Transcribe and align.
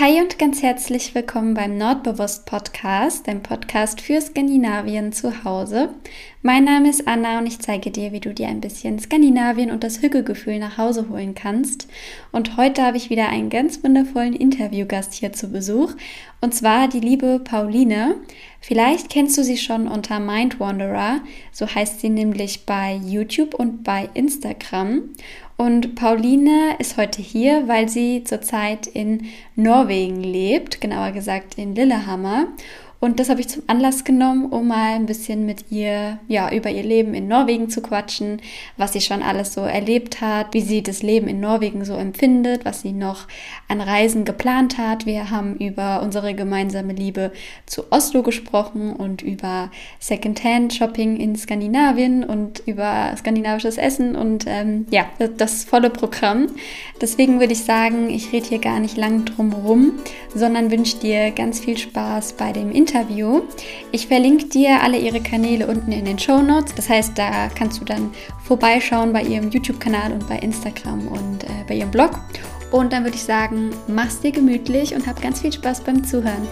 Hi 0.00 0.20
und 0.20 0.40
ganz 0.40 0.60
herzlich 0.60 1.14
willkommen 1.14 1.54
beim 1.54 1.78
Nordbewusst 1.78 2.46
Podcast, 2.46 3.28
dem 3.28 3.44
Podcast 3.44 4.00
für 4.00 4.20
Skandinavien 4.20 5.12
zu 5.12 5.44
Hause. 5.44 5.90
Mein 6.42 6.64
Name 6.64 6.90
ist 6.90 7.06
Anna 7.06 7.38
und 7.38 7.46
ich 7.46 7.60
zeige 7.60 7.92
dir, 7.92 8.10
wie 8.10 8.18
du 8.18 8.34
dir 8.34 8.48
ein 8.48 8.60
bisschen 8.60 8.98
Skandinavien 8.98 9.70
und 9.70 9.84
das 9.84 10.02
Hügelgefühl 10.02 10.58
nach 10.58 10.78
Hause 10.78 11.08
holen 11.10 11.36
kannst. 11.36 11.86
Und 12.32 12.56
heute 12.56 12.82
habe 12.82 12.96
ich 12.96 13.08
wieder 13.08 13.28
einen 13.28 13.50
ganz 13.50 13.84
wundervollen 13.84 14.34
Interviewgast 14.34 15.14
hier 15.14 15.32
zu 15.32 15.52
Besuch 15.52 15.92
und 16.40 16.52
zwar 16.52 16.88
die 16.88 16.98
liebe 16.98 17.38
Pauline. 17.38 18.16
Vielleicht 18.60 19.10
kennst 19.10 19.38
du 19.38 19.44
sie 19.44 19.58
schon 19.58 19.86
unter 19.86 20.18
Mind 20.18 20.58
Wanderer, 20.58 21.20
so 21.52 21.66
heißt 21.66 22.00
sie 22.00 22.08
nämlich 22.08 22.66
bei 22.66 22.98
YouTube 23.04 23.54
und 23.54 23.84
bei 23.84 24.10
Instagram. 24.14 25.02
Und 25.56 25.94
Pauline 25.94 26.74
ist 26.80 26.96
heute 26.96 27.22
hier, 27.22 27.68
weil 27.68 27.88
sie 27.88 28.24
zurzeit 28.24 28.88
in 28.88 29.26
Norwegen 29.54 30.20
lebt, 30.20 30.80
genauer 30.80 31.12
gesagt 31.12 31.58
in 31.58 31.76
Lillehammer. 31.76 32.48
Und 33.04 33.20
das 33.20 33.28
habe 33.28 33.42
ich 33.42 33.48
zum 33.48 33.64
Anlass 33.66 34.04
genommen, 34.04 34.46
um 34.46 34.68
mal 34.68 34.94
ein 34.94 35.04
bisschen 35.04 35.44
mit 35.44 35.70
ihr, 35.70 36.20
ja, 36.26 36.50
über 36.50 36.70
ihr 36.70 36.82
Leben 36.82 37.12
in 37.12 37.28
Norwegen 37.28 37.68
zu 37.68 37.82
quatschen, 37.82 38.40
was 38.78 38.94
sie 38.94 39.02
schon 39.02 39.22
alles 39.22 39.52
so 39.52 39.60
erlebt 39.60 40.22
hat, 40.22 40.54
wie 40.54 40.62
sie 40.62 40.82
das 40.82 41.02
Leben 41.02 41.28
in 41.28 41.38
Norwegen 41.38 41.84
so 41.84 41.96
empfindet, 41.96 42.64
was 42.64 42.80
sie 42.80 42.92
noch 42.92 43.28
an 43.68 43.82
Reisen 43.82 44.24
geplant 44.24 44.78
hat. 44.78 45.04
Wir 45.04 45.30
haben 45.30 45.56
über 45.56 46.00
unsere 46.00 46.32
gemeinsame 46.32 46.94
Liebe 46.94 47.30
zu 47.66 47.92
Oslo 47.92 48.22
gesprochen 48.22 48.94
und 48.94 49.20
über 49.20 49.70
Secondhand-Shopping 49.98 51.18
in 51.18 51.36
Skandinavien 51.36 52.24
und 52.24 52.62
über 52.64 53.12
skandinavisches 53.18 53.76
Essen 53.76 54.16
und 54.16 54.46
ähm, 54.48 54.86
ja, 54.90 55.04
das, 55.36 55.64
volle 55.64 55.90
Programm. 55.90 56.46
Deswegen 57.02 57.38
würde 57.38 57.52
ich 57.52 57.64
sagen, 57.64 58.08
ich 58.08 58.32
rede 58.32 58.48
hier 58.48 58.60
gar 58.60 58.80
nicht 58.80 58.96
lang 58.96 59.26
drum 59.26 59.52
rum, 59.52 59.92
sondern 60.34 60.70
wünsche 60.70 60.96
dir 60.96 61.32
ganz 61.32 61.60
viel 61.60 61.76
Spaß 61.76 62.32
bei 62.38 62.52
dem 62.52 62.70
Interview 62.70 62.93
Interview. 62.94 63.42
Ich 63.90 64.06
verlinke 64.06 64.46
dir 64.46 64.80
alle 64.80 64.96
ihre 64.96 65.20
Kanäle 65.20 65.66
unten 65.66 65.90
in 65.90 66.04
den 66.04 66.16
Show 66.16 66.40
Notes. 66.40 66.76
Das 66.76 66.88
heißt, 66.88 67.18
da 67.18 67.48
kannst 67.48 67.80
du 67.80 67.84
dann 67.84 68.12
vorbeischauen 68.44 69.12
bei 69.12 69.22
ihrem 69.22 69.50
YouTube-Kanal 69.50 70.12
und 70.12 70.28
bei 70.28 70.38
Instagram 70.38 71.08
und 71.08 71.42
äh, 71.42 71.48
bei 71.66 71.74
ihrem 71.74 71.90
Blog. 71.90 72.20
Und 72.70 72.92
dann 72.92 73.02
würde 73.02 73.16
ich 73.16 73.24
sagen, 73.24 73.70
mach's 73.88 74.20
dir 74.20 74.30
gemütlich 74.30 74.94
und 74.94 75.08
hab 75.08 75.20
ganz 75.20 75.40
viel 75.40 75.52
Spaß 75.52 75.80
beim 75.80 76.04
Zuhören. 76.04 76.46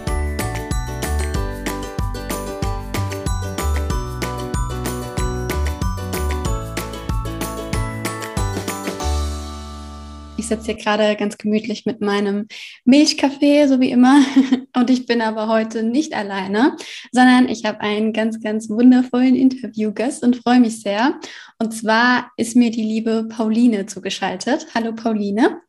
Ich 10.37 10.49
sitze 10.49 10.73
hier 10.73 10.75
gerade 10.75 11.15
ganz 11.15 11.39
gemütlich 11.39 11.87
mit 11.87 12.01
meinem 12.01 12.49
Milchkaffee, 12.85 13.67
so 13.69 13.81
wie 13.81 13.91
immer. 13.91 14.25
Und 14.77 14.91
ich 14.91 15.07
bin 15.07 15.21
aber 15.21 15.49
heute 15.49 15.83
nicht 15.83 16.15
alleine, 16.15 16.77
sondern 17.13 17.49
ich 17.49 17.65
habe 17.65 17.81
einen 17.81 18.13
ganz, 18.13 18.41
ganz 18.41 18.69
wundervollen 18.69 19.37
Interviewgast 19.37 20.25
und 20.25 20.37
freue 20.37 20.61
mich 20.61 20.81
sehr. 20.81 21.21
Und 21.59 21.73
zwar 21.73 22.31
ist 22.37 22.57
mir 22.57 22.71
die 22.71 22.83
liebe 22.83 23.29
Pauline 23.29 23.87
zugeschaltet. 23.87 24.67
Hallo 24.75 24.93
Pauline. 24.95 25.61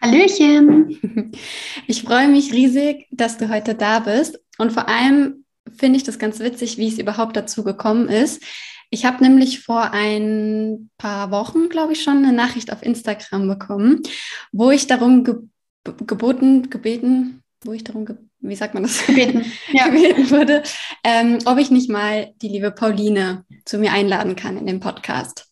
Hallöchen. 0.00 1.32
Ich 1.86 2.02
freue 2.02 2.28
mich 2.28 2.52
riesig, 2.52 3.06
dass 3.10 3.36
du 3.36 3.48
heute 3.48 3.74
da 3.74 3.98
bist. 4.00 4.38
Und 4.58 4.72
vor 4.72 4.88
allem 4.88 5.44
finde 5.76 5.96
ich 5.96 6.04
das 6.04 6.18
ganz 6.18 6.38
witzig, 6.38 6.78
wie 6.78 6.88
es 6.88 6.98
überhaupt 6.98 7.36
dazu 7.36 7.64
gekommen 7.64 8.08
ist. 8.08 8.42
Ich 8.90 9.04
habe 9.04 9.24
nämlich 9.24 9.60
vor 9.60 9.90
ein 9.92 10.90
paar 10.98 11.30
Wochen, 11.30 11.68
glaube 11.68 11.94
ich, 11.94 12.02
schon 12.02 12.18
eine 12.18 12.32
Nachricht 12.32 12.72
auf 12.72 12.82
Instagram 12.82 13.48
bekommen, 13.48 14.02
wo 14.52 14.70
ich 14.70 14.86
darum 14.86 15.24
ge 15.24 15.34
geboten, 16.06 16.70
gebeten, 16.70 17.42
wo 17.64 17.72
ich 17.72 17.84
darum, 17.84 18.04
ge 18.04 18.16
wie 18.40 18.56
sagt 18.56 18.74
man 18.74 18.82
das? 18.82 19.06
Gebeten, 19.06 19.46
ja. 19.72 19.88
gebeten 19.88 20.30
wurde, 20.30 20.62
ähm, 21.02 21.38
ob 21.46 21.58
ich 21.58 21.70
nicht 21.70 21.88
mal 21.88 22.34
die 22.42 22.48
liebe 22.48 22.70
Pauline 22.70 23.46
zu 23.64 23.78
mir 23.78 23.92
einladen 23.92 24.36
kann 24.36 24.58
in 24.58 24.66
den 24.66 24.80
Podcast. 24.80 25.50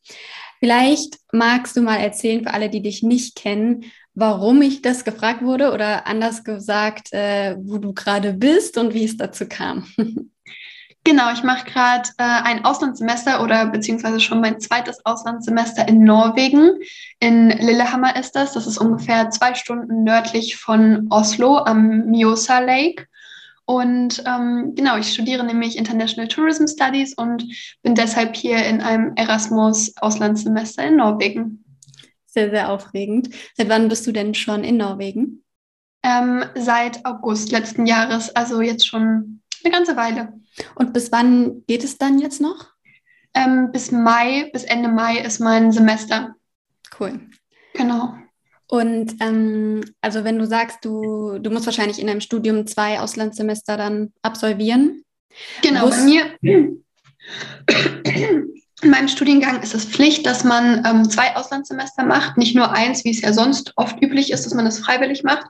Vielleicht 0.60 1.16
magst 1.32 1.74
du 1.74 1.80
mal 1.80 1.96
erzählen 1.96 2.42
für 2.42 2.52
alle, 2.52 2.68
die 2.68 2.82
dich 2.82 3.02
nicht 3.02 3.34
kennen, 3.34 3.84
warum 4.14 4.60
ich 4.60 4.82
das 4.82 5.04
gefragt 5.04 5.42
wurde 5.42 5.72
oder 5.72 6.06
anders 6.06 6.44
gesagt, 6.44 7.12
äh, 7.12 7.56
wo 7.58 7.78
du 7.78 7.94
gerade 7.94 8.34
bist 8.34 8.76
und 8.76 8.92
wie 8.94 9.04
es 9.04 9.16
dazu 9.16 9.46
kam. 9.48 9.86
Genau, 11.04 11.32
ich 11.32 11.42
mache 11.42 11.68
gerade 11.68 12.08
äh, 12.18 12.22
ein 12.22 12.64
Auslandssemester 12.64 13.42
oder 13.42 13.66
beziehungsweise 13.66 14.20
schon 14.20 14.40
mein 14.40 14.60
zweites 14.60 15.04
Auslandssemester 15.04 15.88
in 15.88 16.04
Norwegen. 16.04 16.78
In 17.18 17.48
Lillehammer 17.48 18.14
ist 18.14 18.36
das. 18.36 18.52
Das 18.52 18.68
ist 18.68 18.78
ungefähr 18.78 19.30
zwei 19.30 19.54
Stunden 19.54 20.04
nördlich 20.04 20.56
von 20.56 21.08
Oslo 21.10 21.58
am 21.58 22.06
Mjosa 22.06 22.60
Lake. 22.60 23.06
Und 23.64 24.22
ähm, 24.26 24.74
genau, 24.76 24.96
ich 24.96 25.12
studiere 25.12 25.44
nämlich 25.44 25.76
International 25.76 26.28
Tourism 26.28 26.66
Studies 26.66 27.14
und 27.14 27.44
bin 27.82 27.94
deshalb 27.96 28.36
hier 28.36 28.64
in 28.64 28.80
einem 28.80 29.12
Erasmus-Auslandssemester 29.16 30.86
in 30.86 30.96
Norwegen. 30.96 31.64
Sehr, 32.26 32.50
sehr 32.50 32.70
aufregend. 32.70 33.28
Seit 33.56 33.68
wann 33.68 33.88
bist 33.88 34.06
du 34.06 34.12
denn 34.12 34.34
schon 34.34 34.62
in 34.62 34.76
Norwegen? 34.76 35.44
Ähm, 36.04 36.44
seit 36.54 37.04
August 37.04 37.52
letzten 37.52 37.86
Jahres, 37.86 38.34
also 38.34 38.60
jetzt 38.60 38.86
schon 38.86 39.41
eine 39.64 39.74
ganze 39.74 39.96
Weile. 39.96 40.32
Und 40.74 40.92
bis 40.92 41.12
wann 41.12 41.64
geht 41.66 41.84
es 41.84 41.98
dann 41.98 42.18
jetzt 42.18 42.40
noch? 42.40 42.72
Ähm, 43.34 43.70
bis 43.72 43.90
Mai, 43.90 44.50
bis 44.52 44.64
Ende 44.64 44.88
Mai 44.88 45.18
ist 45.18 45.40
mein 45.40 45.72
Semester. 45.72 46.34
Cool. 46.98 47.20
Genau. 47.74 48.14
Und 48.68 49.16
ähm, 49.20 49.82
also 50.00 50.24
wenn 50.24 50.38
du 50.38 50.46
sagst, 50.46 50.84
du, 50.84 51.38
du 51.38 51.50
musst 51.50 51.66
wahrscheinlich 51.66 51.98
in 51.98 52.06
deinem 52.06 52.20
Studium 52.20 52.66
zwei 52.66 53.00
Auslandssemester 53.00 53.76
dann 53.76 54.12
absolvieren. 54.22 55.04
Genau, 55.62 55.88
bei 55.88 56.00
mir 56.02 56.38
in 58.82 58.90
meinem 58.90 59.08
Studiengang 59.08 59.62
ist 59.62 59.74
es 59.74 59.84
Pflicht, 59.84 60.26
dass 60.26 60.44
man 60.44 60.84
ähm, 60.86 61.08
zwei 61.08 61.36
Auslandssemester 61.36 62.04
macht, 62.04 62.36
nicht 62.36 62.56
nur 62.56 62.72
eins, 62.72 63.04
wie 63.04 63.10
es 63.10 63.20
ja 63.20 63.32
sonst 63.32 63.72
oft 63.76 64.02
üblich 64.02 64.32
ist, 64.32 64.44
dass 64.44 64.54
man 64.54 64.64
das 64.64 64.78
freiwillig 64.78 65.22
macht. 65.22 65.46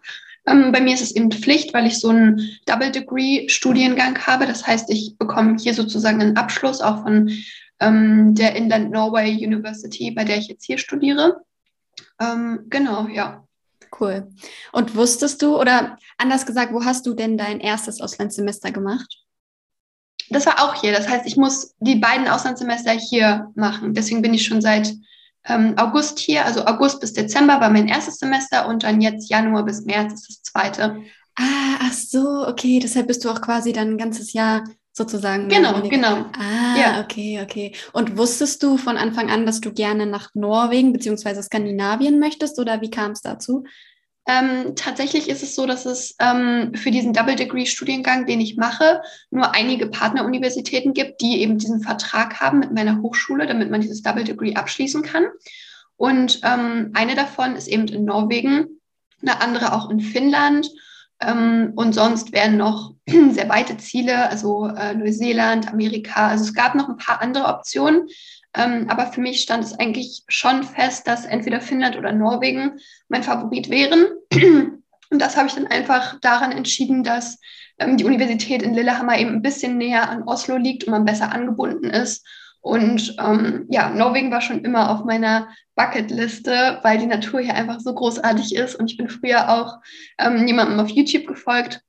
Ähm, 0.47 0.73
bei 0.73 0.81
mir 0.81 0.95
ist 0.95 1.03
es 1.03 1.15
eben 1.15 1.31
Pflicht, 1.31 1.73
weil 1.73 1.87
ich 1.87 2.01
so 2.01 2.09
einen 2.09 2.59
Double-Degree-Studiengang 2.67 4.19
habe. 4.27 4.47
Das 4.47 4.67
heißt, 4.67 4.91
ich 4.91 5.17
bekomme 5.19 5.57
hier 5.59 5.75
sozusagen 5.75 6.21
einen 6.21 6.37
Abschluss 6.37 6.81
auch 6.81 7.03
von 7.03 7.31
ähm, 7.81 8.35
der 8.35 8.57
Inland 8.57 8.91
Norway 8.91 9.33
University, 9.33 10.11
bei 10.11 10.25
der 10.25 10.39
ich 10.39 10.49
jetzt 10.49 10.65
hier 10.65 10.79
studiere. 10.79 11.43
Ähm, 12.21 12.67
genau, 12.69 13.07
ja. 13.09 13.45
Cool. 14.01 14.29
Und 14.73 14.97
wusstest 14.97 15.43
du, 15.43 15.59
oder 15.61 15.99
anders 16.17 16.47
gesagt, 16.47 16.73
wo 16.73 16.85
hast 16.85 17.07
du 17.07 17.13
denn 17.13 17.37
dein 17.37 17.61
erstes 17.61 18.01
Auslandssemester 18.01 18.73
gemacht? 18.73 19.19
Das 20.31 20.47
war 20.47 20.63
auch 20.63 20.81
hier. 20.81 20.93
Das 20.93 21.09
heißt, 21.09 21.27
ich 21.27 21.37
muss 21.37 21.75
die 21.79 21.97
beiden 21.97 22.27
Auslandssemester 22.27 22.93
hier 22.93 23.51
machen. 23.55 23.93
Deswegen 23.93 24.23
bin 24.23 24.33
ich 24.33 24.47
schon 24.47 24.63
seit 24.63 24.95
ähm, 25.45 25.75
August 25.77 26.19
hier, 26.19 26.45
also 26.45 26.65
August 26.67 27.01
bis 27.01 27.13
Dezember 27.13 27.61
war 27.61 27.71
mein 27.71 27.89
erstes 27.89 28.19
Semester 28.19 28.69
und 28.69 28.85
dann 28.85 29.01
jetzt 29.01 29.29
Januar 29.29 29.65
bis 29.65 29.85
März 29.85 30.13
ist 30.13 30.29
das 30.29 30.43
zweite. 30.43 31.03
Ah, 31.37 31.79
ach 31.81 31.93
so, 31.93 32.47
okay. 32.47 32.79
Deshalb 32.79 33.07
bist 33.09 33.25
du 33.25 33.31
auch 33.31 33.41
quasi 33.41 33.73
dann 33.73 33.93
ein 33.93 33.99
ganzes 33.99 34.33
Jahr 34.33 34.65
sozusagen. 34.93 35.49
Genau, 35.49 35.81
genau. 35.89 36.27
Ah, 36.39 36.79
ja. 36.79 37.01
okay, 37.01 37.41
okay. 37.43 37.73
Und 37.93 38.19
wusstest 38.19 38.63
du 38.63 38.77
von 38.77 38.99
Anfang 38.99 39.31
an, 39.31 39.47
dass 39.47 39.61
du 39.61 39.73
gerne 39.73 40.07
nach 40.07 40.31
Norwegen 40.35 40.93
bzw. 40.93 41.43
Skandinavien 41.43 42.19
möchtest 42.19 42.59
oder 42.59 42.81
wie 42.81 42.91
kam 42.91 43.13
es 43.13 43.23
dazu? 43.23 43.65
Ähm, 44.27 44.75
tatsächlich 44.77 45.29
ist 45.29 45.43
es 45.43 45.57
so, 45.57 45.67
dass 45.67 45.85
es 45.85 46.15
ähm, 46.21 46.75
für 46.75 46.93
diesen 46.93 47.13
Double 47.13 47.35
Degree 47.35 47.67
Studiengang, 47.67 48.27
den 48.27 48.41
ich 48.41 48.57
mache, 48.57 49.03
nur 49.31 49.55
einige 49.55 49.89
Partneruniversitäten 49.89 50.95
gibt, 50.95 51.21
die 51.21 51.41
eben 51.41 51.59
diesen 51.59 51.81
Vertrag 51.81 52.41
haben 52.41 52.61
mit 52.61 52.73
meiner 52.73 53.03
Hochschule, 53.03 53.47
damit 53.47 53.71
man 53.71 53.81
dieses 53.81 54.03
Double 54.03 54.23
Degree 54.23 54.55
abschließen 54.55 55.03
kann. 55.03 55.25
Und 55.97 56.41
ähm, 56.45 56.91
eine 56.95 57.17
davon 57.17 57.57
ist 57.57 57.67
eben 57.67 57.89
in 57.89 58.05
Norwegen, 58.05 58.81
eine 59.23 59.41
andere 59.41 59.73
auch 59.73 59.91
in 59.91 60.01
Finnland. 60.01 60.69
Ähm, 61.21 61.73
und 61.75 61.93
sonst 61.93 62.33
wären 62.33 62.57
noch 62.57 62.95
sehr 63.07 63.49
weite 63.49 63.77
Ziele, 63.77 64.29
also 64.31 64.67
äh, 64.67 64.95
Neuseeland, 64.95 65.69
Amerika. 65.69 66.29
Also 66.29 66.45
es 66.45 66.55
gab 66.55 66.75
noch 66.75 66.89
ein 66.89 66.97
paar 66.97 67.21
andere 67.21 67.47
Optionen. 67.47 68.09
Ähm, 68.55 68.87
aber 68.89 69.07
für 69.07 69.21
mich 69.21 69.41
stand 69.41 69.65
es 69.65 69.79
eigentlich 69.79 70.25
schon 70.29 70.63
fest, 70.63 71.07
dass 71.07 71.25
entweder 71.25 71.61
Finnland 71.61 71.97
oder 71.97 72.13
Norwegen 72.13 72.79
mein 73.09 73.23
Favorit 73.23 73.71
wären. 73.71 74.07
Und 75.11 75.19
das 75.21 75.37
habe 75.37 75.49
ich 75.49 75.55
dann 75.55 75.67
einfach 75.67 76.19
daran 76.21 76.53
entschieden, 76.53 77.05
dass 77.05 77.39
ähm, 77.79 77.97
die 77.97 78.05
Universität 78.05 78.63
in 78.63 78.75
Lillehammer 78.75 79.19
eben 79.19 79.31
ein 79.31 79.43
bisschen 79.43 79.77
näher 79.77 80.09
an 80.09 80.23
Oslo 80.23 80.57
liegt 80.57 80.85
und 80.85 80.91
man 80.91 81.05
besser 81.05 81.33
angebunden 81.33 81.91
ist. 81.91 82.27
Und 82.63 83.17
ähm, 83.19 83.67
ja, 83.71 83.91
Norwegen 83.91 84.31
war 84.31 84.41
schon 84.41 84.65
immer 84.65 84.91
auf 84.91 85.05
meiner 85.05 85.49
Bucketliste, 85.75 86.79
weil 86.83 86.99
die 86.99 87.07
Natur 87.07 87.41
hier 87.41 87.55
einfach 87.55 87.81
so 87.81 87.93
großartig 87.93 88.55
ist. 88.55 88.77
Und 88.77 88.91
ich 88.91 88.97
bin 88.97 89.09
früher 89.09 89.51
auch 89.51 89.81
ähm, 90.19 90.47
jemandem 90.47 90.79
auf 90.81 90.89
YouTube 90.89 91.27
gefolgt, 91.27 91.83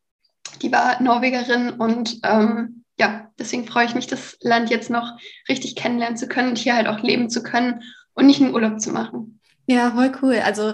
die 0.61 0.71
war 0.71 1.01
Norwegerin 1.01 1.71
und 1.71 2.19
ähm, 2.23 2.82
ja, 2.99 3.31
deswegen 3.39 3.65
freue 3.65 3.85
ich 3.85 3.95
mich, 3.95 4.07
das 4.07 4.37
Land 4.41 4.69
jetzt 4.69 4.89
noch 4.89 5.11
richtig 5.49 5.75
kennenlernen 5.75 6.17
zu 6.17 6.27
können 6.27 6.49
und 6.49 6.57
hier 6.57 6.75
halt 6.75 6.87
auch 6.87 6.99
leben 6.99 7.29
zu 7.29 7.43
können 7.43 7.81
und 8.13 8.27
nicht 8.27 8.39
nur 8.39 8.53
Urlaub 8.53 8.79
zu 8.79 8.91
machen. 8.91 9.39
Ja, 9.65 9.91
voll 9.91 10.11
cool. 10.21 10.39
Also 10.43 10.73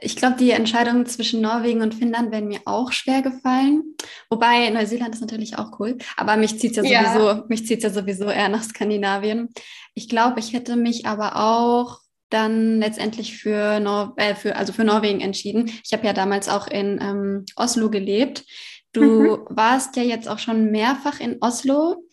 ich 0.00 0.16
glaube, 0.16 0.36
die 0.36 0.50
Entscheidung 0.50 1.06
zwischen 1.06 1.40
Norwegen 1.40 1.82
und 1.82 1.94
Finnland 1.94 2.32
wäre 2.32 2.42
mir 2.42 2.60
auch 2.64 2.92
schwer 2.92 3.22
gefallen. 3.22 3.94
Wobei 4.30 4.68
Neuseeland 4.70 5.14
ist 5.14 5.20
natürlich 5.20 5.58
auch 5.58 5.78
cool. 5.78 5.98
Aber 6.16 6.36
mich 6.36 6.58
zieht 6.58 6.76
ja 6.76 6.82
sowieso, 6.82 7.28
ja. 7.28 7.44
mich 7.48 7.66
zieht 7.66 7.82
ja 7.82 7.90
sowieso 7.90 8.24
eher 8.24 8.48
nach 8.48 8.62
Skandinavien. 8.62 9.50
Ich 9.94 10.08
glaube, 10.08 10.40
ich 10.40 10.52
hätte 10.54 10.76
mich 10.76 11.06
aber 11.06 11.36
auch 11.36 12.00
dann 12.30 12.78
letztendlich 12.78 13.36
für, 13.36 13.78
Nor 13.80 14.14
äh, 14.16 14.34
für, 14.34 14.56
also 14.56 14.72
für 14.72 14.84
Norwegen 14.84 15.20
entschieden. 15.20 15.70
Ich 15.84 15.92
habe 15.92 16.06
ja 16.06 16.14
damals 16.14 16.48
auch 16.48 16.66
in 16.66 16.98
ähm, 17.00 17.44
Oslo 17.56 17.90
gelebt. 17.90 18.44
Du 18.92 19.02
mhm. 19.02 19.38
warst 19.48 19.96
ja 19.96 20.02
jetzt 20.02 20.28
auch 20.28 20.38
schon 20.38 20.70
mehrfach 20.70 21.20
in 21.20 21.38
Oslo. 21.40 22.04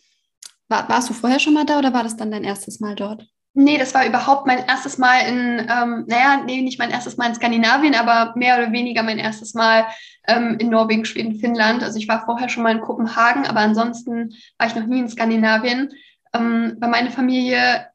War, 0.68 0.88
warst 0.88 1.10
du 1.10 1.14
vorher 1.14 1.38
schon 1.38 1.54
mal 1.54 1.66
da 1.66 1.78
oder 1.78 1.92
war 1.92 2.02
das 2.02 2.16
dann 2.16 2.30
dein 2.30 2.44
erstes 2.44 2.80
Mal 2.80 2.94
dort? 2.94 3.26
Nee, 3.52 3.78
das 3.78 3.94
war 3.94 4.06
überhaupt 4.06 4.46
mein 4.46 4.64
erstes 4.64 4.96
Mal 4.96 5.26
in, 5.26 5.58
ähm, 5.68 6.04
naja, 6.06 6.42
nee, 6.46 6.62
nicht 6.62 6.78
mein 6.78 6.90
erstes 6.90 7.16
Mal 7.16 7.26
in 7.26 7.34
Skandinavien, 7.34 7.96
aber 7.96 8.32
mehr 8.36 8.56
oder 8.56 8.70
weniger 8.70 9.02
mein 9.02 9.18
erstes 9.18 9.54
Mal 9.54 9.86
ähm, 10.28 10.56
in 10.60 10.70
Norwegen, 10.70 11.04
Schweden, 11.04 11.40
Finnland. 11.40 11.82
Also 11.82 11.98
ich 11.98 12.06
war 12.06 12.24
vorher 12.24 12.48
schon 12.48 12.62
mal 12.62 12.74
in 12.76 12.80
Kopenhagen, 12.80 13.46
aber 13.46 13.60
ansonsten 13.60 14.34
war 14.56 14.68
ich 14.68 14.76
noch 14.76 14.86
nie 14.86 15.00
in 15.00 15.08
Skandinavien. 15.08 15.90
Ähm, 16.32 16.76
weil 16.78 16.90
meine 16.90 17.10
Familie 17.10 17.89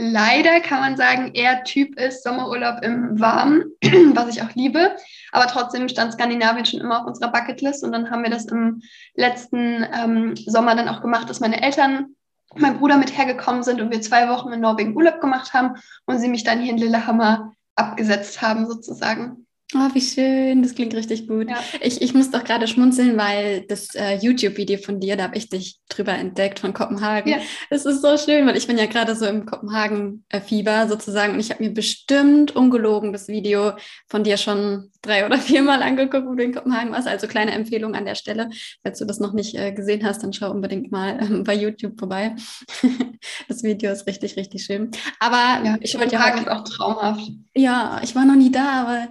leider, 0.00 0.60
kann 0.60 0.80
man 0.80 0.96
sagen, 0.96 1.32
eher 1.34 1.62
Typ 1.64 2.00
ist 2.00 2.24
Sommerurlaub 2.24 2.82
im 2.82 3.20
Warmen, 3.20 3.64
was 4.14 4.34
ich 4.34 4.42
auch 4.42 4.54
liebe. 4.54 4.96
Aber 5.30 5.46
trotzdem 5.46 5.88
stand 5.88 6.14
Skandinavien 6.14 6.64
schon 6.64 6.80
immer 6.80 7.00
auf 7.00 7.06
unserer 7.06 7.30
Bucketlist 7.30 7.84
und 7.84 7.92
dann 7.92 8.10
haben 8.10 8.22
wir 8.22 8.30
das 8.30 8.46
im 8.46 8.80
letzten 9.14 9.86
ähm, 9.92 10.36
Sommer 10.36 10.74
dann 10.74 10.88
auch 10.88 11.02
gemacht, 11.02 11.28
dass 11.28 11.40
meine 11.40 11.62
Eltern 11.62 12.16
mein 12.56 12.78
Bruder 12.78 12.96
mit 12.96 13.16
hergekommen 13.16 13.62
sind 13.62 13.80
und 13.80 13.92
wir 13.92 14.00
zwei 14.00 14.28
Wochen 14.28 14.52
in 14.52 14.60
Norwegen 14.60 14.96
Urlaub 14.96 15.20
gemacht 15.20 15.52
haben 15.52 15.76
und 16.06 16.18
sie 16.18 16.28
mich 16.28 16.42
dann 16.42 16.60
hier 16.60 16.72
in 16.72 16.78
Lillehammer 16.78 17.52
abgesetzt 17.76 18.42
haben 18.42 18.66
sozusagen. 18.66 19.46
Oh, 19.72 19.88
wie 19.94 20.00
schön, 20.00 20.62
das 20.62 20.74
klingt 20.74 20.94
richtig 20.94 21.28
gut. 21.28 21.48
Ja. 21.48 21.62
Ich, 21.80 22.02
ich 22.02 22.12
muss 22.12 22.30
doch 22.30 22.42
gerade 22.42 22.66
schmunzeln, 22.66 23.16
weil 23.16 23.62
das 23.68 23.94
äh, 23.94 24.16
YouTube-Video 24.16 24.78
von 24.78 24.98
dir, 24.98 25.16
da 25.16 25.24
habe 25.24 25.36
ich 25.36 25.48
dich 25.48 25.78
drüber 25.88 26.12
entdeckt 26.12 26.58
von 26.58 26.72
Kopenhagen. 26.72 27.30
Ja. 27.30 27.38
Es 27.70 27.84
ist 27.86 28.02
so 28.02 28.16
schön, 28.16 28.46
weil 28.46 28.56
ich 28.56 28.66
bin 28.66 28.78
ja 28.78 28.86
gerade 28.86 29.14
so 29.14 29.26
im 29.26 29.46
Kopenhagen-Fieber 29.46 30.88
sozusagen 30.88 31.34
und 31.34 31.40
ich 31.40 31.50
habe 31.50 31.62
mir 31.62 31.70
bestimmt 31.70 32.56
ungelogen 32.56 33.12
das 33.12 33.28
Video 33.28 33.72
von 34.08 34.24
dir 34.24 34.38
schon 34.38 34.90
drei 35.02 35.24
oder 35.24 35.38
viermal 35.38 35.82
angeguckt, 35.82 36.26
wo 36.26 36.34
du 36.34 36.42
in 36.42 36.52
Kopenhagen 36.52 36.92
warst. 36.92 37.06
Also 37.06 37.28
kleine 37.28 37.52
Empfehlung 37.52 37.94
an 37.94 38.04
der 38.04 38.16
Stelle. 38.16 38.50
Falls 38.82 38.98
du 38.98 39.04
das 39.04 39.20
noch 39.20 39.32
nicht 39.32 39.54
äh, 39.54 39.72
gesehen 39.72 40.04
hast, 40.04 40.24
dann 40.24 40.32
schau 40.32 40.50
unbedingt 40.50 40.90
mal 40.90 41.18
ähm, 41.20 41.44
bei 41.44 41.54
YouTube 41.54 41.96
vorbei. 41.96 42.34
das 43.48 43.62
Video 43.62 43.92
ist 43.92 44.08
richtig, 44.08 44.36
richtig 44.36 44.64
schön. 44.64 44.90
Aber 45.20 45.64
ja, 45.64 45.76
ich 45.80 45.96
wollte 45.96 46.16
ja 46.16 46.34
auch, 46.34 46.46
auch 46.48 46.64
traumhaft. 46.64 47.30
Ja, 47.54 48.00
ich 48.02 48.14
war 48.16 48.24
noch 48.24 48.36
nie 48.36 48.50
da, 48.50 48.82
aber 48.82 49.08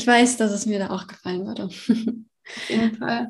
ich 0.00 0.06
weiß, 0.06 0.38
dass 0.38 0.50
es 0.50 0.64
mir 0.64 0.78
da 0.78 0.88
auch 0.90 1.06
gefallen 1.06 1.46
würde. 1.46 1.64
Auf 1.64 2.70
jeden 2.70 2.96
Fall. 2.96 3.28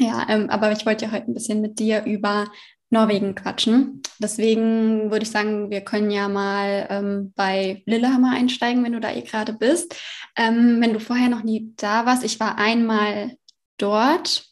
Ja, 0.00 0.26
ähm, 0.28 0.50
aber 0.50 0.72
ich 0.72 0.84
wollte 0.84 1.04
ja 1.04 1.12
heute 1.12 1.30
ein 1.30 1.34
bisschen 1.34 1.60
mit 1.60 1.78
dir 1.78 2.04
über 2.06 2.50
Norwegen 2.88 3.36
quatschen. 3.36 4.02
Deswegen 4.18 5.12
würde 5.12 5.22
ich 5.22 5.30
sagen, 5.30 5.70
wir 5.70 5.82
können 5.82 6.10
ja 6.10 6.28
mal 6.28 6.88
ähm, 6.90 7.32
bei 7.36 7.84
Lillehammer 7.86 8.32
einsteigen, 8.32 8.82
wenn 8.82 8.94
du 8.94 9.00
da 9.00 9.12
eh 9.12 9.22
gerade 9.22 9.52
bist. 9.52 9.94
Ähm, 10.34 10.80
wenn 10.80 10.92
du 10.92 10.98
vorher 10.98 11.28
noch 11.28 11.44
nie 11.44 11.72
da 11.76 12.04
warst, 12.04 12.24
ich 12.24 12.40
war 12.40 12.58
einmal 12.58 13.36
dort. 13.78 14.48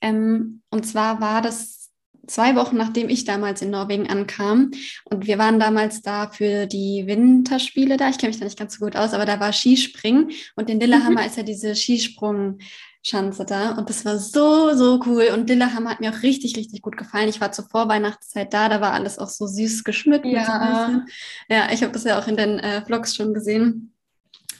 Ähm, 0.00 0.62
und 0.70 0.86
zwar 0.86 1.20
war 1.20 1.42
das 1.42 1.81
zwei 2.26 2.54
Wochen 2.56 2.76
nachdem 2.76 3.08
ich 3.08 3.24
damals 3.24 3.62
in 3.62 3.70
Norwegen 3.70 4.08
ankam. 4.08 4.70
Und 5.04 5.26
wir 5.26 5.38
waren 5.38 5.58
damals 5.58 6.02
da 6.02 6.28
für 6.28 6.66
die 6.66 7.04
Winterspiele 7.06 7.96
da. 7.96 8.08
Ich 8.08 8.18
kenne 8.18 8.30
mich 8.30 8.38
da 8.38 8.44
nicht 8.44 8.58
ganz 8.58 8.74
so 8.74 8.84
gut 8.84 8.96
aus, 8.96 9.12
aber 9.12 9.26
da 9.26 9.40
war 9.40 9.52
Skispringen. 9.52 10.30
Und 10.56 10.70
in 10.70 10.80
Lillehammer 10.80 11.22
mhm. 11.22 11.26
ist 11.26 11.36
ja 11.36 11.42
diese 11.42 11.74
Skisprungschanze 11.74 13.44
da. 13.46 13.72
Und 13.72 13.90
das 13.90 14.04
war 14.04 14.18
so, 14.18 14.74
so 14.74 15.00
cool. 15.06 15.30
Und 15.32 15.48
Lillehammer 15.48 15.90
hat 15.90 16.00
mir 16.00 16.10
auch 16.10 16.22
richtig, 16.22 16.56
richtig 16.56 16.82
gut 16.82 16.96
gefallen. 16.96 17.28
Ich 17.28 17.40
war 17.40 17.52
zur 17.52 17.68
Vorweihnachtszeit 17.68 18.52
da, 18.52 18.68
da 18.68 18.80
war 18.80 18.92
alles 18.92 19.18
auch 19.18 19.28
so 19.28 19.46
süß 19.46 19.84
geschmückt. 19.84 20.26
Ja, 20.26 21.04
ja 21.48 21.68
ich 21.72 21.82
habe 21.82 21.92
das 21.92 22.04
ja 22.04 22.18
auch 22.18 22.28
in 22.28 22.36
den 22.36 22.58
äh, 22.58 22.84
Vlogs 22.84 23.16
schon 23.16 23.34
gesehen. 23.34 23.92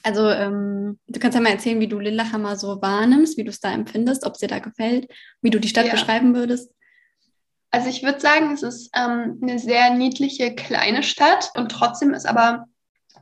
Also 0.05 0.29
ähm, 0.29 0.99
du 1.07 1.21
kannst 1.21 1.37
ja 1.37 1.41
mal 1.41 1.51
erzählen, 1.51 1.79
wie 1.79 1.87
du 1.87 2.01
Lillehammer 2.01 2.57
so 2.57 2.83
wahrnimmst, 2.83 3.39
wie 3.39 3.45
du 3.45 3.51
es 3.51 3.61
da 3.61 3.73
empfindest, 3.73 4.27
ob 4.27 4.35
es 4.35 4.41
dir 4.41 4.49
da 4.49 4.59
gefällt, 4.59 5.07
wie 5.43 5.51
du 5.51 5.61
die 5.61 5.69
Stadt 5.69 5.87
ja. 5.87 5.93
beschreiben 5.93 6.35
würdest. 6.35 6.73
Also 7.73 7.89
ich 7.89 8.03
würde 8.03 8.21
sagen, 8.21 8.53
es 8.53 8.63
ist 8.63 8.91
ähm, 8.95 9.39
eine 9.43 9.59
sehr 9.59 9.95
niedliche 9.95 10.55
kleine 10.55 11.03
Stadt 11.03 11.51
und 11.55 11.73
trotzdem 11.73 12.13
ist 12.13 12.27
aber 12.27 12.67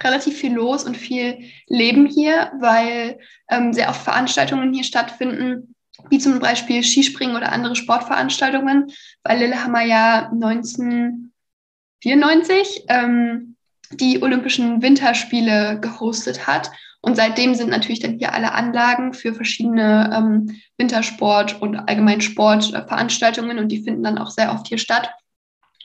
relativ 0.03 0.39
viel 0.39 0.55
los 0.55 0.83
und 0.85 0.97
viel 0.97 1.39
Leben 1.69 2.07
hier, 2.07 2.51
weil 2.59 3.21
ähm, 3.49 3.73
sehr 3.73 3.89
oft 3.89 4.03
Veranstaltungen 4.03 4.75
hier 4.75 4.83
stattfinden, 4.83 5.77
wie 6.09 6.19
zum 6.19 6.41
Beispiel 6.41 6.83
Skispringen 6.83 7.37
oder 7.37 7.53
andere 7.53 7.77
Sportveranstaltungen, 7.77 8.91
weil 9.23 9.39
Lillehammer 9.39 9.83
ja 9.83 10.31
1994 10.33 12.87
ähm, 12.89 13.55
die 13.93 14.21
Olympischen 14.23 14.83
Winterspiele 14.83 15.79
gehostet 15.81 16.49
hat. 16.49 16.73
Und 17.03 17.17
seitdem 17.17 17.55
sind 17.55 17.71
natürlich 17.71 18.01
dann 18.01 18.19
hier 18.19 18.35
alle 18.35 18.53
Anlagen 18.53 19.15
für 19.15 19.35
verschiedene 19.35 20.11
ähm, 20.15 20.61
Wintersport- 20.77 21.61
und 21.61 21.77
allgemein 21.77 22.21
Sportveranstaltungen 22.21 23.59
und 23.59 23.69
die 23.69 23.83
finden 23.83 24.03
dann 24.03 24.19
auch 24.19 24.31
sehr 24.31 24.53
oft 24.53 24.69
hier 24.69 24.79
statt. 24.79 25.11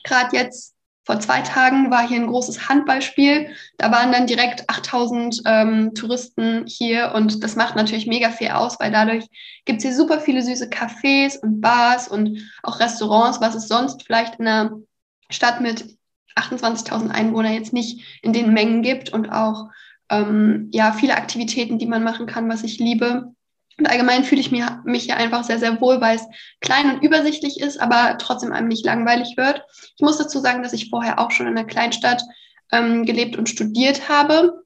Gerade 0.04 0.36
jetzt 0.36 0.76
vor 1.06 1.20
zwei 1.20 1.40
Tagen 1.40 1.90
war 1.90 2.06
hier 2.06 2.20
ein 2.20 2.26
großes 2.26 2.68
Handballspiel. 2.68 3.54
Da 3.78 3.92
waren 3.92 4.10
dann 4.10 4.26
direkt 4.26 4.68
8000 4.68 5.42
ähm, 5.46 5.94
Touristen 5.94 6.66
hier 6.66 7.12
und 7.14 7.44
das 7.44 7.54
macht 7.54 7.76
natürlich 7.76 8.08
mega 8.08 8.30
viel 8.30 8.50
aus, 8.50 8.78
weil 8.80 8.90
dadurch 8.90 9.24
gibt 9.64 9.78
es 9.78 9.84
hier 9.84 9.94
super 9.94 10.20
viele 10.20 10.42
süße 10.42 10.68
Cafés 10.68 11.38
und 11.38 11.60
Bars 11.60 12.08
und 12.08 12.42
auch 12.64 12.80
Restaurants, 12.80 13.40
was 13.40 13.54
es 13.54 13.68
sonst 13.68 14.02
vielleicht 14.02 14.40
in 14.40 14.48
einer 14.48 14.72
Stadt 15.30 15.60
mit 15.60 15.96
28.000 16.34 17.10
Einwohnern 17.10 17.54
jetzt 17.54 17.72
nicht 17.72 18.20
in 18.22 18.32
den 18.32 18.52
Mengen 18.52 18.82
gibt 18.82 19.12
und 19.12 19.30
auch 19.30 19.68
ähm, 20.10 20.70
ja, 20.72 20.92
viele 20.92 21.16
Aktivitäten, 21.16 21.78
die 21.78 21.86
man 21.86 22.02
machen 22.02 22.26
kann, 22.26 22.48
was 22.48 22.62
ich 22.62 22.78
liebe. 22.78 23.32
Und 23.78 23.86
allgemein 23.86 24.24
fühle 24.24 24.40
ich 24.40 24.50
mir, 24.50 24.80
mich 24.84 25.04
hier 25.04 25.16
einfach 25.16 25.44
sehr, 25.44 25.58
sehr 25.58 25.80
wohl, 25.80 26.00
weil 26.00 26.16
es 26.16 26.26
klein 26.60 26.94
und 26.94 27.02
übersichtlich 27.02 27.60
ist, 27.60 27.78
aber 27.78 28.16
trotzdem 28.18 28.52
einem 28.52 28.68
nicht 28.68 28.86
langweilig 28.86 29.36
wird. 29.36 29.62
Ich 29.96 30.00
muss 30.00 30.16
dazu 30.16 30.38
sagen, 30.38 30.62
dass 30.62 30.72
ich 30.72 30.88
vorher 30.88 31.18
auch 31.18 31.30
schon 31.30 31.46
in 31.46 31.58
einer 31.58 31.66
Kleinstadt 31.66 32.22
ähm, 32.72 33.04
gelebt 33.04 33.36
und 33.36 33.48
studiert 33.48 34.08
habe. 34.08 34.62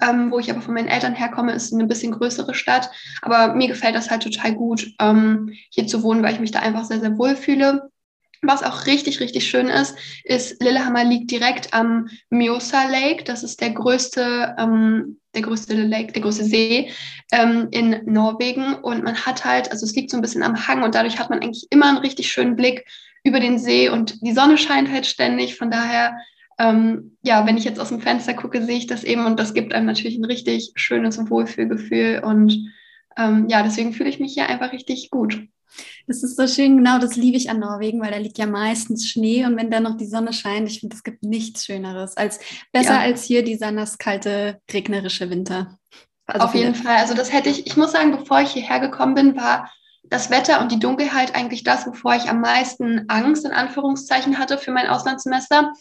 Ähm, 0.00 0.30
wo 0.30 0.38
ich 0.38 0.48
aber 0.52 0.60
von 0.60 0.74
meinen 0.74 0.86
Eltern 0.86 1.16
herkomme, 1.16 1.52
ist 1.52 1.74
eine 1.74 1.86
bisschen 1.86 2.12
größere 2.12 2.54
Stadt. 2.54 2.90
Aber 3.22 3.54
mir 3.54 3.66
gefällt 3.66 3.96
das 3.96 4.08
halt 4.08 4.22
total 4.22 4.54
gut, 4.54 4.92
ähm, 5.00 5.52
hier 5.70 5.88
zu 5.88 6.04
wohnen, 6.04 6.22
weil 6.22 6.34
ich 6.34 6.40
mich 6.40 6.52
da 6.52 6.60
einfach 6.60 6.84
sehr, 6.84 7.00
sehr 7.00 7.18
wohl 7.18 7.34
fühle. 7.34 7.90
Was 8.46 8.62
auch 8.62 8.86
richtig, 8.86 9.20
richtig 9.20 9.46
schön 9.48 9.68
ist, 9.68 9.96
ist, 10.24 10.62
Lillehammer 10.62 11.04
liegt 11.04 11.30
direkt 11.30 11.72
am 11.72 12.08
Mjosa 12.30 12.84
Lake. 12.88 13.24
Das 13.24 13.42
ist 13.42 13.60
der 13.60 13.70
größte, 13.70 14.54
ähm, 14.58 15.18
der 15.34 15.42
größte 15.42 15.74
Lake, 15.74 16.12
der 16.12 16.22
größte 16.22 16.44
See 16.44 16.90
ähm, 17.32 17.68
in 17.70 18.02
Norwegen. 18.04 18.74
Und 18.74 19.02
man 19.04 19.16
hat 19.16 19.44
halt, 19.44 19.70
also 19.72 19.86
es 19.86 19.94
liegt 19.94 20.10
so 20.10 20.16
ein 20.16 20.22
bisschen 20.22 20.42
am 20.42 20.66
Hang 20.66 20.82
und 20.82 20.94
dadurch 20.94 21.18
hat 21.18 21.30
man 21.30 21.40
eigentlich 21.40 21.66
immer 21.70 21.88
einen 21.88 21.98
richtig 21.98 22.30
schönen 22.30 22.56
Blick 22.56 22.84
über 23.24 23.40
den 23.40 23.58
See 23.58 23.88
und 23.88 24.20
die 24.22 24.34
Sonne 24.34 24.58
scheint 24.58 24.90
halt 24.90 25.06
ständig. 25.06 25.56
Von 25.56 25.70
daher, 25.70 26.16
ähm, 26.58 27.16
ja, 27.22 27.46
wenn 27.46 27.56
ich 27.56 27.64
jetzt 27.64 27.80
aus 27.80 27.88
dem 27.88 28.00
Fenster 28.00 28.34
gucke, 28.34 28.62
sehe 28.62 28.76
ich 28.76 28.86
das 28.86 29.02
eben 29.02 29.26
und 29.26 29.40
das 29.40 29.54
gibt 29.54 29.72
einem 29.72 29.86
natürlich 29.86 30.18
ein 30.18 30.24
richtig 30.24 30.72
schönes 30.76 31.18
Wohlfühlgefühl. 31.30 32.22
Und 32.24 32.72
ähm, 33.16 33.48
ja, 33.48 33.62
deswegen 33.62 33.92
fühle 33.92 34.08
ich 34.08 34.20
mich 34.20 34.34
hier 34.34 34.48
einfach 34.48 34.72
richtig 34.72 35.10
gut. 35.10 35.46
Das 36.06 36.22
ist 36.22 36.36
so 36.36 36.46
schön, 36.46 36.76
genau, 36.76 36.98
das 36.98 37.16
liebe 37.16 37.36
ich 37.36 37.50
an 37.50 37.58
Norwegen, 37.58 38.00
weil 38.00 38.12
da 38.12 38.18
liegt 38.18 38.38
ja 38.38 38.46
meistens 38.46 39.08
Schnee 39.08 39.44
und 39.44 39.56
wenn 39.56 39.70
da 39.70 39.80
noch 39.80 39.96
die 39.96 40.06
Sonne 40.06 40.32
scheint, 40.32 40.68
ich 40.68 40.80
finde, 40.80 40.94
es 40.94 41.02
gibt 41.02 41.22
nichts 41.22 41.64
Schöneres 41.64 42.16
als 42.16 42.38
besser 42.72 42.94
ja. 42.94 43.00
als 43.00 43.24
hier 43.24 43.42
dieser 43.42 43.70
nasskalte, 43.70 44.60
regnerische 44.72 45.30
Winter. 45.30 45.78
Also 46.26 46.46
Auf 46.46 46.54
jeden 46.54 46.74
Fall. 46.74 46.96
Also 46.96 47.14
das 47.14 47.32
hätte 47.32 47.50
ich, 47.50 47.66
ich 47.66 47.76
muss 47.76 47.92
sagen, 47.92 48.16
bevor 48.16 48.40
ich 48.40 48.50
hierher 48.50 48.80
gekommen 48.80 49.14
bin, 49.14 49.36
war 49.36 49.70
das 50.04 50.30
Wetter 50.30 50.60
und 50.60 50.70
die 50.70 50.78
Dunkelheit 50.78 51.34
eigentlich 51.34 51.64
das, 51.64 51.86
wovor 51.86 52.14
ich 52.14 52.28
am 52.28 52.40
meisten 52.40 53.08
Angst 53.08 53.44
in 53.44 53.52
Anführungszeichen 53.52 54.38
hatte 54.38 54.58
für 54.58 54.70
mein 54.70 54.86
Auslandssemester, 54.86 55.72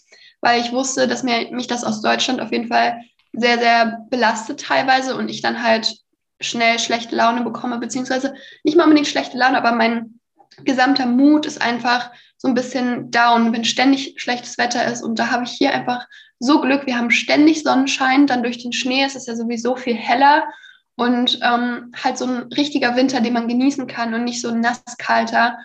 weil 0.42 0.62
ich 0.62 0.72
wusste, 0.72 1.08
dass 1.08 1.24
mir, 1.24 1.52
mich 1.52 1.68
das 1.68 1.84
aus 1.84 2.02
Deutschland 2.02 2.42
auf 2.42 2.52
jeden 2.52 2.68
Fall 2.68 3.02
sehr, 3.34 3.60
sehr 3.60 4.06
belastet 4.10 4.62
teilweise 4.62 5.16
und 5.16 5.30
ich 5.30 5.42
dann 5.42 5.62
halt 5.62 5.98
schnell 6.44 6.80
schlechte 6.80 7.16
Laune 7.16 7.44
bekomme, 7.44 7.80
beziehungsweise 7.80 8.36
nicht 8.64 8.78
mal 8.78 8.84
unbedingt 8.84 9.08
schlechte 9.08 9.38
Laune, 9.38 9.58
aber 9.58 9.72
mein 9.72 10.20
gesamter 10.64 11.06
Mut 11.06 11.46
ist 11.46 11.62
einfach 11.62 12.12
so 12.38 12.48
ein 12.48 12.54
bisschen 12.54 13.10
down, 13.10 13.54
wenn 13.54 13.64
ständig 13.64 14.16
schlechtes 14.18 14.58
Wetter 14.58 14.86
ist. 14.86 15.02
Und 15.02 15.18
da 15.18 15.32
habe 15.32 15.46
ich 15.46 15.52
hier 15.52 15.74
einfach 15.74 16.06
so 16.40 16.62
Glück. 16.62 16.86
Wir 16.86 16.98
haben 16.98 17.10
ständig 17.10 17.64
Sonnenschein, 17.64 18.28
dann 18.28 18.44
durch 18.44 18.62
den 18.62 18.74
Schnee 18.74 19.06
ist 19.06 19.16
es 19.16 19.28
ja 19.28 19.36
sowieso 19.36 19.76
viel 19.76 19.96
heller 19.96 20.44
und 20.96 21.40
ähm, 21.42 21.92
halt 22.04 22.18
so 22.18 22.26
ein 22.26 22.44
richtiger 22.54 22.96
Winter, 22.96 23.22
den 23.22 23.34
man 23.34 23.48
genießen 23.48 23.88
kann 23.88 24.14
und 24.14 24.26
nicht 24.26 24.42
so 24.42 24.50
ein 24.50 24.60
nasskalter. 24.60 25.58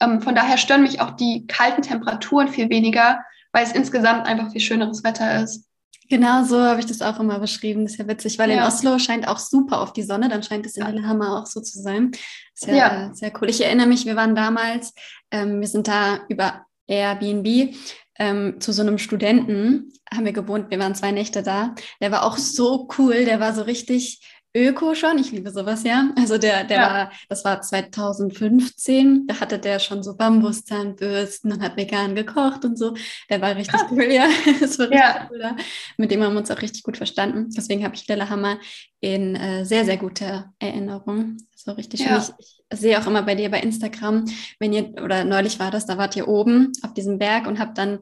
Ähm, 0.00 0.20
von 0.20 0.34
daher 0.34 0.56
stören 0.56 0.82
mich 0.82 1.00
auch 1.00 1.12
die 1.12 1.46
kalten 1.46 1.82
Temperaturen 1.82 2.48
viel 2.48 2.68
weniger, 2.70 3.22
weil 3.52 3.64
es 3.64 3.72
insgesamt 3.72 4.26
einfach 4.26 4.50
viel 4.50 4.60
schöneres 4.60 5.04
Wetter 5.04 5.42
ist. 5.42 5.68
Genau 6.08 6.44
so 6.44 6.60
habe 6.60 6.80
ich 6.80 6.86
das 6.86 7.00
auch 7.00 7.18
immer 7.20 7.38
beschrieben. 7.38 7.84
Das 7.84 7.92
ist 7.92 7.98
ja 7.98 8.06
witzig, 8.06 8.38
weil 8.38 8.50
ja. 8.50 8.56
in 8.56 8.62
Oslo 8.62 8.98
scheint 8.98 9.26
auch 9.26 9.38
super 9.38 9.80
auf 9.80 9.92
die 9.92 10.02
Sonne, 10.02 10.28
dann 10.28 10.42
scheint 10.42 10.66
es 10.66 10.76
in. 10.76 10.86
Lillehammer 10.86 11.40
auch 11.40 11.46
so 11.46 11.60
zu 11.60 11.80
sein. 11.80 12.10
Das 12.10 12.20
ist 12.62 12.68
ja, 12.68 12.74
ja. 12.74 13.06
Äh, 13.10 13.14
sehr 13.14 13.32
cool. 13.40 13.48
Ich 13.48 13.64
erinnere 13.64 13.86
mich, 13.86 14.04
wir 14.04 14.16
waren 14.16 14.34
damals, 14.34 14.92
ähm, 15.30 15.60
wir 15.60 15.68
sind 15.68 15.88
da 15.88 16.20
über 16.28 16.66
Airbnb 16.86 17.74
ähm, 18.18 18.60
zu 18.60 18.72
so 18.72 18.82
einem 18.82 18.98
Studenten, 18.98 19.92
haben 20.12 20.24
wir 20.24 20.32
gewohnt, 20.32 20.70
wir 20.70 20.78
waren 20.78 20.94
zwei 20.94 21.12
Nächte 21.12 21.42
da. 21.42 21.74
Der 22.00 22.12
war 22.12 22.24
auch 22.24 22.36
so 22.36 22.88
cool, 22.98 23.24
der 23.24 23.40
war 23.40 23.54
so 23.54 23.62
richtig 23.62 24.20
Öko 24.54 24.94
schon. 24.94 25.18
Ich 25.18 25.32
liebe 25.32 25.50
sowas, 25.50 25.82
ja. 25.84 26.10
Also 26.16 26.36
der, 26.36 26.64
der 26.64 26.76
ja. 26.76 26.94
war, 26.94 27.12
das 27.28 27.44
war 27.44 27.62
2015, 27.62 29.26
da 29.26 29.40
hatte 29.40 29.58
der 29.58 29.78
schon 29.78 30.02
so 30.02 30.14
Bambuszahnbürsten 30.14 31.52
und 31.52 31.62
hat 31.62 31.76
vegan 31.76 32.14
gekocht 32.14 32.64
und 32.64 32.78
so. 32.78 32.94
Der 33.30 33.40
war 33.40 33.56
richtig 33.56 33.80
ah. 33.80 33.88
cool, 33.90 34.04
ja. 34.10 34.28
Das 34.60 34.78
war 34.78 34.90
richtig 34.90 35.00
ja. 35.00 35.28
cool. 35.30 35.38
Da. 35.38 35.56
Mit 35.96 36.10
dem 36.10 36.22
haben 36.22 36.34
wir 36.34 36.40
uns 36.40 36.50
auch 36.50 36.60
richtig 36.60 36.82
gut 36.82 36.96
verstanden. 36.96 37.48
Deswegen 37.56 37.84
habe 37.84 37.94
ich 37.94 38.06
Lillehammer 38.06 38.58
in 39.00 39.36
äh, 39.36 39.64
sehr, 39.64 39.84
sehr 39.84 39.96
guter 39.96 40.52
Erinnerung. 40.58 41.38
So 41.56 41.72
richtig 41.72 42.00
ja. 42.00 42.20
schön. 42.20 42.34
Ich, 42.38 42.62
ich 42.70 42.78
sehe 42.78 43.00
auch 43.00 43.06
immer 43.06 43.22
bei 43.22 43.34
dir 43.34 43.50
bei 43.50 43.60
Instagram, 43.60 44.26
wenn 44.58 44.72
ihr, 44.72 44.90
oder 45.02 45.24
neulich 45.24 45.58
war 45.60 45.70
das, 45.70 45.86
da 45.86 45.96
wart 45.96 46.14
ihr 46.16 46.28
oben 46.28 46.72
auf 46.82 46.92
diesem 46.92 47.18
Berg 47.18 47.46
und 47.46 47.58
habt 47.58 47.78
dann 47.78 48.00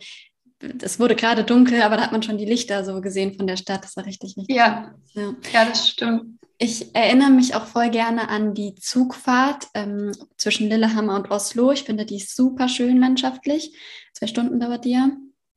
es 0.82 1.00
wurde 1.00 1.16
gerade 1.16 1.42
dunkel, 1.44 1.80
aber 1.80 1.96
da 1.96 2.02
hat 2.02 2.12
man 2.12 2.22
schon 2.22 2.36
die 2.36 2.44
Lichter 2.44 2.84
so 2.84 3.00
gesehen 3.00 3.34
von 3.34 3.46
der 3.46 3.56
Stadt. 3.56 3.82
Das 3.82 3.96
war 3.96 4.04
richtig, 4.04 4.36
richtig 4.36 4.54
ja. 4.54 4.94
ja. 5.14 5.34
Ja, 5.52 5.64
das 5.64 5.88
stimmt. 5.88 6.39
Ich 6.62 6.94
erinnere 6.94 7.30
mich 7.30 7.54
auch 7.54 7.64
voll 7.64 7.88
gerne 7.88 8.28
an 8.28 8.52
die 8.52 8.74
Zugfahrt 8.74 9.68
ähm, 9.72 10.12
zwischen 10.36 10.68
Lillehammer 10.68 11.14
und 11.14 11.30
Oslo. 11.30 11.72
Ich 11.72 11.84
finde 11.84 12.04
die 12.04 12.18
super 12.18 12.68
schön 12.68 13.00
landschaftlich. 13.00 13.74
Zwei 14.12 14.26
Stunden 14.26 14.60
dauert 14.60 14.84
die 14.84 14.92
ja. 14.92 15.08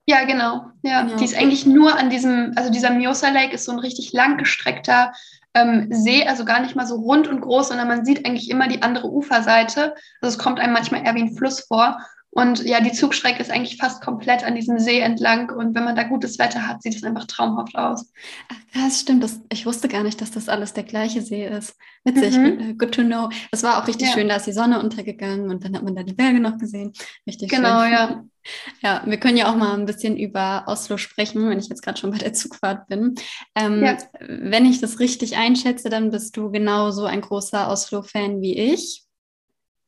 Ja, 0.05 0.23
genau. 0.23 0.67
Ja, 0.81 1.01
genau. 1.01 1.17
die 1.17 1.25
ist 1.25 1.35
eigentlich 1.35 1.65
nur 1.65 1.99
an 1.99 2.09
diesem, 2.09 2.53
also 2.55 2.71
dieser 2.71 2.91
Miosa 2.91 3.29
Lake 3.31 3.53
ist 3.53 3.65
so 3.65 3.73
ein 3.73 3.79
richtig 3.79 4.13
langgestreckter 4.13 5.11
ähm, 5.53 5.87
See, 5.91 6.25
also 6.25 6.45
gar 6.45 6.61
nicht 6.61 6.77
mal 6.77 6.87
so 6.87 6.95
rund 6.95 7.27
und 7.27 7.41
groß, 7.41 7.67
sondern 7.67 7.89
man 7.89 8.05
sieht 8.05 8.25
eigentlich 8.25 8.49
immer 8.49 8.69
die 8.69 8.81
andere 8.81 9.11
Uferseite. 9.11 9.95
Also 10.21 10.37
es 10.37 10.37
kommt 10.37 10.61
einem 10.61 10.71
manchmal 10.71 11.05
eher 11.05 11.15
wie 11.15 11.23
ein 11.23 11.35
Fluss 11.35 11.59
vor. 11.59 11.97
Und 12.35 12.63
ja, 12.63 12.81
die 12.81 12.91
Zugstrecke 12.91 13.41
ist 13.41 13.51
eigentlich 13.51 13.77
fast 13.77 14.01
komplett 14.01 14.43
an 14.43 14.55
diesem 14.55 14.79
See 14.79 14.99
entlang. 14.99 15.51
Und 15.51 15.75
wenn 15.75 15.83
man 15.83 15.95
da 15.95 16.03
gutes 16.03 16.39
Wetter 16.39 16.67
hat, 16.67 16.81
sieht 16.81 16.95
es 16.95 17.03
einfach 17.03 17.25
traumhaft 17.25 17.75
aus. 17.75 18.11
Ach, 18.49 18.55
das 18.73 19.01
stimmt. 19.01 19.23
Das, 19.23 19.39
ich 19.51 19.67
wusste 19.67 19.87
gar 19.87 20.01
nicht, 20.01 20.19
dass 20.19 20.31
das 20.31 20.49
alles 20.49 20.73
der 20.73 20.83
gleiche 20.83 21.21
See 21.21 21.45
ist. 21.45 21.75
Witzig. 22.03 22.35
Mhm. 22.35 22.77
Good 22.79 22.91
to 22.91 23.03
know. 23.03 23.29
Das 23.51 23.61
war 23.61 23.81
auch 23.81 23.87
richtig 23.87 24.07
ja. 24.07 24.13
schön. 24.13 24.29
Da 24.29 24.37
ist 24.37 24.47
die 24.47 24.53
Sonne 24.53 24.79
untergegangen 24.79 25.51
und 25.51 25.63
dann 25.63 25.75
hat 25.75 25.83
man 25.83 25.95
da 25.95 26.01
die 26.01 26.13
Berge 26.13 26.39
noch 26.39 26.57
gesehen. 26.57 26.91
Richtig 27.27 27.51
genau, 27.51 27.81
schön. 27.81 27.91
Genau, 27.91 28.11
ja. 28.11 28.23
Ja, 28.81 29.01
wir 29.05 29.17
können 29.21 29.37
ja 29.37 29.49
auch 29.49 29.55
mal 29.55 29.73
ein 29.73 29.85
bisschen 29.85 30.17
über 30.17 30.65
Oslo 30.67 30.97
sprechen, 30.97 31.49
wenn 31.49 31.59
ich 31.59 31.69
jetzt 31.69 31.81
gerade 31.81 31.97
schon 31.97 32.11
bei 32.11 32.17
der 32.17 32.33
Zugfahrt 32.33 32.87
bin. 32.87 33.15
Ähm, 33.55 33.81
ja. 33.81 33.97
Wenn 34.19 34.65
ich 34.65 34.81
das 34.81 34.99
richtig 34.99 35.37
einschätze, 35.37 35.89
dann 35.89 36.11
bist 36.11 36.35
du 36.35 36.51
genauso 36.51 37.05
ein 37.05 37.21
großer 37.21 37.69
Oslo-Fan 37.69 38.41
wie 38.41 38.57
ich. 38.57 39.05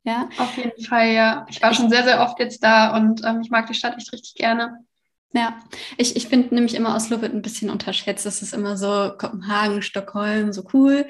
Ja. 0.06 0.28
Auf 0.38 0.56
jeden 0.56 0.80
Fall, 0.84 1.12
ja. 1.12 1.46
Ich 1.50 1.60
war 1.60 1.74
schon 1.74 1.90
sehr, 1.90 2.04
sehr 2.04 2.20
oft 2.22 2.38
jetzt 2.38 2.62
da 2.62 2.96
und 2.96 3.22
ähm, 3.24 3.40
ich 3.42 3.50
mag 3.50 3.66
die 3.66 3.74
Stadt 3.74 3.96
echt 3.98 4.12
richtig 4.12 4.34
gerne. 4.34 4.78
Ja, 5.32 5.58
ich, 5.98 6.16
ich 6.16 6.28
finde 6.28 6.54
nämlich 6.54 6.76
immer, 6.76 6.94
Oslo 6.94 7.20
wird 7.20 7.34
ein 7.34 7.42
bisschen 7.42 7.68
unterschätzt. 7.68 8.24
Es 8.24 8.40
ist 8.40 8.54
immer 8.54 8.76
so 8.76 9.12
Kopenhagen, 9.18 9.82
Stockholm, 9.82 10.52
so 10.52 10.64
cool. 10.72 11.06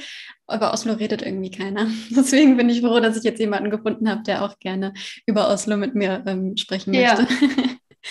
Über 0.52 0.72
Oslo 0.72 0.94
redet 0.94 1.22
irgendwie 1.22 1.50
keiner. 1.50 1.86
Deswegen 2.10 2.56
bin 2.56 2.70
ich 2.70 2.80
froh, 2.80 2.98
dass 2.98 3.18
ich 3.18 3.22
jetzt 3.22 3.38
jemanden 3.38 3.70
gefunden 3.70 4.08
habe, 4.08 4.22
der 4.22 4.42
auch 4.42 4.58
gerne 4.58 4.94
über 5.26 5.48
Oslo 5.50 5.76
mit 5.76 5.94
mir 5.94 6.24
ähm, 6.26 6.56
sprechen 6.56 6.92
möchte. 6.92 7.28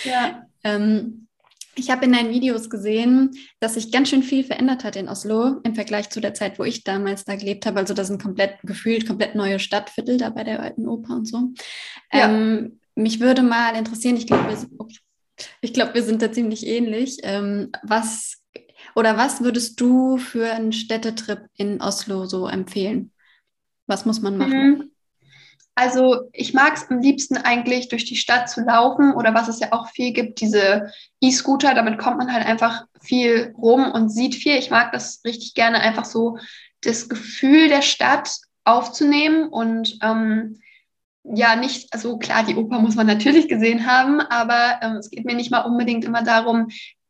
Ja. 0.04 0.10
ja. 0.10 0.46
ähm, 0.64 1.25
ich 1.76 1.90
habe 1.90 2.06
in 2.06 2.12
deinen 2.12 2.30
Videos 2.30 2.70
gesehen, 2.70 3.32
dass 3.60 3.74
sich 3.74 3.92
ganz 3.92 4.08
schön 4.08 4.22
viel 4.22 4.44
verändert 4.44 4.82
hat 4.82 4.96
in 4.96 5.08
Oslo 5.08 5.60
im 5.62 5.74
Vergleich 5.74 6.10
zu 6.10 6.20
der 6.20 6.34
Zeit, 6.34 6.58
wo 6.58 6.64
ich 6.64 6.84
damals 6.84 7.24
da 7.24 7.36
gelebt 7.36 7.66
habe. 7.66 7.78
Also 7.78 7.94
das 7.94 8.08
sind 8.08 8.22
komplett 8.22 8.58
gefühlt 8.62 9.06
komplett 9.06 9.34
neue 9.34 9.58
Stadtviertel 9.58 10.16
da 10.16 10.30
bei 10.30 10.42
der 10.42 10.60
alten 10.60 10.88
Oper 10.88 11.16
und 11.16 11.26
so. 11.26 11.52
Ja. 12.12 12.30
Ähm, 12.30 12.80
mich 12.94 13.20
würde 13.20 13.42
mal 13.42 13.76
interessieren, 13.76 14.16
ich 14.16 14.26
glaube, 14.26 14.48
wir, 14.48 14.86
ich 15.60 15.74
glaub, 15.74 15.94
wir 15.94 16.02
sind 16.02 16.22
da 16.22 16.32
ziemlich 16.32 16.66
ähnlich. 16.66 17.18
Ähm, 17.22 17.70
was 17.82 18.42
oder 18.94 19.18
was 19.18 19.42
würdest 19.42 19.78
du 19.80 20.16
für 20.16 20.50
einen 20.50 20.72
Städtetrip 20.72 21.46
in 21.54 21.82
Oslo 21.82 22.24
so 22.24 22.46
empfehlen? 22.46 23.12
Was 23.86 24.06
muss 24.06 24.22
man 24.22 24.38
machen? 24.38 24.68
Mhm. 24.68 24.90
Also 25.78 26.30
ich 26.32 26.54
mag 26.54 26.74
es 26.74 26.90
am 26.90 27.00
liebsten 27.00 27.36
eigentlich 27.36 27.88
durch 27.88 28.06
die 28.06 28.16
Stadt 28.16 28.48
zu 28.48 28.62
laufen 28.62 29.12
oder 29.12 29.34
was 29.34 29.46
es 29.46 29.60
ja 29.60 29.72
auch 29.72 29.90
viel 29.90 30.14
gibt, 30.14 30.40
diese 30.40 30.90
E-Scooter, 31.20 31.74
damit 31.74 31.98
kommt 31.98 32.16
man 32.16 32.32
halt 32.32 32.46
einfach 32.46 32.86
viel 33.02 33.54
rum 33.58 33.92
und 33.92 34.08
sieht 34.08 34.34
viel. 34.34 34.56
Ich 34.56 34.70
mag 34.70 34.90
das 34.92 35.20
richtig 35.26 35.52
gerne, 35.52 35.80
einfach 35.80 36.06
so 36.06 36.38
das 36.80 37.10
Gefühl 37.10 37.68
der 37.68 37.82
Stadt 37.82 38.30
aufzunehmen 38.64 39.48
und 39.48 39.98
ähm, 40.02 40.60
ja, 41.24 41.56
nicht, 41.56 41.92
also 41.92 42.16
klar, 42.16 42.44
die 42.44 42.56
Oper 42.56 42.78
muss 42.78 42.94
man 42.94 43.06
natürlich 43.06 43.46
gesehen 43.46 43.86
haben, 43.86 44.20
aber 44.20 44.80
ähm, 44.80 44.96
es 44.96 45.10
geht 45.10 45.26
mir 45.26 45.34
nicht 45.34 45.50
mal 45.50 45.62
unbedingt 45.62 46.06
immer 46.06 46.22
darum, 46.22 46.68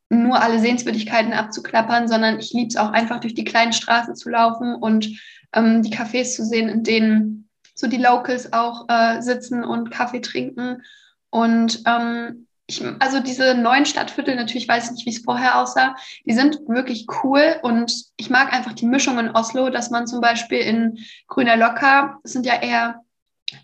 nur 0.09 0.41
alle 0.43 0.59
Sehenswürdigkeiten 0.59 1.33
abzuklappern, 1.33 2.09
sondern 2.09 2.41
ich 2.41 2.53
liebe 2.53 2.69
es 2.69 2.77
auch 2.77 2.91
einfach 2.91 3.21
durch 3.21 3.35
die 3.35 3.45
kleinen 3.45 3.73
Straßen 3.73 4.17
zu 4.17 4.29
laufen 4.29 4.75
und 4.75 5.21
ähm, 5.53 5.83
die 5.83 5.95
Cafés 5.95 6.35
zu 6.35 6.45
sehen, 6.45 6.69
in 6.69 6.83
denen 6.83 7.46
so 7.77 7.87
die 7.87 7.99
Locals 7.99 8.53
auch 8.53 8.87
äh, 8.89 9.21
sitzen 9.21 9.63
und 9.63 9.91
Kaffee 9.91 10.21
trinken. 10.21 10.83
Und 11.31 11.83
ähm, 11.87 12.47
ich, 12.67 12.83
also 12.99 13.21
diese 13.21 13.55
neuen 13.55 13.87
Stadtviertel, 13.87 14.35
natürlich 14.35 14.67
weiß 14.67 14.87
ich 14.87 14.91
nicht, 14.93 15.07
wie 15.07 15.11
es 15.11 15.25
vorher 15.25 15.61
aussah, 15.61 15.95
die 16.25 16.33
sind 16.33 16.59
wirklich 16.67 17.07
cool 17.23 17.57
und 17.63 17.93
ich 18.17 18.31
mag 18.31 18.53
einfach 18.53 18.73
die 18.73 18.87
Mischung 18.87 19.19
in 19.19 19.31
Oslo, 19.31 19.71
dass 19.71 19.91
man 19.91 20.07
zum 20.07 20.21
Beispiel 20.21 20.59
in 20.59 20.99
Grüner 21.29 21.57
Locker, 21.57 22.19
das 22.23 22.33
sind 22.33 22.47
ja 22.47 22.61
eher 22.61 23.03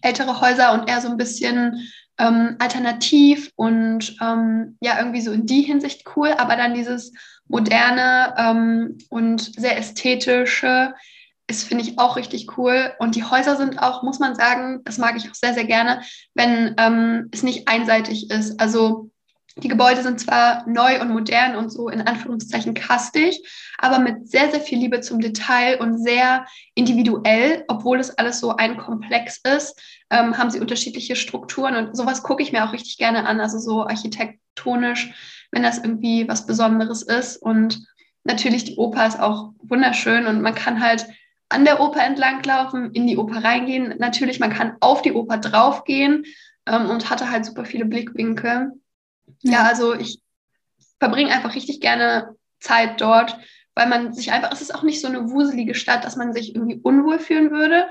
ältere 0.03 0.41
Häuser 0.41 0.73
und 0.73 0.89
eher 0.89 1.01
so 1.01 1.09
ein 1.09 1.17
bisschen 1.17 1.89
ähm, 2.19 2.57
alternativ 2.61 3.51
und 3.57 4.17
ähm, 4.21 4.77
ja, 4.81 4.99
irgendwie 4.99 5.23
so 5.23 5.33
in 5.33 5.47
die 5.47 5.63
Hinsicht 5.63 6.05
cool, 6.15 6.33
aber 6.39 6.55
dann 6.55 6.75
dieses 6.75 7.13
moderne 7.49 8.35
ähm, 8.37 8.99
und 9.09 9.41
sehr 9.41 9.77
ästhetische 9.77 10.95
ist, 11.49 11.65
finde 11.65 11.85
ich, 11.85 11.99
auch 11.99 12.17
richtig 12.17 12.57
cool. 12.57 12.93
Und 12.99 13.15
die 13.15 13.25
Häuser 13.25 13.57
sind 13.57 13.83
auch, 13.83 14.03
muss 14.03 14.19
man 14.19 14.35
sagen, 14.35 14.81
das 14.85 14.99
mag 14.99 15.17
ich 15.17 15.29
auch 15.31 15.35
sehr, 15.35 15.55
sehr 15.55 15.65
gerne, 15.65 16.03
wenn 16.35 16.75
ähm, 16.79 17.29
es 17.33 17.43
nicht 17.43 17.69
einseitig 17.69 18.31
ist. 18.31 18.61
Also 18.61 19.11
die 19.57 19.69
Gebäude 19.69 20.03
sind 20.03 20.19
zwar 20.19 20.67
neu 20.67 21.01
und 21.01 21.11
modern 21.11 21.57
und 21.57 21.71
so 21.71 21.89
in 21.89 22.01
Anführungszeichen 22.01 22.73
kastig, 22.73 23.47
aber 23.79 23.99
mit 23.99 24.29
sehr, 24.31 24.51
sehr 24.51 24.61
viel 24.61 24.79
Liebe 24.79 25.01
zum 25.01 25.21
Detail 25.21 25.79
und 25.81 26.03
sehr 26.03 26.47
individuell, 26.75 27.65
obwohl 27.69 28.01
es 28.01 28.17
alles 28.17 28.41
so 28.41 28.57
ein 28.57 28.79
Komplex 28.79 29.41
ist, 29.45 29.79
ähm, 30.11 30.39
haben 30.39 30.51
sie 30.51 30.61
unterschiedliche 30.61 31.17
Strukturen 31.17 31.77
und 31.77 31.97
sowas 31.97 32.23
gucke 32.23 32.43
ich 32.43 32.53
mir 32.53 32.65
auch 32.65 32.73
richtig 32.73 32.97
gerne 32.97 33.27
an, 33.27 33.41
also 33.41 33.59
so 33.59 33.83
architektonisch, 33.83 35.13
wenn 35.51 35.63
das 35.63 35.79
irgendwie 35.79 36.27
was 36.29 36.47
Besonderes 36.47 37.03
ist. 37.03 37.37
Und 37.37 37.87
natürlich 38.25 38.65
die 38.65 38.77
Oper 38.77 39.07
ist 39.07 39.21
auch 39.21 39.51
wunderschön 39.63 40.27
und 40.27 40.41
man 40.41 40.55
kann 40.55 40.83
halt 40.83 41.07
an 41.53 41.65
der 41.65 41.81
Oper 41.81 42.03
entlanglaufen, 42.03 42.93
in 42.93 43.07
die 43.07 43.17
Oper 43.17 43.45
reingehen. 43.45 43.95
Natürlich, 43.99 44.41
man 44.41 44.53
kann 44.53 44.77
auf 44.81 45.03
die 45.03 45.13
Oper 45.13 45.39
draufgehen 45.39 46.25
ähm, 46.67 46.91
und 46.91 47.11
hatte 47.11 47.31
halt 47.31 47.45
super 47.45 47.65
viele 47.65 47.85
Blickwinkel. 47.85 48.73
Ja, 49.41 49.53
ja 49.53 49.63
also 49.65 49.95
ich 49.95 50.21
verbringe 50.99 51.33
einfach 51.33 51.55
richtig 51.55 51.81
gerne 51.81 52.37
Zeit 52.61 53.01
dort, 53.01 53.39
weil 53.75 53.89
man 53.89 54.13
sich 54.13 54.33
einfach, 54.33 54.53
es 54.53 54.63
ist 54.63 54.75
auch 54.75 54.83
nicht 54.83 55.01
so 55.01 55.09
eine 55.09 55.31
wuselige 55.31 55.75
Stadt, 55.75 56.05
dass 56.05 56.17
man 56.17 56.33
sich 56.33 56.55
irgendwie 56.55 56.81
unwohl 56.83 57.19
fühlen 57.19 57.51
würde. 57.51 57.87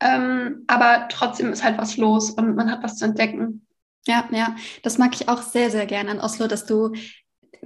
Ähm, 0.00 0.64
aber 0.66 1.08
trotzdem 1.08 1.52
ist 1.52 1.64
halt 1.64 1.78
was 1.78 1.96
los 1.96 2.30
und 2.30 2.54
man 2.54 2.70
hat 2.70 2.82
was 2.82 2.96
zu 2.96 3.04
entdecken. 3.04 3.66
Ja, 4.06 4.28
ja, 4.30 4.54
das 4.82 4.98
mag 4.98 5.14
ich 5.14 5.28
auch 5.28 5.42
sehr, 5.42 5.70
sehr 5.70 5.86
gerne 5.86 6.10
an 6.10 6.20
Oslo, 6.20 6.46
dass 6.46 6.66
du 6.66 6.92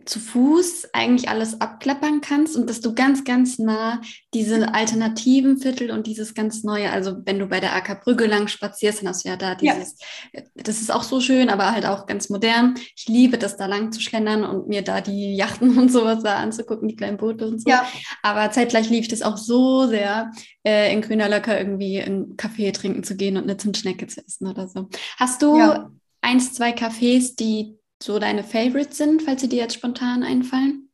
zu 0.05 0.21
Fuß 0.21 0.91
eigentlich 0.93 1.29
alles 1.29 1.61
abklappern 1.61 2.21
kannst 2.21 2.57
und 2.57 2.69
dass 2.69 2.81
du 2.81 2.95
ganz, 2.95 3.25
ganz 3.25 3.59
nah 3.59 4.01
diese 4.35 4.73
alternativen 4.75 5.59
Viertel 5.59 5.91
und 5.91 6.07
dieses 6.07 6.35
ganz 6.35 6.63
neue, 6.63 6.91
also 6.91 7.17
wenn 7.25 7.39
du 7.39 7.47
bei 7.47 7.61
der 7.61 7.75
Ackerbrücke 7.75 8.27
lang 8.27 8.49
spazierst, 8.49 9.01
dann 9.01 9.09
hast 9.09 9.25
du 9.25 9.29
ja 9.29 9.37
da 9.37 9.55
dieses, 9.55 9.97
ja. 10.33 10.43
das 10.55 10.81
ist 10.81 10.93
auch 10.93 11.03
so 11.03 11.21
schön, 11.21 11.49
aber 11.49 11.73
halt 11.73 11.87
auch 11.87 12.07
ganz 12.07 12.29
modern. 12.29 12.75
Ich 12.97 13.09
liebe 13.09 13.39
das 13.39 13.57
da 13.57 13.67
lang 13.67 13.93
zu 13.93 14.01
schlendern 14.01 14.45
und 14.45 14.69
mir 14.69 14.83
da 14.83 15.01
die 15.01 15.35
Yachten 15.35 15.79
und 15.79 15.91
sowas 15.91 16.23
da 16.23 16.37
anzugucken, 16.37 16.89
die 16.89 16.97
kleinen 16.97 17.17
Boote 17.17 17.47
und 17.47 17.61
so. 17.61 17.69
Ja. 17.69 17.87
Aber 18.23 18.51
zeitgleich 18.51 18.91
ich 18.91 19.09
das 19.09 19.23
auch 19.23 19.37
so 19.37 19.87
sehr, 19.87 20.31
äh, 20.65 20.93
in 20.93 21.01
Grüner 21.01 21.29
Löcker 21.29 21.59
irgendwie 21.59 22.01
einen 22.01 22.37
Kaffee 22.37 22.73
trinken 22.73 23.03
zu 23.03 23.17
gehen 23.17 23.37
und 23.37 23.45
eine 23.45 23.57
Zimtschnecke 23.57 24.07
zu 24.07 24.25
essen 24.25 24.47
oder 24.47 24.69
so. 24.69 24.89
Hast 25.17 25.43
du 25.43 25.59
ja. 25.59 25.91
eins, 26.21 26.53
zwei 26.53 26.73
Cafés, 26.73 27.37
die 27.37 27.80
so 28.03 28.19
deine 28.19 28.45
Favorites 28.45 28.97
sind, 28.97 29.23
falls 29.23 29.41
sie 29.41 29.49
dir 29.49 29.59
jetzt 29.61 29.75
spontan 29.75 30.23
einfallen? 30.23 30.91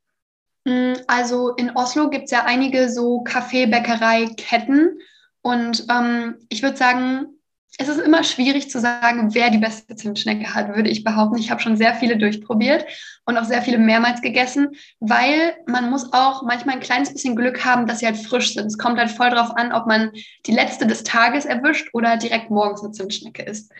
Mm, 0.64 0.94
also 1.06 1.50
in 1.54 1.70
Oslo 1.76 2.10
gibt 2.10 2.24
es 2.24 2.30
ja 2.32 2.44
einige 2.44 2.90
so 2.90 3.22
Kaffee-Bäckerei-Ketten. 3.22 4.98
Und 5.42 5.86
ähm, 5.88 6.36
ich 6.48 6.62
würde 6.62 6.76
sagen, 6.76 7.36
es 7.78 7.88
ist 7.88 8.00
immer 8.00 8.24
schwierig 8.24 8.70
zu 8.70 8.80
sagen, 8.80 9.34
wer 9.34 9.50
die 9.50 9.58
beste 9.58 9.94
Zimtschnecke 9.94 10.54
hat, 10.54 10.74
würde 10.74 10.88
ich 10.88 11.04
behaupten. 11.04 11.38
Ich 11.38 11.50
habe 11.50 11.60
schon 11.60 11.76
sehr 11.76 11.94
viele 11.94 12.16
durchprobiert 12.16 12.86
und 13.26 13.36
auch 13.36 13.44
sehr 13.44 13.60
viele 13.60 13.78
mehrmals 13.78 14.22
gegessen, 14.22 14.70
weil 14.98 15.54
man 15.66 15.90
muss 15.90 16.12
auch 16.12 16.42
manchmal 16.42 16.76
ein 16.76 16.80
kleines 16.80 17.12
bisschen 17.12 17.36
Glück 17.36 17.64
haben, 17.64 17.86
dass 17.86 17.98
sie 17.98 18.06
halt 18.06 18.16
frisch 18.16 18.54
sind. 18.54 18.66
Es 18.66 18.78
kommt 18.78 18.98
halt 18.98 19.10
voll 19.10 19.30
drauf 19.30 19.50
an, 19.56 19.72
ob 19.72 19.86
man 19.86 20.10
die 20.46 20.52
letzte 20.52 20.86
des 20.86 21.04
Tages 21.04 21.44
erwischt 21.44 21.90
oder 21.92 22.16
direkt 22.16 22.50
morgens 22.50 22.82
eine 22.82 22.92
Zimtschnecke 22.92 23.42
isst. 23.42 23.70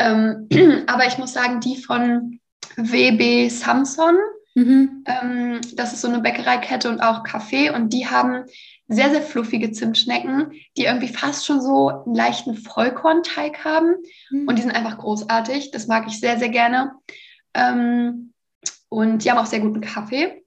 Ähm, 0.00 0.48
aber 0.88 1.06
ich 1.06 1.18
muss 1.18 1.32
sagen, 1.32 1.60
die 1.60 1.76
von 1.76 2.40
WB 2.76 3.48
Samson, 3.48 4.16
mhm. 4.54 5.04
ähm, 5.06 5.60
das 5.74 5.92
ist 5.92 6.00
so 6.02 6.08
eine 6.08 6.20
Bäckereikette 6.20 6.88
und 6.88 7.00
auch 7.00 7.24
Kaffee 7.24 7.70
und 7.70 7.92
die 7.92 8.06
haben 8.06 8.44
sehr, 8.88 9.10
sehr 9.10 9.22
fluffige 9.22 9.72
Zimtschnecken, 9.72 10.52
die 10.76 10.84
irgendwie 10.84 11.08
fast 11.08 11.46
schon 11.46 11.60
so 11.60 11.88
einen 11.88 12.14
leichten 12.14 12.56
Vollkornteig 12.56 13.64
haben. 13.64 13.94
Mhm. 14.30 14.46
Und 14.46 14.56
die 14.56 14.62
sind 14.62 14.72
einfach 14.72 14.98
großartig. 14.98 15.70
Das 15.70 15.86
mag 15.86 16.06
ich 16.06 16.20
sehr, 16.20 16.38
sehr 16.38 16.50
gerne. 16.50 16.92
Ähm, 17.54 18.32
und 18.88 19.24
die 19.24 19.30
haben 19.30 19.38
auch 19.38 19.46
sehr 19.46 19.60
guten 19.60 19.80
Kaffee. 19.80 20.43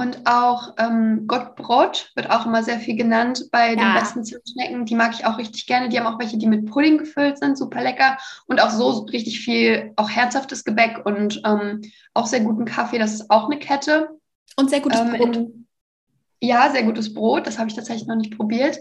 Und 0.00 0.20
auch 0.24 0.72
ähm, 0.78 1.26
Gottbrot 1.26 2.10
wird 2.14 2.30
auch 2.30 2.46
immer 2.46 2.62
sehr 2.62 2.78
viel 2.78 2.96
genannt 2.96 3.44
bei 3.52 3.74
den 3.74 3.92
besten 3.92 4.24
Zimtschnecken. 4.24 4.86
Die 4.86 4.94
mag 4.94 5.12
ich 5.12 5.26
auch 5.26 5.36
richtig 5.36 5.66
gerne. 5.66 5.90
Die 5.90 6.00
haben 6.00 6.06
auch 6.06 6.18
welche, 6.18 6.38
die 6.38 6.46
mit 6.46 6.64
Pudding 6.64 6.96
gefüllt 6.96 7.36
sind, 7.36 7.58
super 7.58 7.82
lecker. 7.82 8.16
Und 8.46 8.62
auch 8.62 8.70
so 8.70 9.00
richtig 9.00 9.40
viel, 9.40 9.92
auch 9.96 10.08
herzhaftes 10.08 10.64
Gebäck 10.64 11.04
und 11.04 11.42
ähm, 11.44 11.82
auch 12.14 12.24
sehr 12.24 12.40
guten 12.40 12.64
Kaffee. 12.64 12.98
Das 12.98 13.12
ist 13.12 13.30
auch 13.30 13.50
eine 13.50 13.58
Kette. 13.58 14.08
Und 14.56 14.70
sehr 14.70 14.80
gutes 14.80 15.00
ähm, 15.00 15.12
Brot. 15.12 15.36
In, 15.36 15.66
ja, 16.40 16.70
sehr 16.70 16.84
gutes 16.84 17.12
Brot. 17.12 17.46
Das 17.46 17.58
habe 17.58 17.68
ich 17.68 17.76
tatsächlich 17.76 18.08
noch 18.08 18.16
nicht 18.16 18.34
probiert. 18.34 18.78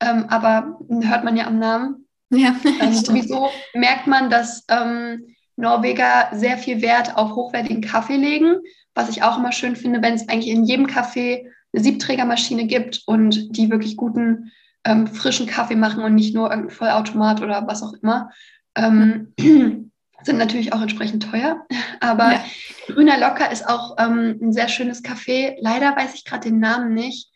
Ähm, 0.00 0.24
aber 0.30 0.78
hört 0.88 1.24
man 1.24 1.36
ja 1.36 1.46
am 1.46 1.58
Namen. 1.58 2.08
Ja, 2.30 2.56
ähm, 2.80 2.94
sowieso 2.94 3.50
merkt 3.74 4.06
man, 4.06 4.30
dass 4.30 4.64
ähm, 4.70 5.26
Norweger 5.56 6.30
sehr 6.32 6.56
viel 6.56 6.80
Wert 6.80 7.18
auf 7.18 7.34
hochwertigen 7.34 7.82
Kaffee 7.82 8.16
legen. 8.16 8.56
Was 8.94 9.08
ich 9.08 9.22
auch 9.22 9.38
immer 9.38 9.52
schön 9.52 9.76
finde, 9.76 10.02
wenn 10.02 10.14
es 10.14 10.28
eigentlich 10.28 10.48
in 10.48 10.64
jedem 10.64 10.86
Café 10.86 11.46
eine 11.72 11.82
Siebträgermaschine 11.82 12.66
gibt 12.66 13.02
und 13.06 13.56
die 13.56 13.70
wirklich 13.70 13.96
guten, 13.96 14.52
ähm, 14.84 15.06
frischen 15.06 15.46
Kaffee 15.46 15.76
machen 15.76 16.04
und 16.04 16.14
nicht 16.14 16.34
nur 16.34 16.50
irgendein 16.50 16.74
Vollautomat 16.74 17.42
oder 17.42 17.66
was 17.66 17.82
auch 17.82 17.94
immer. 18.02 18.30
Ähm, 18.76 19.32
sind 20.22 20.38
natürlich 20.38 20.72
auch 20.72 20.80
entsprechend 20.80 21.24
teuer. 21.30 21.66
Aber 22.00 22.32
ja. 22.32 22.44
Grüner 22.86 23.18
Locker 23.18 23.50
ist 23.50 23.68
auch 23.68 23.96
ähm, 23.98 24.38
ein 24.40 24.52
sehr 24.52 24.68
schönes 24.68 25.02
Café. 25.02 25.56
Leider 25.58 25.96
weiß 25.96 26.14
ich 26.14 26.24
gerade 26.24 26.48
den 26.48 26.60
Namen 26.60 26.94
nicht. 26.94 27.30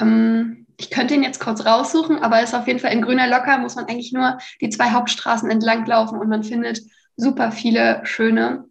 Ähm, 0.00 0.66
ich 0.78 0.90
könnte 0.90 1.14
ihn 1.14 1.22
jetzt 1.22 1.40
kurz 1.40 1.64
raussuchen, 1.64 2.18
aber 2.18 2.42
ist 2.42 2.54
auf 2.54 2.66
jeden 2.66 2.80
Fall 2.80 2.92
in 2.92 3.00
Grüner 3.00 3.26
Locker, 3.26 3.56
muss 3.58 3.76
man 3.76 3.86
eigentlich 3.86 4.12
nur 4.12 4.36
die 4.60 4.68
zwei 4.68 4.90
Hauptstraßen 4.90 5.50
entlang 5.50 5.86
laufen 5.86 6.18
und 6.18 6.28
man 6.28 6.44
findet 6.44 6.82
super 7.16 7.50
viele 7.50 8.02
schöne. 8.04 8.66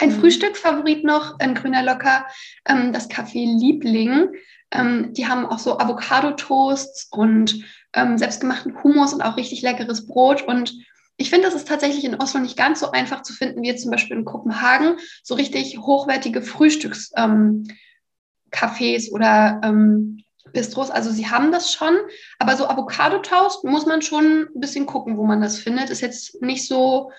Ein 0.00 0.10
mhm. 0.10 0.20
Frühstücksfavorit 0.20 1.04
noch 1.04 1.38
in 1.40 1.54
Grüner 1.54 1.82
Locker, 1.82 2.26
ähm, 2.66 2.92
das 2.92 3.08
Café 3.08 3.44
Liebling. 3.44 4.30
Ähm, 4.70 5.12
die 5.12 5.26
haben 5.26 5.46
auch 5.46 5.58
so 5.58 5.78
Avocado-Toasts 5.78 7.08
und 7.10 7.64
ähm, 7.92 8.18
selbstgemachten 8.18 8.82
Hummus 8.82 9.12
und 9.14 9.22
auch 9.22 9.36
richtig 9.36 9.62
leckeres 9.62 10.06
Brot 10.06 10.42
und 10.42 10.74
ich 11.16 11.30
finde, 11.30 11.46
das 11.46 11.54
ist 11.54 11.68
tatsächlich 11.68 12.04
in 12.04 12.20
Oslo 12.20 12.40
nicht 12.40 12.56
ganz 12.56 12.80
so 12.80 12.90
einfach 12.90 13.22
zu 13.22 13.32
finden 13.32 13.62
wie 13.62 13.68
jetzt 13.68 13.82
zum 13.82 13.90
Beispiel 13.90 14.16
in 14.16 14.24
Kopenhagen. 14.24 14.96
So 15.22 15.34
richtig 15.34 15.78
hochwertige 15.78 16.42
Frühstückscafés 16.42 17.14
ähm, 17.16 19.12
oder 19.12 19.60
ähm, 19.62 20.24
Bistros. 20.52 20.90
Also 20.90 21.10
sie 21.10 21.28
haben 21.28 21.52
das 21.52 21.72
schon, 21.72 21.96
aber 22.38 22.56
so 22.56 22.66
Avocado-Toast 22.66 23.64
muss 23.64 23.86
man 23.86 24.02
schon 24.02 24.48
ein 24.54 24.60
bisschen 24.60 24.86
gucken, 24.86 25.16
wo 25.16 25.24
man 25.24 25.40
das 25.40 25.58
findet. 25.58 25.90
Ist 25.90 26.00
jetzt 26.00 26.42
nicht 26.42 26.66
so, 26.66 27.12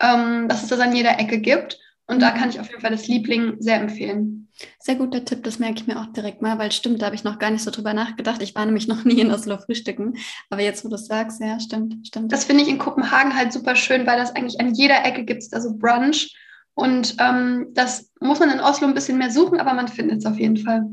ähm, 0.00 0.48
dass 0.48 0.62
es 0.62 0.68
das 0.70 0.80
an 0.80 0.96
jeder 0.96 1.18
Ecke 1.18 1.38
gibt. 1.38 1.78
Und 2.12 2.20
da 2.20 2.30
kann 2.30 2.50
ich 2.50 2.60
auf 2.60 2.68
jeden 2.68 2.82
Fall 2.82 2.90
das 2.90 3.08
Liebling 3.08 3.56
sehr 3.58 3.80
empfehlen. 3.80 4.48
Sehr 4.78 4.96
guter 4.96 5.24
Tipp, 5.24 5.42
das 5.44 5.58
merke 5.58 5.80
ich 5.80 5.86
mir 5.86 5.98
auch 5.98 6.12
direkt 6.12 6.42
mal, 6.42 6.58
weil 6.58 6.70
stimmt, 6.70 7.00
da 7.00 7.06
habe 7.06 7.16
ich 7.16 7.24
noch 7.24 7.38
gar 7.38 7.50
nicht 7.50 7.62
so 7.62 7.70
drüber 7.70 7.94
nachgedacht. 7.94 8.42
Ich 8.42 8.54
war 8.54 8.66
nämlich 8.66 8.86
noch 8.86 9.04
nie 9.04 9.18
in 9.18 9.32
Oslo 9.32 9.56
frühstücken. 9.56 10.18
Aber 10.50 10.60
jetzt, 10.60 10.84
wo 10.84 10.90
du 10.90 10.96
es 10.96 11.06
sagst, 11.06 11.40
ja, 11.40 11.58
stimmt, 11.58 12.06
stimmt. 12.06 12.30
Das 12.30 12.44
finde 12.44 12.64
ich 12.64 12.68
in 12.68 12.76
Kopenhagen 12.76 13.34
halt 13.34 13.50
super 13.50 13.76
schön, 13.76 14.06
weil 14.06 14.18
das 14.18 14.36
eigentlich 14.36 14.60
an 14.60 14.74
jeder 14.74 15.06
Ecke 15.06 15.24
gibt, 15.24 15.42
also 15.52 15.74
Brunch. 15.74 16.36
Und 16.74 17.16
ähm, 17.18 17.68
das 17.72 18.10
muss 18.20 18.40
man 18.40 18.50
in 18.50 18.60
Oslo 18.60 18.86
ein 18.86 18.94
bisschen 18.94 19.16
mehr 19.16 19.30
suchen, 19.30 19.58
aber 19.58 19.72
man 19.72 19.88
findet 19.88 20.18
es 20.18 20.26
auf 20.26 20.38
jeden 20.38 20.58
Fall. 20.58 20.84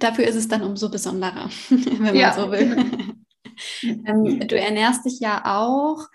Dafür 0.00 0.24
ist 0.24 0.36
es 0.36 0.48
dann 0.48 0.62
umso 0.62 0.90
besonderer, 0.90 1.50
wenn 1.68 2.02
man 2.02 2.16
ja. 2.16 2.32
so 2.32 2.50
will. 2.50 2.76
ähm, 3.82 4.40
du 4.40 4.58
ernährst 4.58 5.04
dich 5.04 5.20
ja 5.20 5.42
auch 5.44 6.08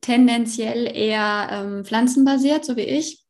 tendenziell 0.00 0.90
eher 0.96 1.48
ähm, 1.50 1.84
pflanzenbasiert, 1.84 2.64
so 2.64 2.76
wie 2.76 2.82
ich 2.82 3.21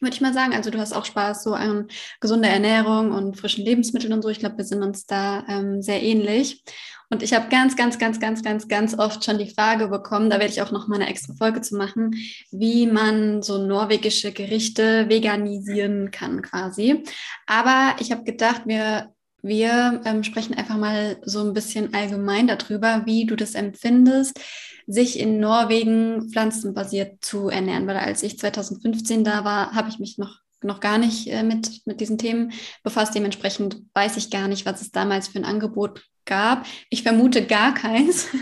würde 0.00 0.14
ich 0.14 0.20
mal 0.20 0.34
sagen. 0.34 0.54
Also 0.54 0.70
du 0.70 0.78
hast 0.78 0.94
auch 0.94 1.04
Spaß 1.04 1.42
so 1.42 1.54
an 1.54 1.88
gesunder 2.20 2.48
Ernährung 2.48 3.12
und 3.12 3.36
frischen 3.36 3.64
Lebensmitteln 3.64 4.12
und 4.12 4.22
so. 4.22 4.28
Ich 4.28 4.38
glaube, 4.38 4.58
wir 4.58 4.64
sind 4.64 4.82
uns 4.82 5.06
da 5.06 5.44
ähm, 5.48 5.82
sehr 5.82 6.02
ähnlich. 6.02 6.62
Und 7.10 7.22
ich 7.22 7.32
habe 7.32 7.48
ganz, 7.48 7.74
ganz, 7.74 7.98
ganz, 7.98 8.20
ganz, 8.20 8.42
ganz, 8.42 8.68
ganz 8.68 8.98
oft 8.98 9.24
schon 9.24 9.38
die 9.38 9.50
Frage 9.50 9.88
bekommen, 9.88 10.28
da 10.28 10.38
werde 10.38 10.52
ich 10.52 10.60
auch 10.60 10.72
noch 10.72 10.88
mal 10.88 10.96
eine 10.96 11.08
extra 11.08 11.32
Folge 11.34 11.62
zu 11.62 11.74
machen, 11.74 12.14
wie 12.50 12.86
man 12.86 13.42
so 13.42 13.64
norwegische 13.64 14.30
Gerichte 14.32 15.08
veganisieren 15.08 16.10
kann 16.10 16.42
quasi. 16.42 17.04
Aber 17.46 17.96
ich 18.00 18.12
habe 18.12 18.24
gedacht, 18.24 18.62
wir 18.66 19.14
wir 19.40 20.00
ähm, 20.04 20.24
sprechen 20.24 20.54
einfach 20.54 20.76
mal 20.76 21.18
so 21.22 21.40
ein 21.44 21.54
bisschen 21.54 21.94
allgemein 21.94 22.48
darüber, 22.48 23.02
wie 23.06 23.24
du 23.24 23.36
das 23.36 23.54
empfindest, 23.54 24.40
sich 24.88 25.20
in 25.20 25.38
Norwegen 25.38 26.30
pflanzenbasiert 26.30 27.22
zu 27.22 27.50
ernähren. 27.50 27.86
Weil 27.86 27.98
als 27.98 28.22
ich 28.22 28.38
2015 28.38 29.22
da 29.22 29.44
war, 29.44 29.74
habe 29.74 29.90
ich 29.90 29.98
mich 29.98 30.16
noch, 30.16 30.40
noch 30.62 30.80
gar 30.80 30.96
nicht 30.96 31.28
äh, 31.28 31.42
mit, 31.42 31.86
mit 31.86 32.00
diesen 32.00 32.16
Themen 32.16 32.52
befasst. 32.82 33.14
Dementsprechend 33.14 33.82
weiß 33.92 34.16
ich 34.16 34.30
gar 34.30 34.48
nicht, 34.48 34.64
was 34.64 34.80
es 34.80 34.90
damals 34.90 35.28
für 35.28 35.38
ein 35.38 35.44
Angebot 35.44 36.02
gab. 36.24 36.66
Ich 36.88 37.02
vermute 37.02 37.44
gar 37.46 37.74
keins. 37.74 38.28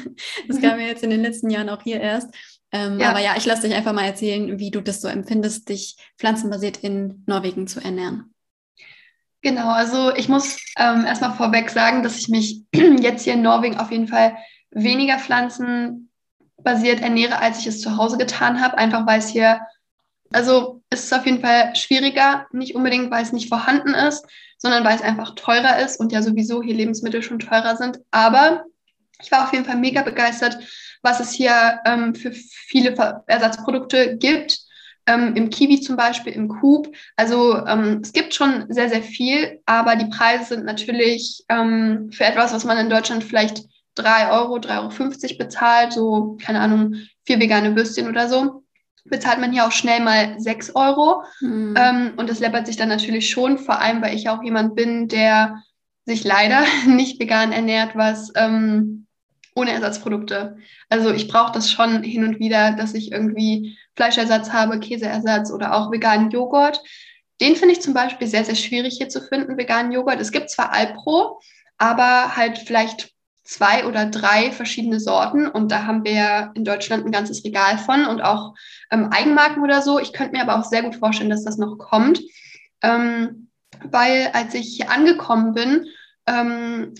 Das 0.48 0.60
kam 0.60 0.78
mir 0.78 0.86
jetzt 0.86 1.02
in 1.02 1.10
den 1.10 1.20
letzten 1.20 1.50
Jahren 1.50 1.68
auch 1.68 1.82
hier 1.82 2.00
erst. 2.00 2.30
Ähm, 2.72 2.98
ja. 2.98 3.10
Aber 3.10 3.20
ja, 3.20 3.34
ich 3.36 3.44
lasse 3.44 3.66
dich 3.66 3.76
einfach 3.76 3.92
mal 3.92 4.06
erzählen, 4.06 4.58
wie 4.58 4.70
du 4.70 4.80
das 4.80 5.00
so 5.00 5.08
empfindest, 5.08 5.68
dich 5.68 5.96
pflanzenbasiert 6.18 6.78
in 6.78 7.22
Norwegen 7.26 7.66
zu 7.66 7.80
ernähren. 7.80 8.32
Genau, 9.42 9.68
also 9.68 10.14
ich 10.14 10.28
muss 10.28 10.56
ähm, 10.78 11.04
erstmal 11.04 11.34
vorweg 11.34 11.70
sagen, 11.70 12.02
dass 12.02 12.18
ich 12.18 12.28
mich 12.28 12.62
jetzt 12.72 13.24
hier 13.24 13.34
in 13.34 13.42
Norwegen 13.42 13.76
auf 13.76 13.90
jeden 13.90 14.08
Fall 14.08 14.36
weniger 14.70 15.18
pflanzenbasiert 16.62 17.00
ernähre, 17.00 17.38
als 17.38 17.60
ich 17.60 17.66
es 17.66 17.80
zu 17.80 17.96
Hause 17.96 18.18
getan 18.18 18.60
habe, 18.60 18.78
einfach 18.78 19.06
weil 19.06 19.18
es 19.18 19.28
hier, 19.28 19.60
also 20.32 20.82
es 20.90 21.04
ist 21.04 21.14
auf 21.14 21.26
jeden 21.26 21.40
Fall 21.40 21.74
schwieriger, 21.76 22.46
nicht 22.52 22.74
unbedingt, 22.74 23.10
weil 23.10 23.22
es 23.22 23.32
nicht 23.32 23.48
vorhanden 23.48 23.94
ist, 23.94 24.26
sondern 24.58 24.84
weil 24.84 24.96
es 24.96 25.02
einfach 25.02 25.34
teurer 25.34 25.78
ist 25.78 26.00
und 26.00 26.12
ja 26.12 26.22
sowieso 26.22 26.62
hier 26.62 26.74
Lebensmittel 26.74 27.22
schon 27.22 27.38
teurer 27.38 27.76
sind. 27.76 28.00
Aber 28.10 28.64
ich 29.22 29.30
war 29.30 29.44
auf 29.44 29.52
jeden 29.52 29.64
Fall 29.64 29.76
mega 29.76 30.02
begeistert, 30.02 30.58
was 31.02 31.20
es 31.20 31.32
hier 31.32 31.80
ähm, 31.84 32.14
für 32.14 32.32
viele 32.32 32.94
Ersatzprodukte 33.26 34.16
gibt 34.16 34.58
ähm, 35.06 35.34
im 35.36 35.50
Kiwi 35.50 35.80
zum 35.80 35.96
Beispiel, 35.96 36.32
im 36.32 36.48
Coop. 36.48 36.94
Also 37.14 37.64
ähm, 37.66 38.00
es 38.02 38.12
gibt 38.12 38.34
schon 38.34 38.66
sehr, 38.68 38.88
sehr 38.88 39.02
viel, 39.02 39.60
aber 39.64 39.96
die 39.96 40.06
Preise 40.06 40.56
sind 40.56 40.64
natürlich 40.64 41.44
ähm, 41.48 42.10
für 42.12 42.24
etwas, 42.24 42.52
was 42.52 42.64
man 42.64 42.78
in 42.78 42.90
Deutschland 42.90 43.22
vielleicht 43.22 43.62
3 43.96 44.30
Euro, 44.30 44.56
3,50 44.56 45.24
Euro 45.24 45.38
bezahlt, 45.38 45.92
so, 45.92 46.36
keine 46.40 46.60
Ahnung, 46.60 46.94
vier 47.24 47.40
vegane 47.40 47.74
Würstchen 47.74 48.08
oder 48.08 48.28
so, 48.28 48.62
bezahlt 49.04 49.40
man 49.40 49.52
hier 49.52 49.66
auch 49.66 49.72
schnell 49.72 50.00
mal 50.00 50.38
6 50.38 50.74
Euro. 50.74 51.22
Mhm. 51.40 51.74
Ähm, 51.76 52.12
und 52.16 52.30
das 52.30 52.40
läppert 52.40 52.66
sich 52.66 52.76
dann 52.76 52.88
natürlich 52.88 53.28
schon, 53.28 53.58
vor 53.58 53.80
allem, 53.80 54.02
weil 54.02 54.14
ich 54.14 54.28
auch 54.28 54.42
jemand 54.42 54.74
bin, 54.76 55.08
der 55.08 55.62
sich 56.04 56.24
leider 56.24 56.64
nicht 56.86 57.20
vegan 57.20 57.52
ernährt, 57.52 57.96
was 57.96 58.32
ähm, 58.36 59.06
ohne 59.54 59.72
Ersatzprodukte. 59.72 60.58
Also 60.90 61.12
ich 61.12 61.28
brauche 61.28 61.52
das 61.52 61.70
schon 61.70 62.02
hin 62.02 62.24
und 62.24 62.38
wieder, 62.38 62.72
dass 62.72 62.94
ich 62.94 63.10
irgendwie 63.10 63.78
Fleischersatz 63.96 64.52
habe, 64.52 64.78
Käseersatz 64.78 65.50
oder 65.50 65.74
auch 65.74 65.90
veganen 65.90 66.30
Joghurt. 66.30 66.82
Den 67.40 67.56
finde 67.56 67.74
ich 67.74 67.80
zum 67.80 67.94
Beispiel 67.94 68.26
sehr, 68.26 68.44
sehr 68.44 68.54
schwierig 68.54 68.96
hier 68.98 69.08
zu 69.08 69.20
finden, 69.20 69.56
veganen 69.56 69.92
Joghurt. 69.92 70.20
Es 70.20 70.30
gibt 70.30 70.50
zwar 70.50 70.72
Alpro, 70.72 71.40
aber 71.78 72.36
halt 72.36 72.58
vielleicht 72.58 73.15
zwei 73.46 73.86
oder 73.86 74.06
drei 74.06 74.50
verschiedene 74.50 75.00
Sorten 75.00 75.46
und 75.46 75.70
da 75.70 75.84
haben 75.84 76.04
wir 76.04 76.50
in 76.54 76.64
Deutschland 76.64 77.06
ein 77.06 77.12
ganzes 77.12 77.44
Regal 77.44 77.78
von 77.78 78.04
und 78.04 78.20
auch 78.20 78.54
ähm, 78.90 79.10
Eigenmarken 79.12 79.62
oder 79.62 79.82
so. 79.82 79.98
Ich 79.98 80.12
könnte 80.12 80.32
mir 80.36 80.42
aber 80.42 80.58
auch 80.58 80.64
sehr 80.64 80.82
gut 80.82 80.96
vorstellen, 80.96 81.30
dass 81.30 81.44
das 81.44 81.56
noch 81.56 81.78
kommt, 81.78 82.20
ähm, 82.82 83.48
weil 83.84 84.30
als 84.32 84.54
ich 84.54 84.76
hier 84.76 84.90
angekommen 84.90 85.54
bin, 85.54 85.86
ähm, 86.26 86.94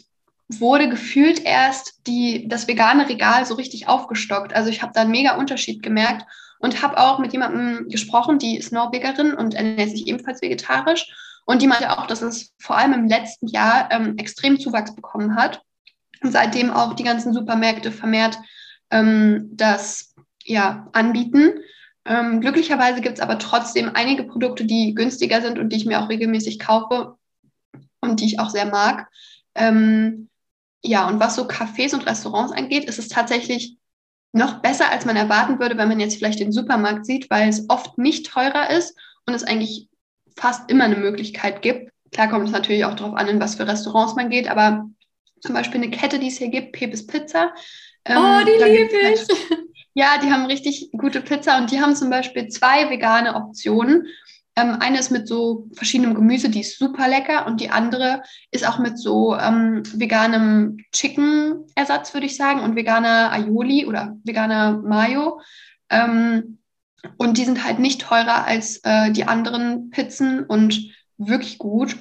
wurde 0.48 0.88
gefühlt 0.88 1.44
erst 1.44 2.06
die, 2.06 2.46
das 2.46 2.68
vegane 2.68 3.09
Regal 3.09 3.44
so 3.44 3.54
richtig 3.54 3.88
aufgestockt. 3.88 4.54
Also 4.54 4.70
ich 4.70 4.82
habe 4.82 4.92
da 4.94 5.00
einen 5.02 5.11
mega 5.11 5.37
Unterschied 5.37 5.82
gemerkt 5.82 6.24
und 6.61 6.82
habe 6.82 6.98
auch 6.98 7.18
mit 7.18 7.32
jemandem 7.32 7.88
gesprochen, 7.88 8.38
die 8.38 8.56
ist 8.56 8.72
Norwegerin 8.72 9.35
und 9.35 9.54
ernährt 9.54 9.90
sich 9.90 10.06
ebenfalls 10.06 10.42
vegetarisch. 10.42 11.12
Und 11.44 11.62
die 11.62 11.66
meinte 11.66 11.96
auch, 11.96 12.06
dass 12.06 12.22
es 12.22 12.54
vor 12.59 12.76
allem 12.76 12.92
im 12.92 13.09
letzten 13.09 13.48
Jahr 13.48 13.88
ähm, 13.90 14.16
extrem 14.18 14.59
Zuwachs 14.59 14.94
bekommen 14.94 15.37
hat. 15.37 15.62
Seitdem 16.22 16.70
auch 16.70 16.94
die 16.94 17.05
ganzen 17.05 17.33
Supermärkte 17.33 17.92
vermehrt 17.92 18.38
ähm, 18.90 19.50
das 19.52 20.14
ja, 20.44 20.88
anbieten. 20.92 21.61
Ähm, 22.05 22.40
glücklicherweise 22.40 23.00
gibt 23.00 23.18
es 23.18 23.22
aber 23.22 23.38
trotzdem 23.38 23.90
einige 23.94 24.24
Produkte, 24.24 24.64
die 24.64 24.94
günstiger 24.94 25.42
sind 25.42 25.59
und 25.59 25.70
die 25.70 25.76
ich 25.76 25.87
mir 25.87 26.00
auch 26.00 26.09
regelmäßig 26.09 26.59
kaufe 26.59 27.16
und 28.00 28.20
die 28.20 28.26
ich 28.26 28.38
auch 28.38 28.50
sehr 28.50 28.66
mag. 28.66 29.09
Ähm, 29.55 30.29
ja, 30.83 31.09
und 31.09 31.18
was 31.18 31.35
so 31.35 31.48
Cafés 31.48 31.94
und 31.94 32.07
Restaurants 32.07 32.52
angeht, 32.52 32.85
ist 32.85 32.98
es 32.98 33.09
tatsächlich 33.09 33.76
noch 34.33 34.61
besser, 34.61 34.90
als 34.90 35.05
man 35.05 35.16
erwarten 35.16 35.59
würde, 35.59 35.76
wenn 35.79 35.88
man 35.88 35.98
jetzt 35.98 36.16
vielleicht 36.16 36.40
den 36.40 36.52
Supermarkt 36.52 37.07
sieht, 37.07 37.29
weil 37.31 37.48
es 37.48 37.68
oft 37.68 37.98
nicht 37.98 38.26
teurer 38.26 38.70
ist 38.70 38.96
und 39.24 39.35
es 39.35 39.44
eigentlich 39.44 39.88
fast 40.37 40.70
immer 40.70 40.85
eine 40.85 40.96
Möglichkeit 40.96 41.62
gibt. 41.62 41.90
Klar 42.12 42.29
kommt 42.29 42.46
es 42.46 42.52
natürlich 42.52 42.85
auch 42.85 42.94
darauf 42.94 43.14
an, 43.14 43.29
in 43.29 43.40
was 43.40 43.57
für 43.57 43.66
Restaurants 43.66 44.14
man 44.14 44.31
geht, 44.31 44.48
aber 44.48 44.88
zum 45.46 45.54
Beispiel 45.54 45.82
eine 45.82 45.90
Kette, 45.90 46.18
die 46.18 46.28
es 46.28 46.38
hier 46.38 46.48
gibt, 46.48 46.72
Pepes 46.72 47.06
Pizza. 47.06 47.54
Ähm, 48.04 48.18
oh, 48.18 48.44
die 48.44 48.64
liebe 48.64 49.04
halt 49.04 49.26
ich. 49.28 49.37
Ja, 49.98 50.18
die 50.22 50.30
haben 50.30 50.44
richtig 50.44 50.90
gute 50.92 51.22
Pizza 51.22 51.56
und 51.56 51.70
die 51.70 51.80
haben 51.80 51.96
zum 51.96 52.11
Beispiel 52.11 52.48
zwei 52.48 52.90
vegane 52.90 53.35
Optionen. 53.35 54.06
Ähm, 54.54 54.76
eine 54.78 54.98
ist 54.98 55.11
mit 55.11 55.26
so 55.26 55.68
verschiedenem 55.74 56.14
Gemüse, 56.14 56.50
die 56.50 56.61
ist 56.61 56.78
super 56.78 57.09
lecker 57.09 57.46
und 57.46 57.62
die 57.62 57.70
andere 57.70 58.22
ist 58.50 58.68
auch 58.68 58.78
mit 58.78 58.98
so 58.98 59.35
ähm, 59.37 59.82
veganem 59.94 60.76
Chicken-Ersatz, 60.92 62.12
würde 62.12 62.26
ich 62.26 62.37
sagen, 62.37 62.61
und 62.61 62.76
veganer 62.76 63.32
Aioli 63.32 63.87
oder 63.87 64.18
veganer 64.22 64.82
Mayo. 64.82 65.40
Ähm, 65.88 66.59
und 67.16 67.38
die 67.38 67.44
sind 67.44 67.64
halt 67.64 67.78
nicht 67.78 68.02
teurer 68.02 68.44
als 68.44 68.80
äh, 68.85 69.11
die 69.12 69.24
anderen 69.24 69.88
Pizzen 69.88 70.44
und 70.44 70.90
wirklich 71.16 71.56
gut. 71.56 71.96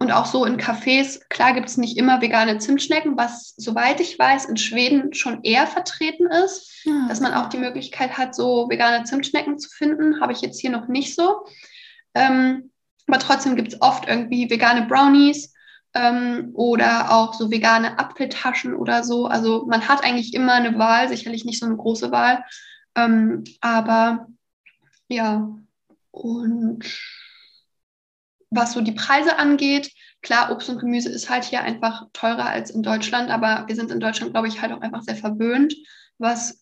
Und 0.00 0.12
auch 0.12 0.26
so 0.26 0.44
in 0.44 0.58
Cafés, 0.58 1.20
klar 1.28 1.54
gibt 1.54 1.68
es 1.68 1.76
nicht 1.76 1.96
immer 1.96 2.20
vegane 2.20 2.58
Zimtschnecken, 2.58 3.16
was, 3.16 3.54
soweit 3.56 4.00
ich 4.00 4.16
weiß, 4.16 4.44
in 4.44 4.56
Schweden 4.56 5.12
schon 5.12 5.42
eher 5.42 5.66
vertreten 5.66 6.26
ist, 6.26 6.84
ja. 6.84 6.92
Ah, 7.04 7.08
dass 7.08 7.20
man 7.20 7.34
auch 7.34 7.48
die 7.48 7.58
Möglichkeit 7.58 8.16
hat, 8.16 8.34
so 8.34 8.68
vegane 8.70 9.04
Zimtschnecken 9.04 9.58
zu 9.58 9.68
finden. 9.68 10.20
Habe 10.20 10.32
ich 10.32 10.40
jetzt 10.40 10.60
hier 10.60 10.70
noch 10.70 10.86
nicht 10.86 11.16
so. 11.16 11.44
Ähm, 12.14 12.70
aber 13.08 13.18
trotzdem 13.18 13.56
gibt 13.56 13.72
es 13.72 13.82
oft 13.82 14.06
irgendwie 14.06 14.48
vegane 14.48 14.86
Brownies 14.86 15.52
ähm, 15.94 16.50
oder 16.54 17.10
auch 17.10 17.34
so 17.34 17.50
vegane 17.50 17.98
Apfeltaschen 17.98 18.74
oder 18.74 19.02
so. 19.02 19.26
Also 19.26 19.66
man 19.66 19.88
hat 19.88 20.04
eigentlich 20.04 20.34
immer 20.34 20.54
eine 20.54 20.78
Wahl, 20.78 21.08
sicherlich 21.08 21.44
nicht 21.44 21.58
so 21.58 21.66
eine 21.66 21.76
große 21.76 22.12
Wahl. 22.12 22.44
Ähm, 22.94 23.44
aber 23.60 24.28
ja, 25.08 25.48
und 26.10 26.84
was 28.50 28.72
so 28.72 28.80
die 28.80 28.92
Preise 28.92 29.38
angeht, 29.38 29.92
klar, 30.22 30.50
Obst 30.50 30.68
und 30.68 30.80
Gemüse 30.80 31.10
ist 31.10 31.30
halt 31.30 31.44
hier 31.44 31.62
einfach 31.62 32.06
teurer 32.12 32.46
als 32.46 32.70
in 32.70 32.82
Deutschland, 32.82 33.30
aber 33.30 33.64
wir 33.66 33.76
sind 33.76 33.90
in 33.90 34.00
Deutschland, 34.00 34.32
glaube 34.32 34.48
ich, 34.48 34.60
halt 34.60 34.72
auch 34.72 34.80
einfach 34.80 35.02
sehr 35.02 35.16
verwöhnt, 35.16 35.74
was 36.18 36.60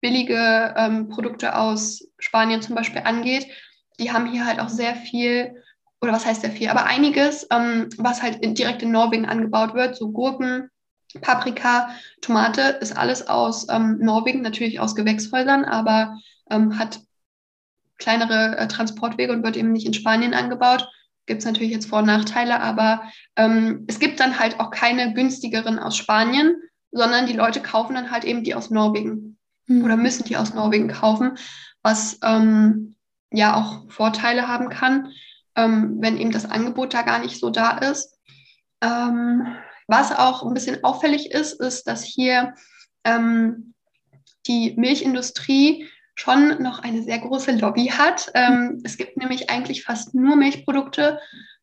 billige 0.00 0.74
ähm, 0.76 1.08
Produkte 1.08 1.56
aus 1.56 2.06
Spanien 2.18 2.62
zum 2.62 2.74
Beispiel 2.74 3.02
angeht. 3.04 3.46
Die 3.98 4.12
haben 4.12 4.30
hier 4.30 4.44
halt 4.44 4.60
auch 4.60 4.68
sehr 4.68 4.96
viel, 4.96 5.62
oder 6.00 6.12
was 6.12 6.26
heißt 6.26 6.42
sehr 6.42 6.50
viel, 6.50 6.68
aber 6.68 6.84
einiges, 6.84 7.46
ähm, 7.50 7.88
was 7.96 8.22
halt 8.22 8.42
in, 8.42 8.54
direkt 8.54 8.82
in 8.82 8.90
Norwegen 8.90 9.24
angebaut 9.24 9.74
wird, 9.74 9.96
so 9.96 10.10
Gurken, 10.10 10.68
Paprika, 11.20 11.90
Tomate, 12.20 12.60
ist 12.80 12.96
alles 12.96 13.28
aus 13.28 13.68
ähm, 13.70 13.98
Norwegen, 14.00 14.42
natürlich 14.42 14.80
aus 14.80 14.96
Gewächshäusern, 14.96 15.64
aber 15.64 16.18
ähm, 16.50 16.78
hat 16.78 17.00
kleinere 17.98 18.56
äh, 18.56 18.68
Transportwege 18.68 19.32
und 19.32 19.44
wird 19.44 19.56
eben 19.56 19.72
nicht 19.72 19.86
in 19.86 19.94
Spanien 19.94 20.34
angebaut. 20.34 20.88
Gibt 21.26 21.40
es 21.40 21.46
natürlich 21.46 21.72
jetzt 21.72 21.86
Vor- 21.86 22.00
und 22.00 22.06
Nachteile, 22.06 22.60
aber 22.60 23.02
ähm, 23.36 23.84
es 23.86 23.98
gibt 23.98 24.20
dann 24.20 24.38
halt 24.38 24.60
auch 24.60 24.70
keine 24.70 25.14
günstigeren 25.14 25.78
aus 25.78 25.96
Spanien, 25.96 26.56
sondern 26.92 27.26
die 27.26 27.32
Leute 27.32 27.60
kaufen 27.60 27.94
dann 27.94 28.10
halt 28.10 28.24
eben 28.24 28.44
die 28.44 28.54
aus 28.54 28.70
Norwegen 28.70 29.38
mhm. 29.66 29.84
oder 29.84 29.96
müssen 29.96 30.24
die 30.24 30.36
aus 30.36 30.54
Norwegen 30.54 30.88
kaufen, 30.88 31.38
was 31.82 32.18
ähm, 32.22 32.94
ja 33.30 33.54
auch 33.56 33.90
Vorteile 33.90 34.48
haben 34.48 34.68
kann, 34.68 35.12
ähm, 35.56 35.96
wenn 36.00 36.18
eben 36.18 36.30
das 36.30 36.50
Angebot 36.50 36.94
da 36.94 37.02
gar 37.02 37.18
nicht 37.18 37.38
so 37.38 37.50
da 37.50 37.78
ist. 37.78 38.18
Ähm, 38.80 39.46
was 39.86 40.12
auch 40.12 40.44
ein 40.44 40.54
bisschen 40.54 40.82
auffällig 40.84 41.30
ist, 41.30 41.60
ist, 41.60 41.86
dass 41.86 42.04
hier 42.04 42.54
ähm, 43.04 43.74
die 44.46 44.74
Milchindustrie 44.76 45.88
schon 46.14 46.62
noch 46.62 46.80
eine 46.80 47.02
sehr 47.02 47.18
große 47.18 47.52
Lobby 47.52 47.86
hat. 47.86 48.30
Ähm, 48.34 48.80
es 48.84 48.96
gibt 48.96 49.16
nämlich 49.16 49.50
eigentlich 49.50 49.84
fast 49.84 50.14
nur 50.14 50.36
Milchprodukte 50.36 51.18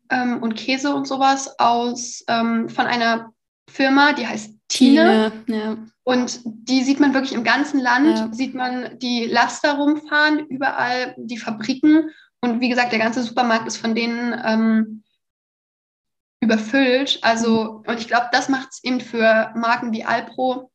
ähm, 0.09 0.41
und 0.41 0.55
Käse 0.55 0.93
und 0.93 1.07
sowas 1.07 1.59
aus 1.59 2.23
ähm, 2.27 2.69
von 2.69 2.85
einer 2.85 3.33
Firma, 3.69 4.13
die 4.13 4.27
heißt 4.27 4.53
Tine. 4.67 5.31
Tine 5.45 5.57
ja. 5.57 5.77
Und 6.03 6.41
die 6.45 6.83
sieht 6.83 6.99
man 6.99 7.13
wirklich 7.13 7.33
im 7.33 7.43
ganzen 7.43 7.79
Land, 7.79 8.17
ja. 8.17 8.29
sieht 8.31 8.53
man 8.53 8.97
die 8.99 9.25
Laster 9.25 9.75
rumfahren, 9.75 10.39
überall 10.47 11.13
die 11.17 11.37
Fabriken. 11.37 12.09
Und 12.41 12.59
wie 12.59 12.69
gesagt, 12.69 12.91
der 12.91 12.99
ganze 12.99 13.21
Supermarkt 13.21 13.67
ist 13.67 13.77
von 13.77 13.93
denen 13.93 14.35
ähm, 14.43 15.03
überfüllt. 16.41 17.19
Also, 17.21 17.83
und 17.85 17.99
ich 17.99 18.07
glaube, 18.07 18.29
das 18.31 18.49
macht 18.49 18.69
es 18.71 18.83
eben 18.83 18.99
für 18.99 19.51
Marken 19.55 19.93
wie 19.93 20.03
Alpro 20.03 20.71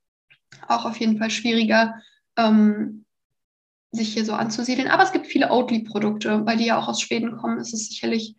auch 0.68 0.84
auf 0.84 0.96
jeden 0.98 1.18
Fall 1.18 1.30
schwieriger, 1.30 2.00
ähm, 2.36 3.05
sich 3.96 4.12
hier 4.12 4.24
so 4.24 4.34
anzusiedeln. 4.34 4.88
Aber 4.88 5.02
es 5.02 5.12
gibt 5.12 5.26
viele 5.26 5.50
Oatly-Produkte, 5.50 6.46
weil 6.46 6.58
die 6.58 6.66
ja 6.66 6.78
auch 6.78 6.88
aus 6.88 7.00
Schweden 7.00 7.36
kommen. 7.36 7.58
Es 7.58 7.72
ist 7.72 7.90
sicherlich 7.90 8.36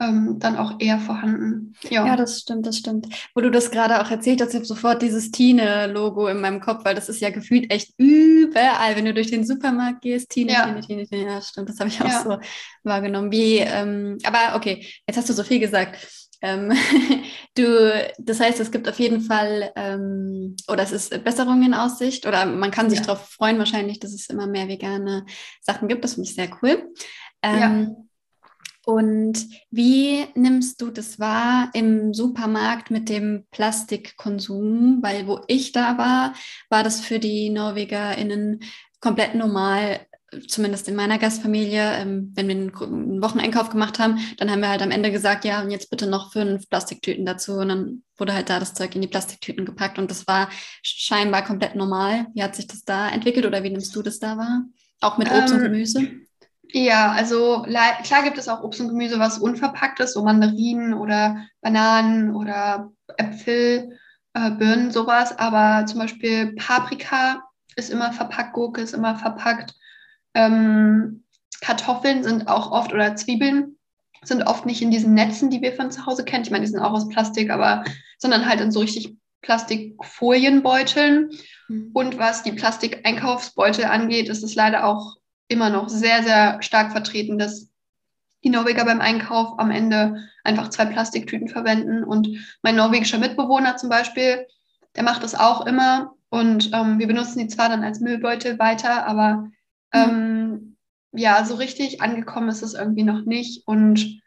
ähm, 0.00 0.38
dann 0.40 0.56
auch 0.56 0.80
eher 0.80 0.98
vorhanden. 0.98 1.74
Ja. 1.88 2.06
ja, 2.06 2.16
das 2.16 2.40
stimmt, 2.40 2.66
das 2.66 2.78
stimmt. 2.78 3.06
Wo 3.34 3.40
du 3.40 3.50
das 3.50 3.70
gerade 3.70 4.00
auch 4.00 4.10
erzählt 4.10 4.40
hast, 4.40 4.50
ich 4.50 4.56
habe 4.56 4.64
sofort 4.64 5.02
dieses 5.02 5.30
Tine-Logo 5.30 6.26
in 6.26 6.40
meinem 6.40 6.60
Kopf, 6.60 6.84
weil 6.84 6.94
das 6.94 7.08
ist 7.08 7.20
ja 7.20 7.30
gefühlt 7.30 7.70
echt 7.72 7.90
überall, 7.96 8.96
wenn 8.96 9.04
du 9.04 9.14
durch 9.14 9.30
den 9.30 9.46
Supermarkt 9.46 10.02
gehst. 10.02 10.30
Tine, 10.30 10.52
ja. 10.52 10.64
Tine, 10.66 10.80
Tine, 10.80 11.06
Tine. 11.06 11.24
Ja, 11.24 11.40
stimmt, 11.40 11.68
das 11.68 11.78
habe 11.78 11.90
ich 11.90 12.00
auch 12.00 12.08
ja. 12.08 12.22
so 12.22 12.38
wahrgenommen. 12.82 13.30
Wie, 13.30 13.58
ähm, 13.58 14.18
aber 14.24 14.56
okay, 14.56 14.84
jetzt 15.06 15.16
hast 15.16 15.28
du 15.28 15.32
so 15.32 15.44
viel 15.44 15.60
gesagt. 15.60 15.96
Ähm, 16.42 16.72
du, 17.54 18.12
das 18.18 18.40
heißt, 18.40 18.60
es 18.60 18.70
gibt 18.70 18.88
auf 18.88 18.98
jeden 18.98 19.20
Fall, 19.20 19.72
ähm, 19.76 20.56
oder 20.68 20.82
es 20.82 20.92
ist 20.92 21.24
Besserung 21.24 21.62
in 21.62 21.74
Aussicht, 21.74 22.26
oder 22.26 22.46
man 22.46 22.70
kann 22.70 22.90
sich 22.90 23.00
ja. 23.00 23.06
darauf 23.06 23.28
freuen, 23.28 23.58
wahrscheinlich, 23.58 24.00
dass 24.00 24.12
es 24.12 24.28
immer 24.28 24.46
mehr 24.46 24.68
vegane 24.68 25.26
Sachen 25.60 25.88
gibt. 25.88 26.04
Das 26.04 26.14
finde 26.14 26.28
ich 26.28 26.34
sehr 26.34 26.48
cool. 26.62 26.92
Ähm, 27.42 27.60
ja. 27.60 27.96
Und 28.86 29.46
wie 29.70 30.26
nimmst 30.34 30.82
du 30.82 30.90
das 30.90 31.18
wahr 31.18 31.70
im 31.72 32.12
Supermarkt 32.12 32.90
mit 32.90 33.08
dem 33.08 33.46
Plastikkonsum? 33.50 34.98
Weil 35.02 35.26
wo 35.26 35.40
ich 35.46 35.72
da 35.72 35.96
war, 35.96 36.34
war 36.68 36.82
das 36.82 37.00
für 37.00 37.18
die 37.18 37.48
NorwegerInnen 37.48 38.60
komplett 39.00 39.34
normal, 39.34 40.00
zumindest 40.48 40.88
in 40.88 40.96
meiner 40.96 41.18
Gastfamilie. 41.18 41.82
Ähm, 41.94 42.32
wenn 42.34 42.48
wir 42.48 42.56
einen 42.56 43.22
Wocheneinkauf 43.22 43.70
gemacht 43.70 43.98
haben, 43.98 44.18
dann 44.38 44.50
haben 44.50 44.60
wir 44.60 44.68
halt 44.68 44.82
am 44.82 44.90
Ende 44.90 45.10
gesagt, 45.10 45.44
ja, 45.44 45.62
und 45.62 45.70
jetzt 45.70 45.90
bitte 45.90 46.06
noch 46.06 46.32
fünf 46.32 46.68
Plastiktüten 46.68 47.26
dazu. 47.26 47.54
Und 47.54 47.68
dann 47.68 48.02
wurde 48.16 48.34
halt 48.34 48.50
da 48.50 48.58
das 48.58 48.74
Zeug 48.74 48.94
in 48.94 49.02
die 49.02 49.08
Plastiktüten 49.08 49.64
gepackt. 49.64 49.98
Und 49.98 50.10
das 50.10 50.26
war 50.26 50.48
scheinbar 50.82 51.44
komplett 51.44 51.74
normal. 51.74 52.26
Wie 52.34 52.42
hat 52.42 52.54
sich 52.54 52.66
das 52.66 52.84
da 52.84 53.08
entwickelt 53.08 53.46
oder 53.46 53.62
wie 53.62 53.70
nimmst 53.70 53.94
du 53.94 54.02
das 54.02 54.18
da 54.18 54.36
wahr? 54.36 54.64
Auch 55.00 55.18
mit 55.18 55.30
Obst 55.30 55.52
ähm, 55.52 55.58
und 55.58 55.64
Gemüse? 55.64 56.10
Ja, 56.72 57.12
also 57.12 57.62
klar 57.62 58.22
gibt 58.24 58.38
es 58.38 58.48
auch 58.48 58.62
Obst 58.62 58.80
und 58.80 58.88
Gemüse, 58.88 59.18
was 59.18 59.38
unverpackt 59.38 60.00
ist, 60.00 60.14
so 60.14 60.24
Mandarinen 60.24 60.94
oder 60.94 61.46
Bananen 61.60 62.34
oder 62.34 62.90
Äpfel, 63.16 63.96
äh, 64.32 64.50
Birnen, 64.50 64.90
sowas. 64.90 65.38
Aber 65.38 65.86
zum 65.86 66.00
Beispiel 66.00 66.54
Paprika 66.56 67.44
ist 67.76 67.90
immer 67.90 68.12
verpackt, 68.12 68.54
Gurke 68.54 68.80
ist 68.80 68.94
immer 68.94 69.16
verpackt. 69.16 69.74
Ähm, 70.34 71.24
Kartoffeln 71.60 72.22
sind 72.22 72.48
auch 72.48 72.72
oft 72.72 72.92
oder 72.92 73.16
Zwiebeln 73.16 73.76
sind 74.22 74.42
oft 74.42 74.66
nicht 74.66 74.82
in 74.82 74.90
diesen 74.90 75.14
Netzen, 75.14 75.50
die 75.50 75.62
wir 75.62 75.72
von 75.72 75.90
zu 75.90 76.06
Hause 76.06 76.24
kennen. 76.24 76.44
Ich 76.44 76.50
meine, 76.50 76.64
die 76.64 76.70
sind 76.70 76.80
auch 76.80 76.92
aus 76.92 77.08
Plastik, 77.08 77.50
aber 77.50 77.84
sondern 78.18 78.46
halt 78.46 78.60
in 78.60 78.72
so 78.72 78.80
richtig 78.80 79.16
Plastikfolienbeuteln. 79.42 81.30
Mhm. 81.68 81.90
Und 81.92 82.18
was 82.18 82.42
die 82.42 82.52
Plastikeinkaufsbeutel 82.52 83.84
angeht, 83.84 84.28
ist 84.28 84.42
es 84.42 84.54
leider 84.54 84.86
auch 84.86 85.16
immer 85.48 85.70
noch 85.70 85.88
sehr, 85.88 86.22
sehr 86.22 86.62
stark 86.62 86.92
vertreten, 86.92 87.38
dass 87.38 87.70
die 88.42 88.50
Norweger 88.50 88.84
beim 88.84 89.00
Einkauf 89.00 89.58
am 89.58 89.70
Ende 89.70 90.28
einfach 90.42 90.68
zwei 90.68 90.86
Plastiktüten 90.86 91.48
verwenden. 91.48 92.04
Und 92.04 92.28
mein 92.62 92.76
norwegischer 92.76 93.18
Mitbewohner 93.18 93.76
zum 93.76 93.88
Beispiel, 93.88 94.46
der 94.96 95.02
macht 95.02 95.22
das 95.22 95.34
auch 95.34 95.66
immer. 95.66 96.12
Und 96.28 96.70
ähm, 96.74 96.98
wir 96.98 97.06
benutzen 97.06 97.38
die 97.38 97.48
zwar 97.48 97.68
dann 97.68 97.84
als 97.84 98.00
Müllbeutel 98.00 98.58
weiter, 98.58 99.06
aber 99.06 99.50
ähm, 99.94 100.76
ja, 101.12 101.44
so 101.44 101.54
richtig 101.54 102.00
angekommen 102.00 102.48
ist 102.48 102.62
es 102.62 102.74
irgendwie 102.74 103.04
noch 103.04 103.24
nicht. 103.24 103.66
Und 103.66 104.20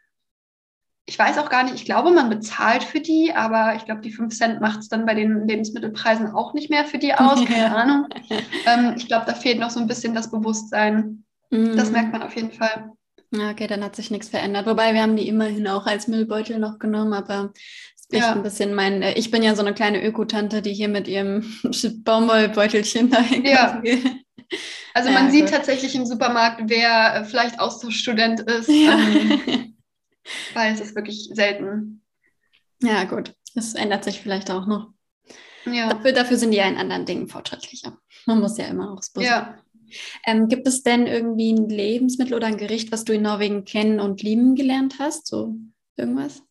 ich 1.06 1.18
weiß 1.18 1.38
auch 1.38 1.48
gar 1.48 1.64
nicht, 1.64 1.74
ich 1.74 1.84
glaube, 1.84 2.10
man 2.10 2.28
bezahlt 2.28 2.84
für 2.84 3.00
die, 3.00 3.32
aber 3.34 3.74
ich 3.76 3.84
glaube, 3.84 4.02
die 4.02 4.12
5 4.12 4.36
Cent 4.36 4.60
macht 4.60 4.80
es 4.80 4.88
dann 4.88 5.06
bei 5.06 5.14
den 5.14 5.46
Lebensmittelpreisen 5.46 6.32
auch 6.32 6.52
nicht 6.52 6.70
mehr 6.70 6.84
für 6.84 6.98
die 6.98 7.14
aus, 7.14 7.44
keine. 7.44 7.74
Ahnung. 7.74 8.08
Ähm, 8.66 8.94
ich 8.96 9.06
glaube, 9.06 9.24
da 9.26 9.34
fehlt 9.34 9.58
noch 9.58 9.70
so 9.70 9.80
ein 9.80 9.86
bisschen 9.86 10.14
das 10.14 10.30
Bewusstsein. 10.30 11.24
Mhm. 11.50 11.76
Das 11.76 11.90
merkt 11.90 12.12
man 12.12 12.22
auf 12.22 12.36
jeden 12.36 12.52
Fall. 12.52 12.92
Okay, 13.32 13.66
dann 13.66 13.84
hat 13.84 13.96
sich 13.96 14.10
nichts 14.10 14.28
verändert. 14.28 14.66
Wobei 14.66 14.94
wir 14.94 15.02
haben 15.02 15.16
die 15.16 15.28
immerhin 15.28 15.68
auch 15.68 15.86
als 15.86 16.08
Müllbeutel 16.08 16.58
noch 16.58 16.78
genommen, 16.78 17.12
aber 17.12 17.52
es 17.94 18.06
ist 18.08 18.20
ja. 18.20 18.32
ein 18.32 18.42
bisschen 18.42 18.74
mein, 18.74 19.02
äh, 19.02 19.14
ich 19.14 19.30
bin 19.30 19.42
ja 19.42 19.54
so 19.54 19.62
eine 19.62 19.74
kleine 19.74 20.02
Ökotante, 20.02 20.62
die 20.62 20.72
hier 20.72 20.88
mit 20.88 21.08
ihrem 21.08 21.44
Baumwollbeutelchen 22.04 23.10
da 23.10 23.20
ja. 23.20 23.82
Also 24.94 25.10
man 25.10 25.26
ja, 25.26 25.30
sieht 25.30 25.50
tatsächlich 25.50 25.94
im 25.94 26.06
Supermarkt, 26.06 26.62
wer 26.66 27.14
äh, 27.14 27.24
vielleicht 27.24 27.60
Austauschstudent 27.60 28.40
ist, 28.40 28.68
ja. 28.68 28.98
ähm, 28.98 29.76
weil 30.54 30.72
es 30.72 30.80
ist 30.80 30.94
wirklich 30.96 31.30
selten. 31.32 32.02
Ja, 32.82 33.04
gut. 33.04 33.34
Das 33.54 33.74
ändert 33.74 34.04
sich 34.04 34.20
vielleicht 34.20 34.50
auch 34.50 34.66
noch. 34.66 34.92
Ja. 35.64 35.88
Dafür, 35.88 36.12
dafür 36.12 36.36
sind 36.36 36.52
die 36.52 36.58
ja 36.58 36.68
in 36.68 36.76
anderen 36.76 37.06
Dingen 37.06 37.28
fortschrittlicher. 37.28 37.98
Man 38.26 38.40
muss 38.40 38.58
ja 38.58 38.66
immer 38.66 38.92
aufs 38.92 39.10
Bus. 39.10 39.24
Ja. 39.24 39.58
Ähm, 40.26 40.48
gibt 40.48 40.66
es 40.66 40.82
denn 40.82 41.06
irgendwie 41.06 41.52
ein 41.52 41.68
Lebensmittel 41.68 42.34
oder 42.34 42.46
ein 42.46 42.58
Gericht, 42.58 42.92
was 42.92 43.04
du 43.04 43.14
in 43.14 43.22
Norwegen 43.22 43.64
kennen 43.64 44.00
und 44.00 44.22
lieben 44.22 44.54
gelernt 44.54 44.96
hast? 44.98 45.26
So 45.26 45.56
irgendwas? 45.96 46.42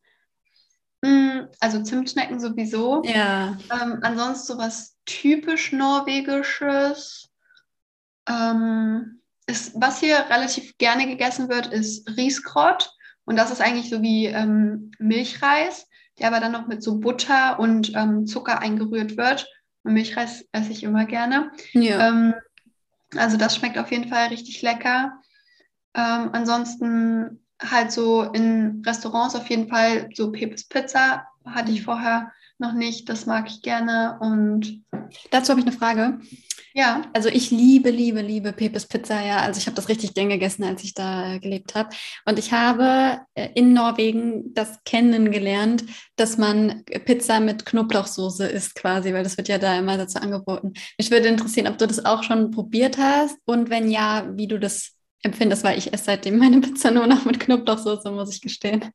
Mm, 1.04 1.48
also 1.60 1.84
Zimtschnecken 1.84 2.40
sowieso. 2.40 3.04
Ja. 3.04 3.58
Ähm, 3.72 4.00
ansonsten 4.02 4.54
so 4.54 4.58
was 4.58 4.98
typisch 5.06 5.72
Norwegisches. 5.72 7.27
Ähm, 8.28 9.22
ist, 9.48 9.74
was 9.76 10.00
hier 10.00 10.26
relativ 10.30 10.78
gerne 10.78 11.08
gegessen 11.08 11.50
wird, 11.50 11.68
ist 11.68 12.08
Rieskrott. 12.18 12.92
Und 13.26 13.38
das 13.38 13.52
ist 13.52 13.62
eigentlich 13.62 13.90
so 13.90 14.02
wie 14.02 14.26
ähm, 14.26 14.92
Milchreis, 15.00 15.88
der 16.20 16.28
aber 16.28 16.40
dann 16.40 16.52
noch 16.52 16.68
mit 16.68 16.84
so 16.84 16.98
Butter 17.00 17.60
und 17.60 17.94
ähm, 17.96 18.26
Zucker 18.26 18.60
eingerührt 18.60 19.18
wird. 19.18 19.48
Und 19.84 19.94
Milchreis 19.94 20.46
esse 20.52 20.72
ich 20.72 20.84
immer 20.84 21.06
gerne. 21.06 21.52
Ja. 21.74 22.10
Ähm, 22.10 22.34
also 23.16 23.38
das 23.38 23.56
schmeckt 23.56 23.78
auf 23.78 23.92
jeden 23.92 24.10
Fall 24.10 24.28
richtig 24.28 24.62
lecker. 24.62 25.22
Ähm, 25.94 26.30
ansonsten 26.34 27.44
halt 27.62 27.92
so 27.92 28.24
in 28.24 28.84
Restaurants 28.86 29.36
auf 29.36 29.50
jeden 29.50 29.68
Fall 29.68 30.10
so 30.14 30.32
Pepes 30.32 30.68
Pizza 30.68 31.26
hatte 31.46 31.72
ich 31.72 31.84
vorher 31.84 32.32
noch 32.60 32.74
nicht. 32.74 33.10
Das 33.10 33.26
mag 33.26 33.48
ich 33.48 33.62
gerne. 33.62 34.18
Und 34.20 34.84
dazu 35.32 35.52
habe 35.52 35.60
ich 35.60 35.68
eine 35.68 35.76
Frage. 35.76 36.20
Ja. 36.74 37.04
Also 37.14 37.30
ich 37.30 37.50
liebe, 37.50 37.90
liebe, 37.90 38.22
liebe 38.22 38.54
Pepes 38.54 38.86
Pizza, 38.86 39.26
ja. 39.26 39.38
Also 39.38 39.60
ich 39.60 39.66
habe 39.66 39.76
das 39.76 39.90
richtig 39.90 40.14
gern 40.14 40.30
gegessen, 40.30 40.64
als 40.64 40.84
ich 40.84 40.94
da 40.94 41.34
äh, 41.34 41.40
gelebt 41.40 41.74
habe. 41.74 41.90
Und 42.26 42.38
ich 42.38 42.52
habe 42.52 43.22
äh, 43.34 43.50
in 43.56 43.74
Norwegen 43.74 44.54
das 44.54 44.84
kennengelernt, 44.84 45.86
dass 46.18 46.38
man 46.38 46.84
Pizza 47.06 47.40
mit 47.40 47.66
Knoblauchsoße 47.66 48.46
isst 48.48 48.76
quasi, 48.76 49.12
weil 49.14 49.24
das 49.24 49.38
wird 49.38 49.48
ja 49.48 49.58
da 49.58 49.78
immer 49.78 49.98
dazu 49.98 50.20
angeboten. 50.20 50.74
Mich 51.00 51.10
würde 51.10 51.28
interessieren, 51.28 51.68
ob 51.68 51.80
du 51.80 51.88
das 51.88 52.06
auch 52.06 52.22
schon 52.22 52.52
probiert 52.52 52.98
hast 53.00 53.38
und 53.46 53.72
wenn 53.72 53.90
ja, 53.90 54.30
wie 54.36 54.48
du 54.48 54.60
das 54.60 54.94
empfindest, 55.24 55.64
weil 55.64 55.80
ich 55.80 55.94
esse 55.94 56.06
seitdem 56.06 56.38
meine 56.38 56.62
Pizza 56.62 56.92
nur 56.92 57.08
noch 57.08 57.26
mit 57.26 57.40
Knoblauchsoße, 57.40 58.12
muss 58.12 58.36
ich 58.36 58.42
gestehen. 58.42 58.86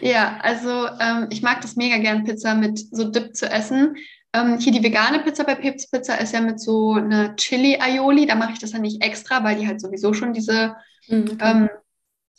Ja, 0.00 0.38
also 0.42 0.88
ähm, 1.00 1.28
ich 1.30 1.42
mag 1.42 1.60
das 1.60 1.76
mega 1.76 1.98
gern, 1.98 2.24
Pizza 2.24 2.54
mit 2.54 2.78
so 2.78 3.04
Dip 3.04 3.36
zu 3.36 3.50
essen. 3.50 3.96
Ähm, 4.32 4.58
hier 4.58 4.72
die 4.72 4.82
vegane 4.82 5.20
Pizza 5.20 5.44
bei 5.44 5.54
Peps 5.54 5.90
Pizza 5.90 6.20
ist 6.20 6.32
ja 6.32 6.40
mit 6.40 6.60
so 6.60 6.92
einer 6.92 7.36
Chili-Aioli. 7.36 8.26
Da 8.26 8.34
mache 8.34 8.52
ich 8.52 8.58
das 8.58 8.72
ja 8.72 8.78
nicht 8.78 9.02
extra, 9.02 9.42
weil 9.44 9.56
die 9.56 9.66
halt 9.66 9.80
sowieso 9.80 10.12
schon 10.12 10.32
diese 10.32 10.76
mhm, 11.08 11.38
ähm, 11.40 11.70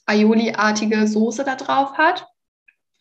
Aioli-artige 0.05 1.07
Soße 1.07 1.43
da 1.43 1.55
drauf 1.55 1.97
hat. 1.97 2.27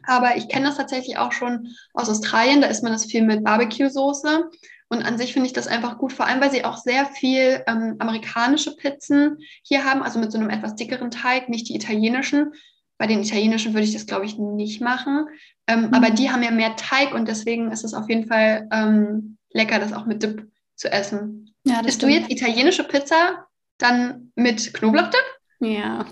Aber 0.06 0.36
ich 0.36 0.48
kenne 0.48 0.66
das 0.66 0.76
tatsächlich 0.76 1.18
auch 1.18 1.32
schon 1.32 1.68
aus 1.92 2.08
Australien. 2.08 2.60
Da 2.60 2.68
isst 2.68 2.82
man 2.82 2.92
das 2.92 3.06
viel 3.06 3.22
mit 3.22 3.44
Barbecue-Soße. 3.44 4.50
Und 4.88 5.02
an 5.02 5.18
sich 5.18 5.32
finde 5.32 5.48
ich 5.48 5.52
das 5.52 5.66
einfach 5.66 5.98
gut, 5.98 6.12
vor 6.12 6.26
allem 6.26 6.40
weil 6.40 6.52
sie 6.52 6.64
auch 6.64 6.76
sehr 6.76 7.06
viel 7.06 7.62
ähm, 7.66 7.96
amerikanische 7.98 8.76
Pizzen 8.76 9.38
hier 9.62 9.84
haben, 9.84 10.02
also 10.02 10.20
mit 10.20 10.30
so 10.30 10.38
einem 10.38 10.48
etwas 10.48 10.76
dickeren 10.76 11.10
Teig, 11.10 11.48
nicht 11.48 11.68
die 11.68 11.74
italienischen. 11.74 12.52
Bei 12.98 13.06
den 13.06 13.22
italienischen 13.22 13.74
würde 13.74 13.84
ich 13.84 13.92
das, 13.92 14.06
glaube 14.06 14.26
ich, 14.26 14.38
nicht 14.38 14.80
machen. 14.80 15.26
Ähm, 15.66 15.86
mhm. 15.86 15.94
Aber 15.94 16.10
die 16.10 16.30
haben 16.30 16.42
ja 16.42 16.50
mehr 16.50 16.76
Teig 16.76 17.14
und 17.14 17.28
deswegen 17.28 17.70
ist 17.70 17.84
es 17.84 17.94
auf 17.94 18.08
jeden 18.08 18.26
Fall 18.26 18.68
ähm, 18.72 19.36
lecker, 19.52 19.78
das 19.78 19.92
auch 19.92 20.06
mit 20.06 20.22
Dip 20.22 20.48
zu 20.74 20.90
essen. 20.90 21.54
Ja, 21.64 21.80
Isst 21.80 22.02
du 22.02 22.06
jetzt 22.06 22.30
italienische 22.30 22.84
Pizza 22.84 23.46
dann 23.78 24.32
mit 24.34 24.72
Knoblauchdip? 24.72 25.24
Ja. 25.60 26.04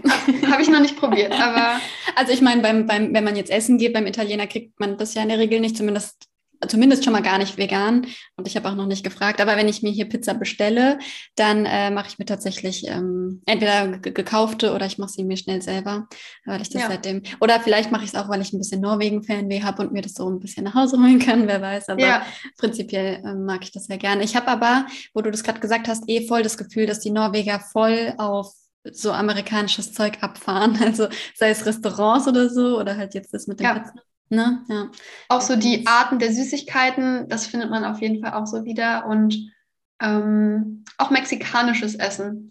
Habe 0.51 0.63
ich 0.63 0.69
noch 0.69 0.81
nicht 0.81 0.97
probiert, 0.97 1.33
aber. 1.33 1.81
Also 2.17 2.33
ich 2.33 2.43
meine, 2.43 2.63
beim, 2.63 2.87
beim, 2.87 3.13
wenn 3.13 3.25
man 3.25 3.35
jetzt 3.35 3.51
essen 3.51 3.77
geht, 3.77 3.93
beim 3.93 4.07
Italiener 4.07 4.47
kriegt 4.47 4.79
man 4.79 4.97
das 4.97 5.15
ja 5.15 5.23
in 5.23 5.31
der 5.31 5.41
Regel 5.41 5.59
nicht, 5.59 5.77
zumindest 5.77 6.29
zumindest 6.67 7.05
schon 7.05 7.13
mal 7.13 7.23
gar 7.23 7.39
nicht 7.39 7.57
vegan 7.59 8.07
und 8.37 8.47
ich 8.47 8.57
habe 8.57 8.69
auch 8.69 8.75
noch 8.75 8.87
nicht 8.87 9.05
gefragt. 9.05 9.41
Aber 9.41 9.57
wenn 9.57 9.69
ich 9.69 9.83
mir 9.83 9.91
hier 9.91 10.09
Pizza 10.09 10.35
bestelle, 10.35 10.99
dann 11.37 11.67
äh, 11.67 11.91
mache 11.91 12.09
ich 12.09 12.19
mir 12.19 12.25
tatsächlich 12.25 12.87
ähm, 12.89 13.43
entweder 13.47 13.99
gekaufte 13.99 14.73
oder 14.73 14.87
ich 14.87 14.99
mache 14.99 15.11
sie 15.11 15.25
mir 15.25 15.37
schnell 15.37 15.63
selber, 15.63 16.09
weil 16.45 16.63
ich 16.63 16.71
das 16.71 16.83
ja. 16.83 16.89
seitdem. 16.89 17.23
Oder 17.41 17.61
vielleicht 17.61 17.91
mache 17.91 18.05
ich 18.05 18.11
es 18.13 18.17
auch, 18.17 18.29
weil 18.29 18.41
ich 18.41 18.53
ein 18.53 18.59
bisschen 18.59 18.81
Norwegen-Fanweh 18.81 19.63
habe 19.63 19.83
und 19.83 19.93
mir 19.93 20.03
das 20.03 20.15
so 20.15 20.29
ein 20.29 20.41
bisschen 20.41 20.65
nach 20.65 20.75
Hause 20.75 20.99
holen 20.99 21.19
kann, 21.19 21.47
wer 21.47 21.61
weiß. 21.61 21.89
Aber 21.89 22.01
ja. 22.01 22.27
prinzipiell 22.59 23.23
äh, 23.25 23.35
mag 23.35 23.63
ich 23.63 23.73
das 23.73 23.87
sehr 23.87 23.99
gerne. 23.99 24.25
Ich 24.25 24.37
habe 24.37 24.49
aber, 24.49 24.87
wo 25.13 25.23
du 25.23 25.31
das 25.31 25.43
gerade 25.43 25.61
gesagt 25.61 25.89
hast, 25.89 26.05
eh 26.09 26.27
voll 26.27 26.43
das 26.43 26.57
Gefühl, 26.57 26.87
dass 26.87 27.01
die 27.01 27.11
Norweger 27.11 27.61
voll 27.61 28.15
auf 28.19 28.53
so 28.91 29.13
amerikanisches 29.13 29.93
Zeug 29.93 30.19
abfahren. 30.23 30.79
Also 30.85 31.09
sei 31.35 31.51
es 31.51 31.65
Restaurants 31.65 32.29
oder 32.29 32.51
so 32.51 32.79
oder 32.79 32.97
halt 32.97 33.15
jetzt 33.15 33.33
das 33.33 33.47
mit 33.47 33.59
dem 33.61 33.65
ja. 33.65 33.79
Pizza. 33.79 33.95
Ne? 34.35 34.65
Ja. 34.69 34.91
Auch 35.29 35.41
so 35.41 35.57
die 35.57 35.87
Arten 35.87 36.19
der 36.19 36.33
Süßigkeiten, 36.33 37.29
das 37.29 37.47
findet 37.47 37.71
man 37.71 37.85
auf 37.85 38.01
jeden 38.01 38.23
Fall 38.23 38.35
auch 38.35 38.47
so 38.47 38.65
wieder. 38.65 39.07
Und 39.07 39.53
ähm, 40.01 40.85
auch 40.99 41.11
mexikanisches 41.11 41.95
Essen. 41.95 42.51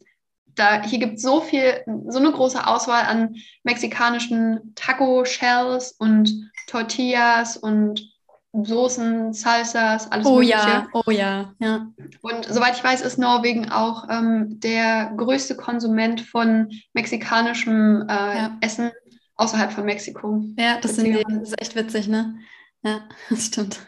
Da, 0.55 0.83
hier 0.83 0.99
gibt 0.99 1.17
es 1.17 1.23
so 1.23 1.41
viel, 1.41 1.83
so 2.07 2.19
eine 2.19 2.31
große 2.31 2.67
Auswahl 2.67 3.05
an 3.05 3.35
mexikanischen 3.63 4.73
Taco-Shells 4.75 5.93
und 5.93 6.51
Tortillas 6.67 7.57
und 7.57 8.13
Soßen, 8.53 9.33
Salsas, 9.33 10.11
alles 10.11 10.27
oh 10.27 10.35
Mögliche. 10.35 10.53
ja, 10.53 10.87
oh 10.93 11.09
ja, 11.09 11.53
ja. 11.57 11.87
Und 12.21 12.45
soweit 12.45 12.75
ich 12.75 12.83
weiß, 12.83 13.01
ist 13.01 13.17
Norwegen 13.17 13.71
auch 13.71 14.07
ähm, 14.11 14.59
der 14.59 15.11
größte 15.17 15.57
Konsument 15.57 16.21
von 16.21 16.69
mexikanischem 16.93 18.05
äh, 18.07 18.13
ja. 18.13 18.57
Essen 18.61 18.91
außerhalb 19.35 19.71
von 19.71 19.85
Mexiko. 19.85 20.43
Ja, 20.57 20.79
das, 20.79 20.95
sind 20.95 21.05
die, 21.05 21.23
das 21.23 21.49
ist 21.49 21.61
echt 21.61 21.75
witzig, 21.75 22.07
ne? 22.07 22.39
Ja, 22.83 23.01
das 23.29 23.47
stimmt. 23.47 23.79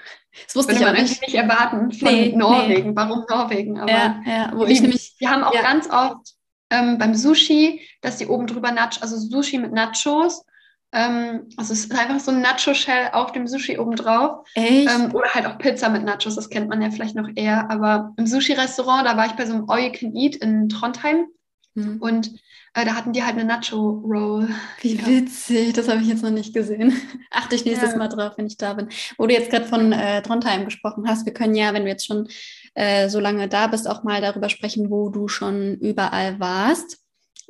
Das 0.46 0.56
wusste 0.56 0.74
Würde 0.74 0.84
ich 0.84 0.90
auch 0.90 1.02
nicht. 1.02 1.22
nicht 1.22 1.36
erwarten 1.36 1.92
von 1.94 2.14
nee, 2.14 2.34
Norwegen. 2.36 2.90
Nee. 2.90 2.96
Warum 2.96 3.24
Norwegen? 3.30 3.80
Aber 3.80 3.92
ja, 3.92 4.22
ja, 4.26 4.52
wo 4.54 4.66
ich 4.66 4.82
nämlich. 4.82 5.16
Wir 5.20 5.30
haben 5.30 5.44
auch 5.44 5.54
ja. 5.54 5.62
ganz 5.62 5.90
oft 5.90 6.34
ähm, 6.70 6.98
beim 6.98 7.16
Sushi, 7.16 7.82
dass 8.02 8.18
die 8.18 8.28
oben 8.28 8.48
drüber 8.48 8.72
Nach 8.72 9.02
also 9.02 9.18
Sushi 9.18 9.58
mit 9.58 9.72
Nachos. 9.72 10.46
Ähm, 10.92 11.50
also 11.58 11.74
es 11.74 11.86
ist 11.86 11.92
einfach 11.92 12.20
so 12.20 12.32
ein 12.32 12.42
Nacho-Shell 12.42 13.10
auf 13.14 13.32
dem 13.32 13.48
Sushi 13.48 13.78
oben 13.78 13.96
drauf. 13.96 14.46
Echt? 14.56 14.90
Ähm, 14.90 15.14
oder 15.14 15.30
halt 15.34 15.46
auch 15.46 15.58
Pizza 15.58 15.90
mit 15.90 16.04
Nachos, 16.04 16.36
das 16.36 16.50
kennt 16.50 16.70
man 16.70 16.82
ja 16.82 16.90
vielleicht 16.90 17.16
noch 17.16 17.30
eher. 17.36 17.70
Aber 17.70 18.14
im 18.18 18.26
Sushi-Restaurant, 18.26 19.06
da 19.06 19.18
war 19.18 19.26
ich 19.26 19.34
bei 19.34 19.46
so 19.46 19.54
einem 19.54 19.70
All 19.70 19.82
You 19.82 19.92
Can 19.92 20.16
Eat 20.16 20.38
in 20.38 20.70
Trondheim. 20.70 21.28
Mhm. 21.76 21.98
Und 21.98 22.32
äh, 22.74 22.86
da 22.86 22.96
hatten 22.96 23.14
die 23.14 23.24
halt 23.24 23.36
eine 23.36 23.46
Nacho 23.46 24.02
Roll. 24.06 24.50
Wie 24.82 24.96
ja. 24.96 25.06
witzig, 25.06 25.74
das 25.74 25.88
habe 25.88 26.02
ich 26.02 26.08
jetzt 26.08 26.24
noch 26.24 26.32
nicht 26.32 26.54
gesehen. 26.54 26.94
Achte 27.32 27.56
ich 27.56 27.66
nächstes 27.66 27.92
ja. 27.92 27.98
Mal 27.98 28.08
drauf, 28.08 28.34
wenn 28.38 28.48
ich 28.48 28.58
da 28.58 28.74
bin. 28.74 28.90
Wo 29.18 29.28
du 29.28 29.34
jetzt 29.34 29.52
gerade 29.52 29.66
von 29.66 29.92
äh, 29.92 30.22
Trondheim 30.22 30.66
gesprochen 30.66 31.08
hast, 31.08 31.26
wir 31.26 31.34
können 31.34 31.56
ja, 31.56 31.74
wenn 31.74 31.84
du 31.84 31.90
jetzt 31.90 32.06
schon 32.06 32.28
äh, 32.74 33.10
so 33.10 33.20
lange 33.20 33.48
da 33.48 33.68
bist, 33.68 33.88
auch 33.88 34.04
mal 34.04 34.22
darüber 34.22 34.50
sprechen, 34.50 34.90
wo 34.90 35.10
du 35.10 35.28
schon 35.28 35.76
überall 35.76 36.40
warst. 36.40 37.00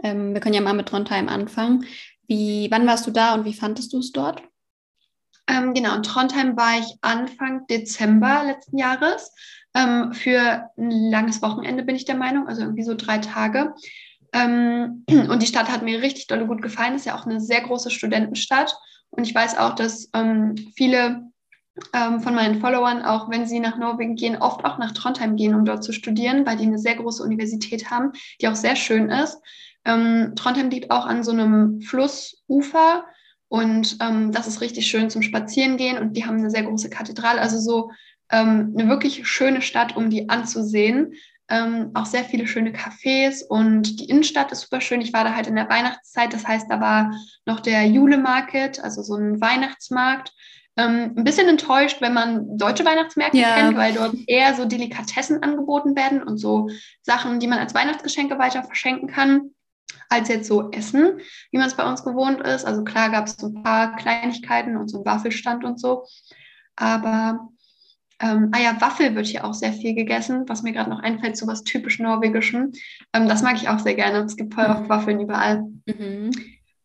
Ähm, 0.04 0.34
wir 0.34 0.42
können 0.42 0.56
ja 0.56 0.62
mal 0.62 0.74
mit 0.74 0.90
Trondheim 0.90 1.30
anfangen. 1.30 1.86
Wie, 2.28 2.68
wann 2.72 2.88
warst 2.88 3.06
du 3.08 3.12
da 3.12 3.36
und 3.36 3.46
wie 3.46 3.54
fandest 3.54 3.94
du 3.94 4.00
es 4.00 4.12
dort? 4.12 4.42
Ähm, 5.48 5.76
genau, 5.76 5.96
in 5.96 6.04
Trondheim 6.04 6.58
war 6.58 6.80
ich 6.80 6.98
Anfang 7.02 7.68
Dezember 7.68 8.44
letzten 8.46 8.78
Jahres. 8.78 9.32
Ähm, 9.76 10.14
für 10.14 10.70
ein 10.78 10.92
langes 11.12 11.42
Wochenende 11.42 11.84
bin 11.84 11.96
ich 11.96 12.06
der 12.06 12.16
Meinung, 12.16 12.48
also 12.48 12.62
irgendwie 12.62 12.84
so 12.84 12.96
drei 12.96 13.20
Tage. 13.20 13.74
Ähm, 14.36 15.06
und 15.30 15.42
die 15.42 15.48
Stadt 15.48 15.72
hat 15.72 15.82
mir 15.82 16.02
richtig 16.02 16.28
dolle 16.28 16.46
gut 16.46 16.62
gefallen. 16.62 16.96
Ist 16.96 17.06
ja 17.06 17.18
auch 17.18 17.26
eine 17.26 17.42
sehr 17.42 17.62
große 17.62 17.90
Studentenstadt. 17.90 18.76
Und 19.10 19.26
ich 19.26 19.34
weiß 19.34 19.58
auch, 19.58 19.74
dass 19.74 20.10
ähm, 20.14 20.56
viele 20.76 21.24
ähm, 21.94 22.20
von 22.20 22.36
meinen 22.36 22.60
Followern, 22.60 23.02
auch 23.02 23.30
wenn 23.30 23.48
sie 23.48 23.60
nach 23.60 23.78
Norwegen 23.78 24.16
gehen, 24.16 24.38
oft 24.38 24.64
auch 24.66 24.78
nach 24.78 24.92
Trondheim 24.92 25.36
gehen, 25.36 25.56
um 25.56 25.66
dort 25.66 25.84
zu 25.84 25.94
studieren, 25.94 26.46
weil 26.46 26.58
die 26.58 26.66
eine 26.66 26.78
sehr 26.78 26.96
große 26.96 27.24
Universität 27.24 27.90
haben, 27.90 28.12
die 28.42 28.48
auch 28.48 28.56
sehr 28.56 28.76
schön 28.76 29.10
ist. 29.10 29.40
Ähm, 29.86 30.34
Trondheim 30.36 30.70
liegt 30.70 30.92
auch 30.92 31.06
an 31.06 31.24
so 31.24 31.32
einem 31.32 31.82
Flussufer 31.82 33.06
und 33.48 33.98
ähm, 34.02 34.32
das 34.32 34.48
ist 34.48 34.62
richtig 34.62 34.88
schön 34.88 35.10
zum 35.10 35.22
Spazierengehen 35.22 35.98
und 35.98 36.14
die 36.14 36.26
haben 36.26 36.38
eine 36.38 36.50
sehr 36.50 36.64
große 36.64 36.90
Kathedrale, 36.90 37.40
also 37.40 37.60
so 37.60 37.92
ähm, 38.32 38.74
eine 38.78 38.90
wirklich 38.90 39.28
schöne 39.28 39.62
Stadt, 39.62 39.96
um 39.96 40.10
die 40.10 40.30
anzusehen 40.30 41.14
ähm, 41.50 41.92
auch 41.94 42.06
sehr 42.06 42.24
viele 42.24 42.48
schöne 42.48 42.72
Cafés 42.72 43.44
und 43.48 44.00
die 44.00 44.06
Innenstadt 44.06 44.52
ist 44.52 44.62
super 44.62 44.82
schön. 44.82 45.02
Ich 45.02 45.14
war 45.14 45.24
da 45.24 45.36
halt 45.36 45.48
in 45.48 45.56
der 45.56 45.70
Weihnachtszeit, 45.70 46.34
das 46.34 46.48
heißt, 46.48 46.68
da 46.70 46.82
war 46.82 47.12
noch 47.46 47.60
der 47.60 47.86
Jule 47.86 48.18
Market, 48.18 48.84
also 48.84 49.04
so 49.04 49.16
ein 49.16 49.40
Weihnachtsmarkt. 49.40 50.32
Ähm, 50.78 51.14
ein 51.16 51.24
bisschen 51.24 51.48
enttäuscht, 51.48 52.02
wenn 52.02 52.14
man 52.14 52.58
deutsche 52.58 52.84
Weihnachtsmärkte 52.84 53.38
ja. 53.38 53.56
kennt, 53.56 53.78
weil 53.78 53.94
dort 53.94 54.16
eher 54.28 54.56
so 54.56 54.66
Delikatessen 54.66 55.42
angeboten 55.42 55.96
werden 55.96 56.22
und 56.22 56.38
so 56.38 56.70
Sachen, 57.02 57.40
die 57.40 57.48
man 57.48 57.60
als 57.60 57.74
Weihnachtsgeschenke 57.74 58.38
weiter 58.38 58.64
verschenken 58.64 59.08
kann, 59.08 59.52
als 60.10 60.28
jetzt 60.28 60.48
so 60.48 60.72
Essen, 60.72 61.20
wie 61.52 61.58
man 61.58 61.68
es 61.68 61.76
bei 61.76 61.88
uns 61.88 62.04
gewohnt 62.04 62.42
ist. 62.42 62.66
Also 62.66 62.84
klar 62.84 63.10
gab 63.10 63.28
es 63.28 63.38
so 63.38 63.48
ein 63.48 63.64
paar 63.64 63.96
Kleinigkeiten 63.96 64.76
und 64.76 64.90
so 64.90 65.00
ein 65.00 65.06
Waffelstand 65.06 65.64
und 65.64 65.80
so. 65.80 66.06
Aber 66.76 67.50
Ähm, 68.22 68.50
ah 68.54 68.60
ja, 68.60 68.80
Waffel 68.80 69.14
wird 69.16 69.28
hier 69.28 69.44
auch 69.44 69.54
sehr 69.54 69.74
viel 69.74 69.94
gegessen, 69.94 70.46
was 70.48 70.64
mir 70.64 70.72
gerade 70.72 70.90
noch 70.90 71.00
einfällt, 71.00 71.36
so 71.36 71.48
was 71.48 71.64
typisch 71.64 72.00
Norwegischem. 72.00 72.72
Ähm, 73.14 73.28
das 73.28 73.42
mag 73.42 73.56
ich 73.56 73.68
auch 73.68 73.80
sehr 73.80 73.96
gerne. 73.96 74.20
Es 74.20 74.38
gibt 74.38 74.54
voll 74.54 74.66
oft 74.66 74.84
mhm. 74.84 74.90
Waffeln 74.90 75.20
überall. 75.20 75.64
Mhm. 75.86 76.32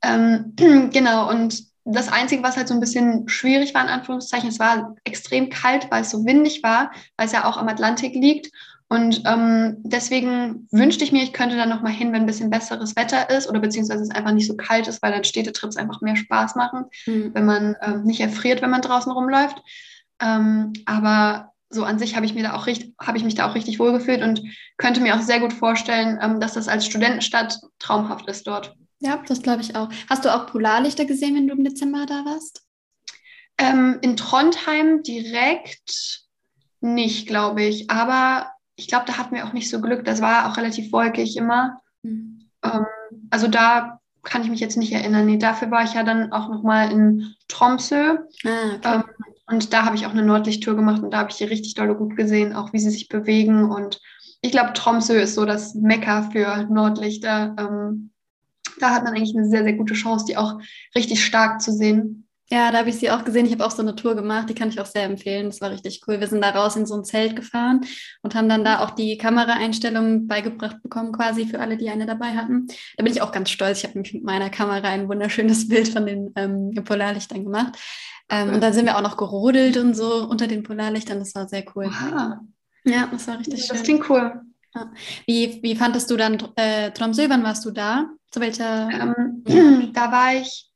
Ähm, 0.03 0.55
genau, 0.93 1.31
und 1.31 1.71
das 1.85 2.13
Einzige, 2.13 2.43
was 2.43 2.57
halt 2.57 2.69
so 2.69 2.75
ein 2.75 2.81
bisschen 2.81 3.29
schwierig 3.29 3.75
war, 3.75 3.83
in 3.83 3.89
Anführungszeichen, 3.89 4.49
es 4.49 4.59
war 4.59 4.97
extrem 5.05 5.51
kalt, 5.51 5.91
weil 5.91 6.03
es 6.03 6.11
so 6.11 6.25
windig 6.25 6.63
war, 6.63 6.91
weil 7.17 7.27
es 7.27 7.33
ja 7.33 7.45
auch 7.45 7.57
am 7.57 7.69
Atlantik 7.69 8.15
liegt. 8.15 8.51
Und 8.89 9.23
ähm, 9.25 9.77
deswegen 9.85 10.67
wünschte 10.73 11.05
ich 11.05 11.13
mir, 11.13 11.23
ich 11.23 11.33
könnte 11.33 11.57
da 11.57 11.65
nochmal 11.65 11.93
hin, 11.93 12.13
wenn 12.13 12.23
ein 12.23 12.27
bisschen 12.27 12.51
besseres 12.51 12.97
Wetter 12.97 13.31
ist 13.31 13.49
oder 13.49 13.61
beziehungsweise 13.61 14.03
es 14.03 14.11
einfach 14.11 14.33
nicht 14.33 14.49
so 14.49 14.57
kalt 14.57 14.89
ist, 14.89 15.01
weil 15.01 15.13
dann 15.13 15.23
Städtetrips 15.23 15.77
einfach 15.77 16.01
mehr 16.01 16.17
Spaß 16.17 16.57
machen, 16.57 16.87
mhm. 17.07 17.31
wenn 17.33 17.47
man 17.47 17.77
ähm, 17.83 18.03
nicht 18.03 18.21
erfriert, 18.21 18.63
wenn 18.63 18.71
man 18.71 18.83
draußen 18.83 19.13
rumläuft. 19.13 19.63
Ähm, 20.21 20.73
aber 20.87 21.53
so 21.71 21.85
an 21.85 21.99
sich 21.99 22.17
habe 22.17 22.27
ich 22.27 22.35
mir 22.35 22.43
da 22.43 22.55
auch 22.55 22.67
richtig, 22.67 22.95
habe 23.01 23.17
ich 23.17 23.25
mich 23.25 23.37
da 23.37 23.49
auch 23.49 23.55
richtig 23.55 23.79
wohl 23.79 23.93
gefühlt 23.93 24.23
und 24.23 24.43
könnte 24.77 25.01
mir 25.01 25.17
auch 25.17 25.23
sehr 25.23 25.41
gut 25.41 25.53
vorstellen, 25.53 26.19
ähm, 26.21 26.41
dass 26.41 26.55
das 26.55 26.69
als 26.69 26.85
Studentenstadt 26.85 27.59
traumhaft 27.79 28.29
ist 28.29 28.47
dort. 28.47 28.75
Ja, 28.99 29.23
das 29.27 29.41
glaube 29.41 29.63
ich 29.63 29.77
auch. 29.77 29.89
Hast 30.09 30.25
du 30.25 30.35
auch 30.35 30.47
Polarlichter 30.47 31.05
gesehen, 31.05 31.37
wenn 31.37 31.49
du 31.49 31.55
im 31.55 31.65
Dezember 31.65 32.07
da 32.07 32.25
warst? 32.25 32.65
Ähm, 33.57 33.99
in 34.03 34.17
Trondheim 34.17 35.03
direkt 35.03 36.23
nicht, 36.81 37.27
glaube 37.27 37.63
ich. 37.63 37.91
Aber 37.91 38.51
ich 38.77 38.89
glaube, 38.89 39.05
da 39.07 39.17
hatten 39.17 39.35
wir 39.35 39.47
auch 39.47 39.53
nicht 39.53 39.71
so 39.71 39.81
Glück. 39.81 40.05
Das 40.05 40.21
war 40.21 40.51
auch 40.51 40.57
relativ 40.57 40.93
wolkig 40.93 41.37
immer. 41.37 41.81
Mhm. 42.03 42.51
Also 43.31 43.49
da 43.49 44.00
kann 44.23 44.43
ich 44.43 44.51
mich 44.51 44.61
jetzt 44.61 44.77
nicht 44.77 44.93
erinnern. 44.93 45.27
Nee, 45.27 45.39
dafür 45.39 45.71
war 45.71 45.85
ich 45.85 45.95
ja 45.95 46.03
dann 46.03 46.33
auch 46.33 46.49
noch 46.49 46.63
mal 46.63 46.91
in 46.91 47.35
Tromsø. 47.49 48.19
Ah, 48.45 48.75
okay. 48.77 48.95
ähm, 48.95 49.05
und 49.47 49.73
da 49.73 49.85
habe 49.85 49.97
ich 49.97 50.07
auch 50.07 50.13
eine 50.13 50.23
Nordlichttour 50.23 50.77
gemacht 50.77 51.03
und 51.03 51.11
da 51.11 51.19
habe 51.19 51.31
ich 51.31 51.37
die 51.37 51.45
richtig 51.45 51.75
dolle 51.75 51.97
gut 51.97 52.17
gesehen, 52.17 52.55
auch 52.55 52.73
wie 52.73 52.79
sie 52.79 52.91
sich 52.91 53.09
bewegen. 53.09 53.65
Und 53.65 54.01
ich 54.43 54.53
glaube, 54.53 54.73
Tromsø 54.75 55.15
ist 55.15 55.35
so 55.35 55.45
das 55.45 55.75
Mekka 55.75 56.31
für 56.31 56.67
Nordlichter. 56.71 57.57
Ähm, 57.59 58.11
da 58.79 58.91
hat 58.91 59.05
man 59.05 59.15
eigentlich 59.15 59.37
eine 59.37 59.49
sehr, 59.49 59.65
sehr 59.65 59.75
gute 59.75 59.95
Chance, 59.95 60.25
die 60.27 60.37
auch 60.37 60.61
richtig 60.95 61.25
stark 61.25 61.61
zu 61.61 61.73
sehen. 61.73 62.29
Ja, 62.53 62.73
da 62.73 62.79
habe 62.79 62.91
ich 62.91 62.97
sie 62.97 63.11
auch 63.13 63.25
gesehen. 63.25 63.47
Ich 63.47 63.53
habe 63.53 63.65
auch 63.65 63.71
so 63.71 63.81
eine 63.81 63.95
Tour 63.95 64.17
gemacht, 64.17 64.51
die 64.51 64.55
kann 64.55 64.71
ich 64.71 64.81
auch 64.81 64.87
sehr 64.87 65.05
empfehlen. 65.05 65.47
Das 65.47 65.61
war 65.61 65.71
richtig 65.71 66.03
cool. 66.09 66.19
Wir 66.19 66.27
sind 66.27 66.43
da 66.43 66.51
raus 66.51 66.75
in 66.75 66.85
so 66.85 66.97
ein 66.97 67.05
Zelt 67.05 67.37
gefahren 67.37 67.83
und 68.23 68.35
haben 68.35 68.49
dann 68.49 68.65
da 68.65 68.81
auch 68.81 68.91
die 68.91 69.17
Kameraeinstellungen 69.19 70.27
beigebracht 70.27 70.83
bekommen, 70.83 71.13
quasi 71.13 71.47
für 71.47 71.61
alle, 71.61 71.77
die 71.77 71.91
eine 71.91 72.07
dabei 72.07 72.31
hatten. 72.37 72.67
Da 72.97 73.05
bin 73.05 73.13
ich 73.13 73.23
auch 73.23 73.31
ganz 73.31 73.51
stolz. 73.51 73.79
Ich 73.79 73.85
habe 73.85 74.01
mit 74.01 74.25
meiner 74.25 74.51
Kamera 74.51 74.89
ein 74.89 75.09
wunderschönes 75.09 75.69
Bild 75.69 75.89
von 75.89 76.07
den 76.07 76.33
ähm, 76.35 76.75
Polarlichtern 76.85 77.45
gemacht. 77.45 77.79
Ähm, 78.29 78.55
und 78.55 78.61
dann 78.61 78.73
sind 78.73 78.87
wir 78.87 78.97
auch 78.97 79.03
noch 79.03 79.17
gerodelt 79.17 79.77
und 79.77 79.95
so 79.95 80.29
unter 80.29 80.49
den 80.49 80.65
Polarlichtern. 80.65 81.21
Das 81.21 81.37
war 81.37 81.49
sehr 81.49 81.65
cool. 81.77 81.87
Aha. 81.87 82.41
Ja, 82.85 83.09
das 83.13 83.29
war 83.29 83.39
richtig 83.39 83.61
das 83.61 83.67
schön. 83.67 83.77
Das 83.77 83.85
klingt 83.85 84.11
cool. 84.11 84.41
Ja. 84.75 84.93
Wie, 85.27 85.61
wie 85.63 85.77
fandest 85.77 86.11
du 86.11 86.17
dann 86.17 86.37
äh, 86.57 86.91
Tromsø? 86.91 87.29
Wann 87.29 87.45
warst 87.45 87.65
du 87.65 87.71
da? 87.71 88.09
Zu 88.33 88.41
welcher? 88.41 88.89
Ähm, 88.91 89.93
da 89.93 90.11
war 90.11 90.35
ich 90.35 90.70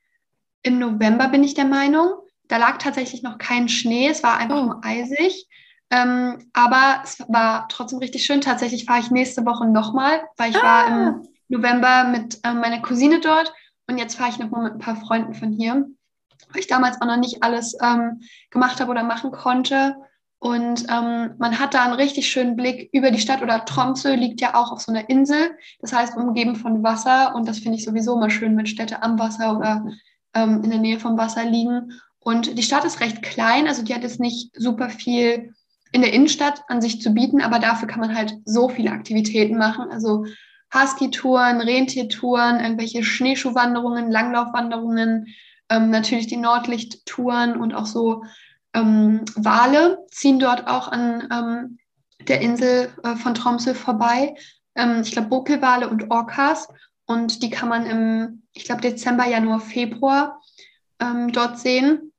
im 0.65 0.79
November, 0.79 1.29
bin 1.29 1.45
ich 1.45 1.55
der 1.55 1.67
Meinung. 1.67 2.09
Da 2.49 2.57
lag 2.57 2.79
tatsächlich 2.79 3.23
noch 3.23 3.39
kein 3.39 3.69
Schnee, 3.69 4.09
es 4.09 4.23
war 4.23 4.39
einfach 4.39 4.61
oh. 4.61 4.65
nur 4.65 4.85
eisig. 4.85 5.47
Ähm, 5.91 6.39
aber 6.53 7.03
es 7.05 7.21
war 7.29 7.69
trotzdem 7.69 8.01
richtig 8.01 8.25
schön. 8.25 8.41
Tatsächlich 8.41 8.85
fahre 8.85 9.01
ich 9.01 9.11
nächste 9.11 9.47
Woche 9.47 9.67
nochmal, 9.67 10.23
weil 10.37 10.51
ich 10.51 10.57
ah. 10.57 10.63
war 10.63 10.87
im 10.89 10.95
ah. 10.95 11.23
November 11.49 12.05
mit 12.05 12.41
äh, 12.43 12.53
meiner 12.53 12.81
Cousine 12.81 13.21
dort 13.21 13.53
und 13.87 13.99
jetzt 13.99 14.17
fahre 14.17 14.31
ich 14.31 14.39
nochmal 14.39 14.65
mit 14.65 14.73
ein 14.75 14.79
paar 14.79 14.97
Freunden 14.97 15.35
von 15.35 15.53
hier, 15.53 15.87
weil 16.53 16.61
ich 16.61 16.67
damals 16.67 17.01
auch 17.01 17.07
noch 17.07 17.19
nicht 17.19 17.43
alles 17.43 17.77
ähm, 17.83 18.21
gemacht 18.51 18.81
habe 18.81 18.91
oder 18.91 19.05
machen 19.05 19.31
konnte. 19.31 19.97
Und 20.39 20.87
ähm, 20.91 21.35
man 21.39 21.59
hat 21.59 21.73
da 21.73 21.85
einen 21.85 21.95
richtig 21.95 22.29
schönen 22.29 22.57
Blick 22.57 22.91
über 22.93 23.11
die 23.11 23.21
Stadt 23.21 23.41
oder 23.41 23.65
Tromsø 23.65 24.15
liegt 24.15 24.43
ja 24.43 24.55
auch 24.55 24.73
auf 24.73 24.81
so 24.83 24.93
einer 24.93 25.09
Insel, 25.09 25.57
das 25.81 25.93
heißt 25.93 26.17
umgeben 26.17 26.55
von 26.55 26.83
Wasser 26.83 27.35
und 27.35 27.49
das 27.49 27.61
finde 27.61 27.79
ich 27.79 27.85
sowieso 27.85 28.17
mal 28.19 28.29
schön, 28.29 28.57
wenn 28.57 28.67
Städte 28.67 29.03
am 29.03 29.19
Wasser 29.19 29.57
oder 29.57 29.87
ähm, 30.35 30.63
in 30.65 30.71
der 30.71 30.81
Nähe 30.81 31.01
vom 31.01 31.17
Wasser 31.17 31.45
liegen. 31.45 31.93
Und 32.21 32.59
die 32.59 32.63
Stadt 32.63 32.85
ist 32.85 33.01
recht 33.01 33.23
klein, 33.23 33.69
also 33.69 33.83
die 33.83 33.95
hat 33.95 34.03
jetzt 34.03 34.21
nicht 34.21 34.51
super 34.57 34.89
viel 34.89 35.53
in 35.93 36.03
der 36.03 36.13
Innenstadt 36.13 36.63
an 36.69 36.81
sich 36.83 37.01
zu 37.01 37.11
bieten, 37.11 37.41
aber 37.41 37.59
dafür 37.59 37.87
kann 37.87 38.01
man 38.01 38.17
halt 38.17 38.35
so 38.45 38.69
viele 38.69 38.91
Aktivitäten 38.91 39.57
machen. 39.59 39.91
Also 39.91 40.25
Husky-Touren, 40.75 41.61
Rentiertouren, 41.61 42.61
irgendwelche 42.61 43.05
Schneeschuhwanderungen, 43.05 44.11
Langlaufwanderungen, 44.11 45.29
ähm, 45.71 45.91
natürlich 45.91 46.27
die 46.27 46.37
Nordlicht-Touren 46.37 47.57
und 47.57 47.75
auch 47.75 47.87
so 47.87 48.25
ähm, 48.75 49.21
Wale 49.37 50.05
ziehen 50.11 50.39
dort 50.39 50.67
auch 50.67 50.89
an 50.89 51.29
ähm, 51.31 51.79
der 52.27 52.41
Insel 52.41 52.93
äh, 53.03 53.17
von 53.17 53.35
Tromsø 53.35 53.75
vorbei. 53.75 54.35
Ähm, 54.75 55.03
ich 55.03 55.13
glaube, 55.13 55.29
Buckelwale 55.29 55.89
und 55.89 56.11
Orcas. 56.11 56.69
Und 57.07 57.43
die 57.43 57.51
kann 57.51 57.69
man 57.69 57.87
im, 57.87 58.43
ich 58.53 58.65
glaube, 58.65 58.81
Dezember, 58.81 59.27
Januar, 59.27 59.61
Februar 59.61 60.41
ähm, 61.01 61.33
dort 61.33 61.59
sehen. 61.59 62.13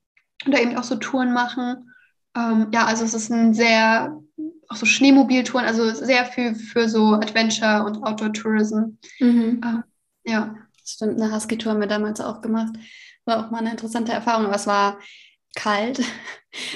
Oder 0.47 0.61
eben 0.61 0.77
auch 0.77 0.83
so 0.83 0.95
Touren 0.95 1.33
machen. 1.33 1.91
Ähm, 2.35 2.67
ja, 2.71 2.85
also 2.85 3.03
es 3.03 3.13
ist 3.13 3.31
ein 3.31 3.53
sehr, 3.53 4.19
auch 4.67 4.75
so 4.75 4.85
Schneemobiltouren, 4.85 5.65
also 5.65 5.89
sehr 5.91 6.25
viel 6.25 6.53
für 6.53 6.87
so 6.87 7.13
Adventure 7.13 7.83
und 7.83 8.03
Outdoor-Tourism. 8.03 8.97
Mhm. 9.19 9.61
Ähm, 9.63 9.83
ja. 10.25 10.55
Stimmt, 10.87 11.19
eine 11.19 11.33
Husky-Tour 11.33 11.71
haben 11.71 11.79
wir 11.79 11.87
damals 11.87 12.21
auch 12.21 12.41
gemacht. 12.41 12.75
War 13.25 13.39
auch 13.39 13.49
mal 13.49 13.59
eine 13.59 13.71
interessante 13.71 14.11
Erfahrung. 14.11 14.45
Aber 14.45 14.55
es 14.55 14.67
war 14.67 14.99
kalt. 15.55 16.01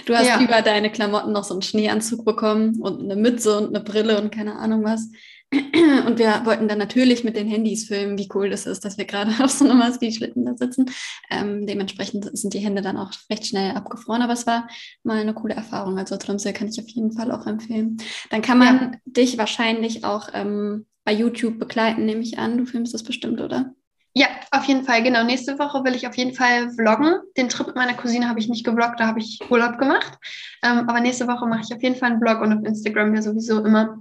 Du 0.05 0.13
hast 0.13 0.27
ja. 0.27 0.41
über 0.41 0.61
deine 0.61 0.91
Klamotten 0.91 1.31
noch 1.31 1.45
so 1.45 1.53
einen 1.53 1.61
Schneeanzug 1.61 2.25
bekommen 2.25 2.81
und 2.81 3.01
eine 3.01 3.15
Mütze 3.15 3.57
und 3.57 3.73
eine 3.73 3.81
Brille 3.81 4.21
und 4.21 4.29
keine 4.29 4.57
Ahnung 4.57 4.83
was. 4.83 5.07
Und 5.51 6.19
wir 6.19 6.41
wollten 6.45 6.67
dann 6.67 6.77
natürlich 6.77 7.23
mit 7.23 7.35
den 7.35 7.47
Handys 7.47 7.87
filmen, 7.87 8.17
wie 8.17 8.29
cool 8.35 8.49
das 8.49 8.67
ist, 8.67 8.85
dass 8.85 8.97
wir 8.97 9.05
gerade 9.05 9.31
auf 9.43 9.49
so 9.49 9.67
einem 9.67 9.81
Ski-Schlitten 9.93 10.45
da 10.45 10.55
sitzen. 10.55 10.91
Ähm, 11.29 11.65
dementsprechend 11.65 12.37
sind 12.37 12.53
die 12.53 12.59
Hände 12.59 12.81
dann 12.81 12.97
auch 12.97 13.11
recht 13.29 13.47
schnell 13.47 13.75
abgefroren, 13.75 14.21
aber 14.21 14.33
es 14.33 14.45
war 14.45 14.67
mal 15.03 15.17
eine 15.17 15.33
coole 15.33 15.55
Erfahrung. 15.55 15.97
Also 15.97 16.17
Tromsø 16.17 16.53
kann 16.53 16.67
ich 16.67 16.79
auf 16.79 16.89
jeden 16.89 17.11
Fall 17.11 17.31
auch 17.31 17.47
empfehlen. 17.47 17.97
Dann 18.29 18.41
kann 18.41 18.59
man 18.59 18.79
ja. 18.79 18.91
dich 19.05 19.37
wahrscheinlich 19.37 20.03
auch 20.03 20.29
ähm, 20.33 20.85
bei 21.03 21.13
YouTube 21.13 21.57
begleiten, 21.57 22.05
nehme 22.05 22.21
ich 22.21 22.37
an. 22.37 22.57
Du 22.57 22.65
filmst 22.65 22.93
das 22.93 23.03
bestimmt, 23.03 23.41
oder? 23.41 23.73
Ja, 24.13 24.27
auf 24.51 24.65
jeden 24.65 24.83
Fall, 24.83 25.03
genau. 25.03 25.23
Nächste 25.23 25.59
Woche 25.59 25.83
will 25.83 25.95
ich 25.95 26.07
auf 26.07 26.17
jeden 26.17 26.33
Fall 26.33 26.71
vloggen. 26.71 27.19
Den 27.37 27.47
Trip 27.47 27.67
mit 27.67 27.75
meiner 27.75 27.93
Cousine 27.93 28.27
habe 28.27 28.39
ich 28.39 28.49
nicht 28.49 28.65
gevloggt, 28.65 28.99
da 28.99 29.05
habe 29.07 29.19
ich 29.19 29.39
Urlaub 29.49 29.77
gemacht. 29.77 30.17
Ähm, 30.63 30.89
aber 30.89 30.99
nächste 30.99 31.27
Woche 31.27 31.45
mache 31.45 31.61
ich 31.63 31.73
auf 31.73 31.81
jeden 31.81 31.95
Fall 31.95 32.11
einen 32.11 32.19
Vlog 32.19 32.41
und 32.41 32.53
auf 32.53 32.65
Instagram 32.65 33.13
ja 33.15 33.21
sowieso 33.21 33.63
immer 33.63 33.99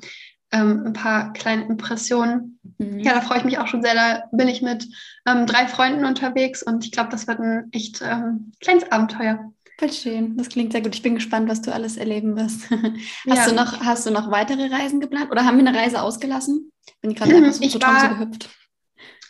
ähm, 0.52 0.84
ein 0.86 0.92
paar 0.92 1.32
kleine 1.32 1.66
Impressionen. 1.66 2.58
Mhm. 2.78 3.00
Ja, 3.00 3.14
da 3.14 3.20
freue 3.20 3.38
ich 3.38 3.44
mich 3.44 3.58
auch 3.58 3.66
schon 3.66 3.82
sehr. 3.82 3.94
Da 3.94 4.24
bin 4.32 4.48
ich 4.48 4.62
mit 4.62 4.88
ähm, 5.26 5.46
drei 5.46 5.68
Freunden 5.68 6.04
unterwegs 6.04 6.62
und 6.62 6.84
ich 6.84 6.92
glaube, 6.92 7.10
das 7.10 7.26
wird 7.26 7.40
ein 7.40 7.68
echt 7.72 8.00
ähm, 8.02 8.52
kleines 8.60 8.90
Abenteuer. 8.90 9.52
Voll 9.78 9.92
schön, 9.92 10.36
das 10.36 10.48
klingt 10.48 10.72
sehr 10.72 10.80
gut. 10.80 10.94
Ich 10.94 11.02
bin 11.02 11.14
gespannt, 11.14 11.48
was 11.48 11.62
du 11.62 11.72
alles 11.72 11.96
erleben 11.96 12.36
wirst. 12.36 12.68
hast, 12.70 12.86
ja. 13.26 13.46
du 13.46 13.54
noch, 13.54 13.80
hast 13.84 14.06
du 14.06 14.10
noch 14.10 14.30
weitere 14.30 14.66
Reisen 14.66 15.00
geplant 15.00 15.30
oder 15.30 15.44
haben 15.44 15.58
wir 15.58 15.66
eine 15.66 15.78
Reise 15.78 16.02
ausgelassen? 16.02 16.72
Bin 17.00 17.12
ich 17.12 17.16
gerade 17.16 17.36
einfach 17.36 17.52
so, 17.52 17.68
so 17.68 17.80
war, 17.80 18.08
gehüpft. 18.08 18.50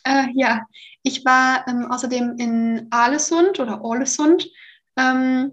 Äh, 0.04 0.28
ja, 0.34 0.62
ich 1.02 1.24
war 1.24 1.66
ähm, 1.68 1.90
außerdem 1.90 2.36
in 2.38 2.86
Alesund 2.90 3.60
oder 3.60 3.84
Ålesund. 3.84 4.48
Ähm, 4.96 5.52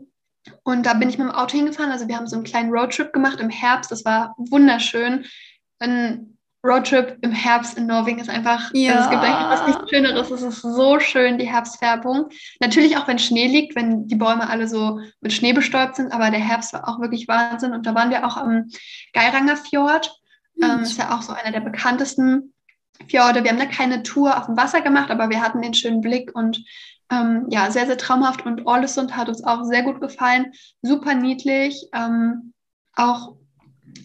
und 0.63 0.85
da 0.85 0.93
bin 0.93 1.09
ich 1.09 1.17
mit 1.17 1.27
dem 1.27 1.35
Auto 1.35 1.57
hingefahren. 1.57 1.91
Also 1.91 2.07
wir 2.07 2.15
haben 2.15 2.27
so 2.27 2.35
einen 2.35 2.45
kleinen 2.45 2.71
Roadtrip 2.71 3.11
gemacht 3.11 3.41
im 3.41 3.49
Herbst. 3.49 3.91
Das 3.91 4.05
war 4.05 4.33
wunderschön 4.37 5.25
ein 5.85 6.37
Roadtrip 6.65 7.17
im 7.21 7.31
Herbst 7.31 7.77
in 7.77 7.85
Norwegen 7.85 8.19
ist 8.19 8.29
einfach, 8.29 8.71
ja. 8.73 8.93
also 8.93 9.03
es 9.03 9.09
gibt 9.11 9.23
eigentlich 9.23 9.59
was 9.59 9.67
nichts 9.67 9.89
Schöneres. 9.89 10.31
Es 10.31 10.41
ist 10.41 10.61
so 10.61 10.99
schön, 10.99 11.37
die 11.37 11.47
Herbstfärbung. 11.47 12.29
Natürlich 12.59 12.97
auch, 12.97 13.07
wenn 13.07 13.19
Schnee 13.19 13.47
liegt, 13.47 13.75
wenn 13.75 14.07
die 14.07 14.15
Bäume 14.15 14.49
alle 14.49 14.67
so 14.67 14.99
mit 15.21 15.31
Schnee 15.31 15.53
bestäubt 15.53 15.95
sind, 15.95 16.11
aber 16.11 16.31
der 16.31 16.39
Herbst 16.39 16.73
war 16.73 16.87
auch 16.87 16.99
wirklich 16.99 17.27
Wahnsinn. 17.27 17.73
Und 17.73 17.85
da 17.85 17.93
waren 17.93 18.09
wir 18.09 18.25
auch 18.25 18.35
am 18.35 18.69
Geiranger 19.13 19.57
Fjord. 19.57 20.19
Mhm. 20.55 20.63
Ähm, 20.63 20.79
ist 20.81 20.97
ja 20.97 21.15
auch 21.15 21.21
so 21.21 21.33
einer 21.33 21.51
der 21.51 21.59
bekanntesten 21.59 22.53
Fjorde. 23.07 23.43
Wir 23.43 23.51
haben 23.51 23.59
da 23.59 23.65
keine 23.65 24.01
Tour 24.01 24.37
auf 24.37 24.47
dem 24.47 24.57
Wasser 24.57 24.81
gemacht, 24.81 25.11
aber 25.11 25.29
wir 25.29 25.41
hatten 25.41 25.61
den 25.61 25.73
schönen 25.73 26.01
Blick 26.01 26.33
und 26.33 26.63
ähm, 27.11 27.45
ja, 27.49 27.69
sehr, 27.69 27.85
sehr 27.85 27.97
traumhaft. 27.97 28.45
Und 28.45 28.65
Ålesund 28.65 29.15
hat 29.15 29.29
uns 29.29 29.43
auch 29.43 29.63
sehr 29.63 29.83
gut 29.83 30.01
gefallen. 30.01 30.51
Super 30.81 31.13
niedlich. 31.13 31.87
Ähm, 31.93 32.53
auch 32.95 33.35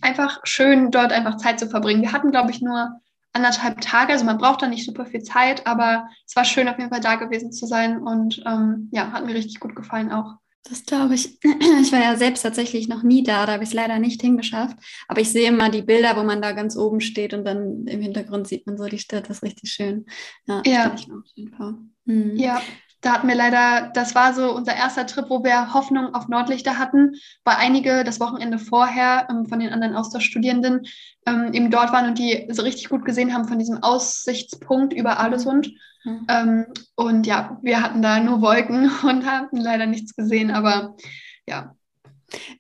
einfach 0.01 0.41
schön, 0.45 0.91
dort 0.91 1.13
einfach 1.13 1.37
Zeit 1.37 1.59
zu 1.59 1.69
verbringen. 1.69 2.03
Wir 2.03 2.13
hatten, 2.13 2.31
glaube 2.31 2.51
ich, 2.51 2.61
nur 2.61 3.01
anderthalb 3.33 3.81
Tage, 3.81 4.13
also 4.13 4.25
man 4.25 4.39
braucht 4.39 4.63
da 4.63 4.67
nicht 4.67 4.85
super 4.85 5.07
viel 5.07 5.23
Zeit, 5.23 5.67
aber 5.67 6.09
es 6.27 6.35
war 6.35 6.45
schön, 6.45 6.69
auf 6.69 6.79
jeden 6.79 6.91
Fall 6.91 7.01
da 7.01 7.15
gewesen 7.15 7.53
zu 7.53 7.67
sein 7.67 7.99
und 8.03 8.43
ähm, 8.47 8.89
ja, 8.93 9.13
hat 9.13 9.25
mir 9.25 9.35
richtig 9.35 9.61
gut 9.61 9.77
gefallen 9.77 10.11
auch. 10.11 10.35
Das 10.65 10.85
glaube 10.85 11.15
ich. 11.15 11.39
Ich 11.83 11.93
war 11.93 12.01
ja 12.01 12.17
selbst 12.17 12.43
tatsächlich 12.43 12.89
noch 12.89 13.03
nie 13.03 13.23
da, 13.23 13.47
da 13.47 13.53
habe 13.55 13.65
ich 13.65 13.71
es 13.71 13.75
leider 13.75 13.99
nicht 13.99 14.21
hingeschafft. 14.21 14.77
Aber 15.09 15.21
ich 15.21 15.31
sehe 15.31 15.49
immer 15.49 15.71
die 15.71 15.83
Bilder, 15.83 16.17
wo 16.17 16.23
man 16.23 16.43
da 16.43 16.53
ganz 16.53 16.77
oben 16.77 17.01
steht 17.01 17.33
und 17.33 17.45
dann 17.45 17.87
im 17.87 18.03
Hintergrund 18.03 18.47
sieht 18.47 18.67
man 18.67 18.77
so 18.77 18.85
die 18.85 18.99
Stadt. 18.99 19.29
Das 19.29 19.39
ist 19.39 19.43
richtig 19.43 19.73
schön. 19.73 20.07
Ja, 20.47 20.63
ja. 20.67 20.93
ich 20.95 21.09
mir 21.09 21.19
auf 21.19 21.27
jeden 21.35 21.57
Fall. 21.57 21.75
Mhm. 22.05 22.37
Ja. 22.37 22.61
Da 23.01 23.13
hatten 23.13 23.29
wir 23.29 23.35
leider, 23.35 23.91
das 23.95 24.15
war 24.15 24.35
so 24.35 24.55
unser 24.55 24.75
erster 24.75 25.07
Trip, 25.07 25.27
wo 25.29 25.43
wir 25.43 25.73
Hoffnung 25.73 26.15
auf 26.15 26.29
Nordlichter 26.29 26.79
hatten, 26.79 27.15
weil 27.45 27.57
einige 27.59 28.05
das 28.05 28.21
Wochenende 28.21 28.59
vorher 28.59 29.27
ähm, 29.31 29.47
von 29.47 29.59
den 29.59 29.71
anderen 29.71 29.97
Austauschstudierenden 29.97 30.87
ähm, 31.27 31.53
eben 31.53 31.71
dort 31.71 31.93
waren 31.93 32.09
und 32.09 32.19
die 32.19 32.47
so 32.51 32.63
richtig 32.63 32.89
gut 32.89 33.05
gesehen 33.05 33.33
haben 33.33 33.49
von 33.49 33.59
diesem 33.59 33.83
Aussichtspunkt 33.83 34.93
über 34.93 35.19
Alesund. 35.19 35.73
Mhm. 36.05 36.27
Ähm, 36.29 36.67
und 36.95 37.27
ja, 37.27 37.59
wir 37.63 37.83
hatten 37.83 38.03
da 38.03 38.21
nur 38.21 38.43
Wolken 38.43 38.91
und 39.03 39.25
hatten 39.25 39.57
leider 39.57 39.87
nichts 39.87 40.15
gesehen, 40.15 40.51
aber 40.51 40.97
ja. 41.47 41.75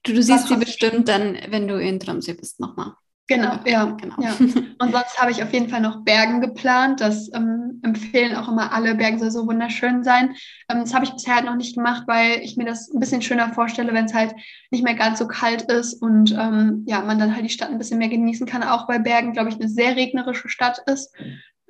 Du, 0.02 0.14
du 0.14 0.22
siehst 0.22 0.48
sie 0.48 0.56
bestimmt 0.56 1.08
dann, 1.08 1.38
wenn 1.48 1.68
du 1.68 1.80
in 1.80 2.00
Tromsø 2.00 2.34
bist, 2.34 2.58
nochmal. 2.60 2.94
Genau, 3.30 3.60
ja, 3.64 3.84
genau. 3.84 4.16
Ja. 4.20 4.34
Und 4.80 4.90
sonst 4.90 5.16
habe 5.20 5.30
ich 5.30 5.40
auf 5.40 5.52
jeden 5.52 5.68
Fall 5.68 5.80
noch 5.80 6.02
Bergen 6.02 6.40
geplant. 6.40 7.00
Das 7.00 7.32
ähm, 7.32 7.78
empfehlen 7.84 8.34
auch 8.34 8.48
immer 8.48 8.72
alle. 8.72 8.96
Bergen 8.96 9.20
soll 9.20 9.30
so 9.30 9.46
wunderschön 9.46 10.02
sein. 10.02 10.34
Ähm, 10.68 10.80
das 10.80 10.92
habe 10.92 11.04
ich 11.04 11.12
bisher 11.12 11.36
halt 11.36 11.44
noch 11.44 11.54
nicht 11.54 11.76
gemacht, 11.76 12.02
weil 12.08 12.40
ich 12.40 12.56
mir 12.56 12.64
das 12.64 12.92
ein 12.92 12.98
bisschen 12.98 13.22
schöner 13.22 13.54
vorstelle, 13.54 13.94
wenn 13.94 14.06
es 14.06 14.14
halt 14.14 14.34
nicht 14.72 14.82
mehr 14.82 14.96
ganz 14.96 15.20
so 15.20 15.28
kalt 15.28 15.62
ist 15.70 16.02
und 16.02 16.32
ähm, 16.32 16.82
ja, 16.88 17.02
man 17.02 17.20
dann 17.20 17.32
halt 17.32 17.44
die 17.44 17.50
Stadt 17.50 17.70
ein 17.70 17.78
bisschen 17.78 17.98
mehr 17.98 18.08
genießen 18.08 18.48
kann. 18.48 18.64
Auch 18.64 18.88
weil 18.88 18.98
Bergen, 18.98 19.32
glaube 19.32 19.50
ich, 19.50 19.54
eine 19.54 19.68
sehr 19.68 19.94
regnerische 19.94 20.48
Stadt 20.48 20.82
ist. 20.86 21.14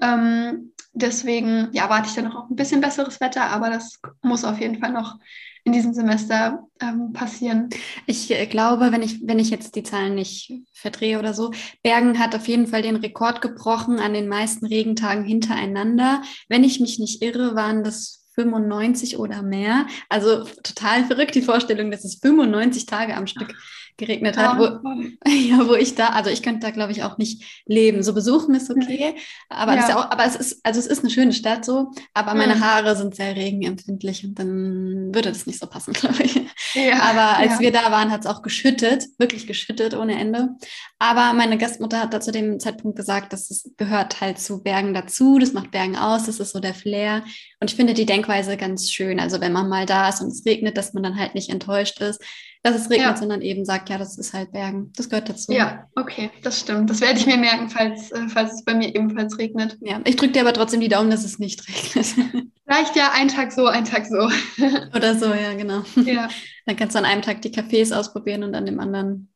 Ähm, 0.00 0.72
deswegen, 0.94 1.68
ja, 1.72 1.90
warte 1.90 2.08
ich 2.08 2.14
dann 2.14 2.24
noch 2.24 2.36
auf 2.36 2.50
ein 2.50 2.56
bisschen 2.56 2.80
besseres 2.80 3.20
Wetter, 3.20 3.44
aber 3.50 3.68
das 3.68 4.00
muss 4.22 4.46
auf 4.46 4.61
jeden 4.61 4.78
Fall 4.78 4.92
noch 4.92 5.18
in 5.64 5.72
diesem 5.72 5.92
Semester 5.94 6.66
ähm, 6.80 7.12
passieren. 7.12 7.68
Ich 8.06 8.30
äh, 8.30 8.46
glaube, 8.46 8.92
wenn 8.92 9.02
ich, 9.02 9.20
wenn 9.26 9.38
ich 9.38 9.50
jetzt 9.50 9.76
die 9.76 9.82
Zahlen 9.82 10.14
nicht 10.14 10.52
verdrehe 10.72 11.18
oder 11.18 11.34
so, 11.34 11.52
Bergen 11.82 12.18
hat 12.18 12.34
auf 12.34 12.48
jeden 12.48 12.66
Fall 12.66 12.82
den 12.82 12.96
Rekord 12.96 13.40
gebrochen 13.40 13.98
an 13.98 14.14
den 14.14 14.28
meisten 14.28 14.66
Regentagen 14.66 15.24
hintereinander. 15.24 16.22
Wenn 16.48 16.64
ich 16.64 16.80
mich 16.80 16.98
nicht 16.98 17.22
irre, 17.22 17.54
waren 17.54 17.84
das 17.84 18.20
95 18.34 19.18
oder 19.18 19.42
mehr. 19.42 19.86
Also 20.08 20.44
total 20.62 21.04
verrückt 21.04 21.34
die 21.34 21.42
Vorstellung, 21.42 21.90
dass 21.90 22.04
es 22.04 22.20
95 22.20 22.86
Tage 22.86 23.16
am 23.16 23.26
Stück 23.26 23.54
geregnet 24.01 24.36
hat, 24.36 24.59
wo, 24.59 24.64
ja, 25.28 25.68
wo 25.68 25.74
ich 25.74 25.94
da, 25.94 26.09
also 26.09 26.30
ich 26.30 26.42
könnte 26.42 26.61
da 26.61 26.70
glaube 26.70 26.90
ich 26.90 27.05
auch 27.05 27.18
nicht 27.18 27.62
leben. 27.66 28.03
So 28.03 28.12
besuchen 28.12 28.55
ist 28.57 28.70
okay, 28.70 29.14
aber, 29.48 29.74
ja. 29.74 29.86
ist 29.86 29.94
auch, 29.94 30.11
aber 30.11 30.24
es 30.24 30.34
ist, 30.34 30.61
also 30.64 30.80
es 30.80 30.86
ist 30.86 31.01
eine 31.01 31.11
schöne 31.11 31.32
Stadt 31.32 31.64
so, 31.64 31.92
aber 32.14 32.34
meine 32.34 32.57
mhm. 32.57 32.64
Haare 32.64 32.96
sind 32.96 33.14
sehr 33.14 33.36
regenempfindlich 33.36 34.24
und 34.24 34.38
dann 34.38 35.14
würde 35.14 35.28
das 35.28 35.46
nicht 35.46 35.61
so 35.61 35.66
passen, 35.66 35.92
glaube 35.94 36.22
ich. 36.22 36.40
Ja, 36.74 37.01
aber 37.03 37.38
als 37.38 37.55
ja. 37.55 37.61
wir 37.61 37.72
da 37.72 37.90
waren, 37.90 38.11
hat 38.11 38.20
es 38.20 38.26
auch 38.26 38.42
geschüttet, 38.42 39.07
wirklich 39.18 39.46
geschüttet 39.46 39.94
ohne 39.94 40.18
Ende. 40.18 40.51
Aber 40.98 41.32
meine 41.32 41.59
Gastmutter 41.59 42.01
hat 42.01 42.14
da 42.14 42.20
zu 42.20 42.32
dem 42.32 42.59
Zeitpunkt 42.61 42.96
gesagt, 42.96 43.32
dass 43.32 43.51
es 43.51 43.70
gehört 43.76 44.20
halt 44.20 44.38
zu 44.38 44.62
Bergen 44.62 44.94
dazu, 44.94 45.38
das 45.38 45.53
macht 45.53 45.70
Bergen 45.70 45.96
aus, 45.96 46.24
das 46.24 46.40
ist 46.40 46.53
so 46.53 46.61
der 46.61 46.74
Flair. 46.74 47.22
Und 47.61 47.70
ich 47.70 47.76
finde 47.76 47.94
die 47.94 48.07
Denkweise 48.07 48.57
ganz 48.57 48.90
schön. 48.90 49.20
Also 49.20 49.40
wenn 49.40 49.53
man 49.53 49.68
mal 49.68 49.86
da 49.86 50.09
ist 50.09 50.20
und 50.20 50.28
es 50.28 50.44
regnet, 50.46 50.76
dass 50.76 50.92
man 50.94 51.03
dann 51.03 51.18
halt 51.18 51.34
nicht 51.34 51.51
enttäuscht 51.51 52.01
ist, 52.01 52.20
dass 52.62 52.76
es 52.76 52.90
regnet, 52.90 53.08
ja. 53.08 53.16
sondern 53.16 53.40
eben 53.40 53.64
sagt, 53.64 53.88
ja, 53.88 53.96
das 53.96 54.18
ist 54.18 54.34
halt 54.34 54.52
Bergen. 54.52 54.92
Das 54.94 55.08
gehört 55.08 55.30
dazu. 55.30 55.52
Ja, 55.52 55.86
okay, 55.96 56.30
das 56.42 56.61
stimmt. 56.61 56.90
Das 56.90 57.00
werde 57.00 57.18
ich 57.18 57.26
mir 57.26 57.38
merken, 57.38 57.70
falls, 57.70 58.12
äh, 58.12 58.28
falls 58.28 58.52
es 58.52 58.64
bei 58.64 58.74
mir 58.74 58.94
ebenfalls 58.94 59.38
regnet. 59.38 59.78
Ja, 59.80 60.00
ich 60.04 60.16
drücke 60.16 60.32
dir 60.32 60.42
aber 60.42 60.52
trotzdem 60.52 60.80
die 60.80 60.88
Daumen, 60.88 61.11
dass 61.11 61.24
es 61.24 61.38
nicht 61.38 61.66
regnet. 61.66 62.06
Vielleicht 62.66 62.96
ja 62.96 63.12
ein 63.14 63.28
Tag 63.28 63.52
so, 63.52 63.66
ein 63.66 63.84
Tag 63.86 64.06
so. 64.06 64.28
Oder 64.94 65.18
so, 65.18 65.32
ja, 65.32 65.54
genau. 65.54 65.82
Ja. 65.96 66.28
Dann 66.66 66.76
kannst 66.76 66.94
du 66.94 66.98
an 66.98 67.06
einem 67.06 67.22
Tag 67.22 67.40
die 67.42 67.50
Cafés 67.50 67.94
ausprobieren 67.94 68.44
und 68.44 68.54
an 68.54 68.66
dem 68.66 68.78
anderen 68.78 69.32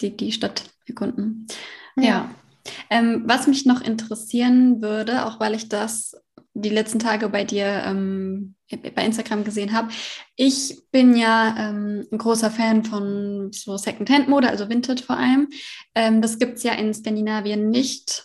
die, 0.00 0.16
die 0.16 0.32
Stadt 0.32 0.64
erkunden. 0.86 1.46
Ja. 1.96 2.04
ja. 2.04 2.30
Ähm, 2.90 3.22
was 3.26 3.46
mich 3.46 3.64
noch 3.64 3.80
interessieren 3.80 4.82
würde, 4.82 5.24
auch 5.24 5.38
weil 5.38 5.54
ich 5.54 5.68
das 5.68 6.16
die 6.62 6.70
letzten 6.70 6.98
Tage 6.98 7.28
bei 7.28 7.44
dir 7.44 7.82
ähm, 7.86 8.54
bei 8.68 9.04
Instagram 9.04 9.44
gesehen 9.44 9.72
habe. 9.72 9.88
Ich 10.34 10.82
bin 10.90 11.16
ja 11.16 11.54
ähm, 11.58 12.04
ein 12.10 12.18
großer 12.18 12.50
Fan 12.50 12.84
von 12.84 13.52
so 13.52 13.76
Second-Hand-Mode, 13.76 14.48
also 14.48 14.68
Vintage 14.68 15.02
vor 15.02 15.16
allem. 15.16 15.48
Ähm, 15.94 16.20
das 16.20 16.38
gibt 16.38 16.56
es 16.56 16.64
ja 16.64 16.72
in 16.72 16.92
Skandinavien 16.92 17.70
nicht, 17.70 18.24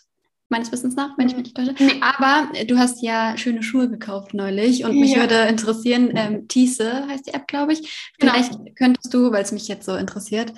meines 0.49 0.71
Wissens 0.71 0.95
nach, 0.95 1.17
wenn 1.17 1.27
ich 1.27 1.35
mich 1.35 1.43
nicht 1.43 1.57
täusche. 1.57 1.75
Nee. 1.79 2.01
Aber 2.01 2.49
du 2.65 2.77
hast 2.77 3.01
ja 3.01 3.37
schöne 3.37 3.63
Schuhe 3.63 3.89
gekauft 3.89 4.33
neulich 4.33 4.83
und 4.83 4.99
mich 4.99 5.11
ja. 5.11 5.21
würde 5.21 5.43
interessieren, 5.47 6.11
ähm, 6.15 6.47
Tiese 6.47 7.07
heißt 7.07 7.27
die 7.27 7.33
App, 7.33 7.47
glaube 7.47 7.73
ich. 7.73 8.11
Genau. 8.17 8.33
Vielleicht 8.33 8.51
genau. 8.51 8.71
könntest 8.75 9.13
du, 9.13 9.31
weil 9.31 9.43
es 9.43 9.51
mich 9.51 9.67
jetzt 9.67 9.85
so 9.85 9.95
interessiert, 9.95 10.53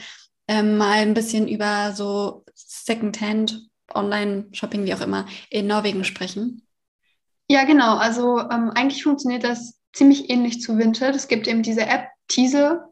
ähm, 0.48 0.78
mal 0.78 0.94
ein 0.94 1.14
bisschen 1.14 1.48
über 1.48 1.94
so 1.94 2.44
Second-Hand, 2.56 3.68
Online-Shopping, 3.94 4.86
wie 4.86 4.94
auch 4.94 5.02
immer, 5.02 5.28
in 5.50 5.68
Norwegen 5.68 6.04
sprechen. 6.04 6.63
Ja, 7.48 7.66
genau. 7.66 7.98
Also 7.98 8.40
ähm, 8.40 8.72
eigentlich 8.76 9.04
funktioniert 9.04 9.44
das 9.44 9.80
ziemlich 9.94 10.30
ähnlich 10.30 10.62
zu 10.62 10.78
Vinted. 10.78 11.16
Es 11.16 11.28
gibt 11.28 11.48
eben 11.48 11.62
diese 11.62 11.86
App 11.86 12.08
Tease 12.28 12.84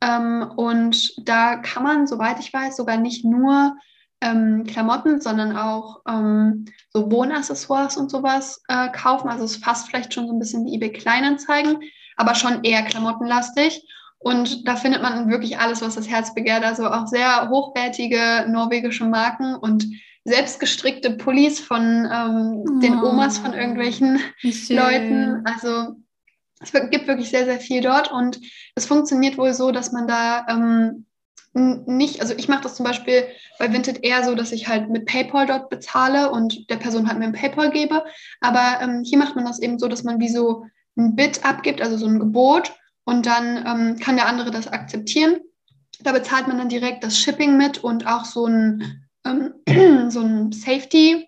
ähm, 0.00 0.50
und 0.56 1.14
da 1.28 1.56
kann 1.56 1.82
man, 1.82 2.06
soweit 2.06 2.38
ich 2.40 2.52
weiß, 2.52 2.76
sogar 2.76 2.96
nicht 2.96 3.24
nur 3.24 3.76
ähm, 4.20 4.64
Klamotten, 4.64 5.20
sondern 5.20 5.56
auch 5.56 6.00
ähm, 6.08 6.66
so 6.92 7.10
Wohnaccessoires 7.10 7.96
und 7.96 8.10
sowas 8.10 8.62
äh, 8.68 8.88
kaufen. 8.90 9.28
Also 9.28 9.44
es 9.44 9.56
fasst 9.56 9.88
vielleicht 9.88 10.14
schon 10.14 10.26
so 10.26 10.32
ein 10.32 10.38
bisschen 10.38 10.64
wie 10.64 10.74
eBay 10.74 10.92
Kleinanzeigen, 10.92 11.78
aber 12.16 12.34
schon 12.34 12.64
eher 12.64 12.82
klamottenlastig. 12.82 13.86
Und 14.18 14.66
da 14.66 14.74
findet 14.74 15.02
man 15.02 15.30
wirklich 15.30 15.58
alles, 15.60 15.80
was 15.80 15.94
das 15.94 16.08
Herz 16.08 16.34
begehrt. 16.34 16.64
Also 16.64 16.88
auch 16.88 17.06
sehr 17.06 17.48
hochwertige 17.48 18.46
norwegische 18.48 19.04
Marken 19.04 19.54
und 19.54 19.86
selbstgestrickte 20.24 21.12
Pullis 21.12 21.60
von 21.60 22.08
ähm, 22.12 22.64
oh, 22.66 22.80
den 22.80 23.00
Omas 23.02 23.38
von 23.38 23.54
irgendwelchen 23.54 24.20
Leuten. 24.68 25.42
Also 25.44 25.96
es 26.60 26.72
gibt 26.72 27.06
wirklich 27.06 27.30
sehr, 27.30 27.44
sehr 27.44 27.60
viel 27.60 27.80
dort 27.80 28.10
und 28.10 28.40
es 28.74 28.86
funktioniert 28.86 29.38
wohl 29.38 29.54
so, 29.54 29.70
dass 29.70 29.92
man 29.92 30.08
da 30.08 30.46
ähm, 30.48 31.06
nicht, 31.54 32.20
also 32.20 32.34
ich 32.36 32.48
mache 32.48 32.62
das 32.62 32.76
zum 32.76 32.84
Beispiel 32.84 33.26
bei 33.58 33.72
Vinted 33.72 34.04
eher 34.04 34.22
so, 34.24 34.34
dass 34.34 34.52
ich 34.52 34.68
halt 34.68 34.90
mit 34.90 35.06
PayPal 35.06 35.46
dort 35.46 35.70
bezahle 35.70 36.30
und 36.30 36.70
der 36.70 36.76
Person 36.76 37.08
halt 37.08 37.18
mir 37.18 37.26
ein 37.26 37.32
PayPal 37.32 37.70
gebe. 37.70 38.04
Aber 38.40 38.78
ähm, 38.80 39.02
hier 39.04 39.18
macht 39.18 39.34
man 39.34 39.44
das 39.44 39.60
eben 39.60 39.78
so, 39.78 39.88
dass 39.88 40.04
man 40.04 40.20
wie 40.20 40.28
so 40.28 40.66
ein 40.96 41.16
Bit 41.16 41.44
abgibt, 41.44 41.80
also 41.80 41.96
so 41.96 42.06
ein 42.06 42.18
Gebot 42.18 42.72
und 43.04 43.26
dann 43.26 43.64
ähm, 43.66 43.98
kann 43.98 44.16
der 44.16 44.26
andere 44.26 44.50
das 44.50 44.68
akzeptieren. 44.68 45.40
Da 46.00 46.12
bezahlt 46.12 46.46
man 46.46 46.58
dann 46.58 46.68
direkt 46.68 47.02
das 47.02 47.18
Shipping 47.18 47.56
mit 47.56 47.82
und 47.82 48.06
auch 48.06 48.24
so 48.24 48.46
ein 48.46 49.07
ähm, 49.24 49.54
so 50.10 50.20
ein 50.20 50.52
Safety. 50.52 51.26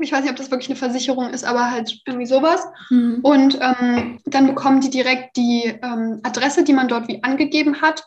Ich 0.00 0.10
weiß 0.10 0.22
nicht, 0.22 0.30
ob 0.30 0.36
das 0.36 0.50
wirklich 0.50 0.68
eine 0.68 0.78
Versicherung 0.78 1.30
ist, 1.30 1.44
aber 1.44 1.70
halt 1.70 2.00
irgendwie 2.06 2.26
sowas. 2.26 2.66
Mhm. 2.90 3.20
Und 3.22 3.58
ähm, 3.60 4.18
dann 4.24 4.46
bekommen 4.46 4.80
die 4.80 4.90
direkt 4.90 5.36
die 5.36 5.64
ähm, 5.82 6.20
Adresse, 6.24 6.64
die 6.64 6.72
man 6.72 6.88
dort 6.88 7.08
wie 7.08 7.22
angegeben 7.22 7.80
hat, 7.80 8.04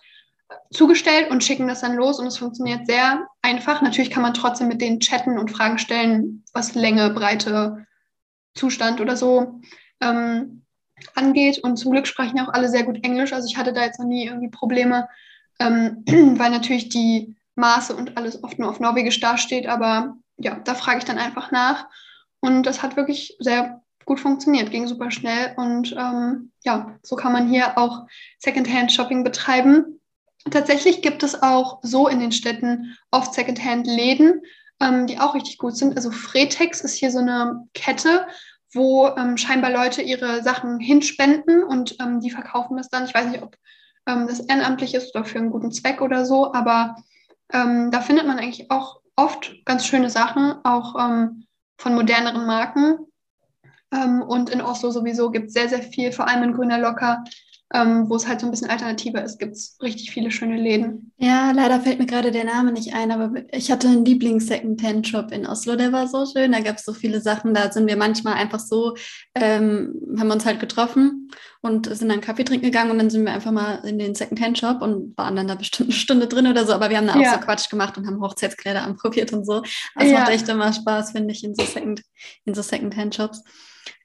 zugestellt 0.72 1.32
und 1.32 1.44
schicken 1.44 1.68
das 1.68 1.82
dann 1.82 1.96
los. 1.96 2.20
Und 2.20 2.28
es 2.28 2.38
funktioniert 2.38 2.86
sehr 2.86 3.26
einfach. 3.42 3.82
Natürlich 3.82 4.12
kann 4.12 4.24
man 4.24 4.34
trotzdem 4.34 4.68
mit 4.68 4.82
denen 4.82 5.00
chatten 5.00 5.38
und 5.38 5.52
Fragen 5.52 5.78
stellen, 5.78 6.44
was 6.54 6.76
Länge, 6.76 7.12
Breite, 7.12 7.86
Zustand 8.56 9.00
oder 9.00 9.16
so 9.16 9.62
ähm, 10.02 10.64
angeht. 11.14 11.60
Und 11.60 11.78
zum 11.78 11.92
Glück 11.92 12.08
sprechen 12.08 12.40
auch 12.40 12.50
alle 12.50 12.70
sehr 12.70 12.84
gut 12.84 13.04
Englisch. 13.04 13.34
Also 13.34 13.48
ich 13.48 13.58
hatte 13.58 13.74
da 13.74 13.84
jetzt 13.84 14.00
noch 14.00 14.08
nie 14.08 14.26
irgendwie 14.26 14.50
Probleme, 14.50 15.08
ähm, 15.60 16.04
weil 16.38 16.52
natürlich 16.52 16.90
die 16.90 17.36
Maße 17.56 17.96
und 17.96 18.18
alles 18.18 18.44
oft 18.44 18.60
nur 18.60 18.70
auf 18.70 18.80
Norwegisch 18.80 19.20
dasteht. 19.20 19.68
Aber 19.68 20.18
ja, 20.38 20.60
da 20.64 20.76
frage 20.76 21.00
ich 21.00 21.06
dann 21.06 21.18
einfach 21.18 21.52
nach. 21.52 21.88
Und 22.40 22.64
das 22.64 22.84
hat 22.84 22.96
wirklich 22.96 23.36
sehr 23.40 23.82
gut 24.06 24.20
funktioniert, 24.20 24.72
ging 24.72 24.88
super 24.88 25.12
schnell. 25.12 25.54
Und 25.58 25.96
ähm, 25.98 26.52
ja, 26.64 26.98
so 27.02 27.16
kann 27.16 27.34
man 27.34 27.50
hier 27.50 27.78
auch 27.78 28.06
Secondhand-Shopping 28.40 29.24
betreiben. 29.24 30.00
Tatsächlich 30.52 31.02
gibt 31.02 31.24
es 31.24 31.42
auch 31.42 31.80
so 31.82 32.08
in 32.08 32.20
den 32.20 32.32
Städten 32.32 32.96
oft 33.10 33.34
Secondhand-Läden, 33.34 34.42
ähm, 34.80 35.08
die 35.08 35.20
auch 35.20 35.34
richtig 35.34 35.58
gut 35.58 35.76
sind. 35.76 35.96
Also 35.96 36.12
Fretex 36.12 36.82
ist 36.82 36.96
hier 36.96 37.10
so 37.10 37.20
eine 37.20 37.68
Kette, 37.74 38.28
wo 38.72 39.08
ähm, 39.08 39.38
scheinbar 39.38 39.72
Leute 39.72 40.02
ihre 40.02 40.44
Sachen 40.44 40.80
hinspenden 40.80 41.64
und 41.64 41.96
ähm, 42.00 42.20
die 42.20 42.30
verkaufen 42.30 42.78
das 42.78 42.90
dann. 42.90 43.06
Ich 43.06 43.16
weiß 43.16 43.28
nicht, 43.28 43.42
ob 43.42 43.56
ähm, 44.06 44.28
das 44.28 44.42
ehrenamtlich 44.42 44.94
ist 44.94 45.16
oder 45.16 45.26
für 45.26 45.40
einen 45.40 45.50
guten 45.50 45.72
Zweck 45.72 46.02
oder 46.02 46.26
so, 46.26 46.54
aber 46.54 46.96
ähm, 47.54 47.92
da 47.92 48.02
findet 48.02 48.28
man 48.28 48.40
eigentlich 48.40 48.72
auch 48.72 49.02
oft 49.16 49.54
ganz 49.66 49.86
schöne 49.86 50.10
Sachen, 50.10 50.56
auch 50.64 50.96
ähm, 51.00 51.46
von 51.78 51.96
moderneren 51.96 52.46
Marken. 52.46 52.98
Ähm, 53.92 54.22
und 54.22 54.50
in 54.50 54.62
Oslo 54.62 54.92
sowieso 54.92 55.32
gibt 55.32 55.48
es 55.48 55.54
sehr, 55.54 55.70
sehr 55.70 55.84
viel, 55.84 56.12
vor 56.12 56.28
allem 56.28 56.44
in 56.44 56.54
Grüner 56.54 56.80
Locker, 56.80 57.24
ähm, 57.74 58.10
wo 58.10 58.16
es 58.16 58.28
halt 58.28 58.40
so 58.40 58.46
ein 58.46 58.52
bisschen 58.52 58.70
alternativer 58.70 59.24
ist, 59.24 59.40
gibt 59.40 59.54
es 59.54 59.78
richtig 59.82 60.12
viele 60.12 60.30
schöne 60.30 60.56
Läden. 60.56 61.12
Ja, 61.18 61.52
leider 61.52 61.82
fällt 61.82 61.98
mir 61.98 62.06
gerade 62.06 62.32
der 62.32 62.44
Name 62.44 62.72
nicht 62.72 62.94
ein, 62.94 63.12
aber 63.12 63.32
ich 63.52 63.72
hatte 63.72 63.88
einen 63.88 64.06
Lieblings-Second-Hand-Shop 64.06 65.32
in 65.32 65.48
Oslo, 65.48 65.76
der 65.76 65.92
war 65.92 66.08
so 66.08 66.26
schön, 66.28 66.52
da 66.52 66.60
gab 66.60 66.78
es 66.78 66.86
so 66.86 66.94
viele 66.94 67.22
Sachen, 67.22 67.56
da 67.56 67.72
sind 67.72 67.88
wir 67.88 67.98
manchmal 67.98 68.36
einfach 68.36 68.60
so, 68.60 68.96
ähm, 69.34 69.96
haben 70.18 70.28
wir 70.28 70.36
uns 70.36 70.46
halt 70.46 70.60
getroffen 70.60 71.32
und 71.62 71.88
sind 71.88 72.10
dann 72.10 72.22
Kaffee 72.22 72.44
trinken 72.44 72.66
gegangen 72.66 72.92
und 72.92 73.00
dann 73.00 73.10
sind 73.10 73.26
wir 73.26 73.34
einfach 73.34 73.52
mal 73.52 73.78
in 73.84 73.98
den 73.98 74.14
Second-Hand-Shop 74.14 74.84
und 74.84 75.18
waren 75.18 75.36
dann 75.36 75.48
da 75.48 75.56
bestimmt 75.56 75.90
eine 75.90 75.98
Stunde 75.98 76.28
drin 76.28 76.46
oder 76.46 76.66
so, 76.68 76.74
aber 76.74 76.92
wir 76.92 76.98
haben 76.98 77.08
da 77.08 77.16
auch 77.16 77.22
ja. 77.22 77.34
so 77.34 77.40
Quatsch 77.40 77.70
gemacht 77.72 77.98
und 77.98 78.06
haben 78.06 78.22
Hochzeitskleider 78.22 78.84
anprobiert 78.84 79.34
und 79.34 79.44
so. 79.44 79.64
Das 79.96 80.10
ja. 80.10 80.20
macht 80.20 80.30
echt 80.30 80.48
immer 80.50 80.72
Spaß, 80.72 81.12
finde 81.12 81.34
ich, 81.34 81.44
in 81.44 81.56
so 81.56 82.62
Second-Hand-Shops. 82.62 83.44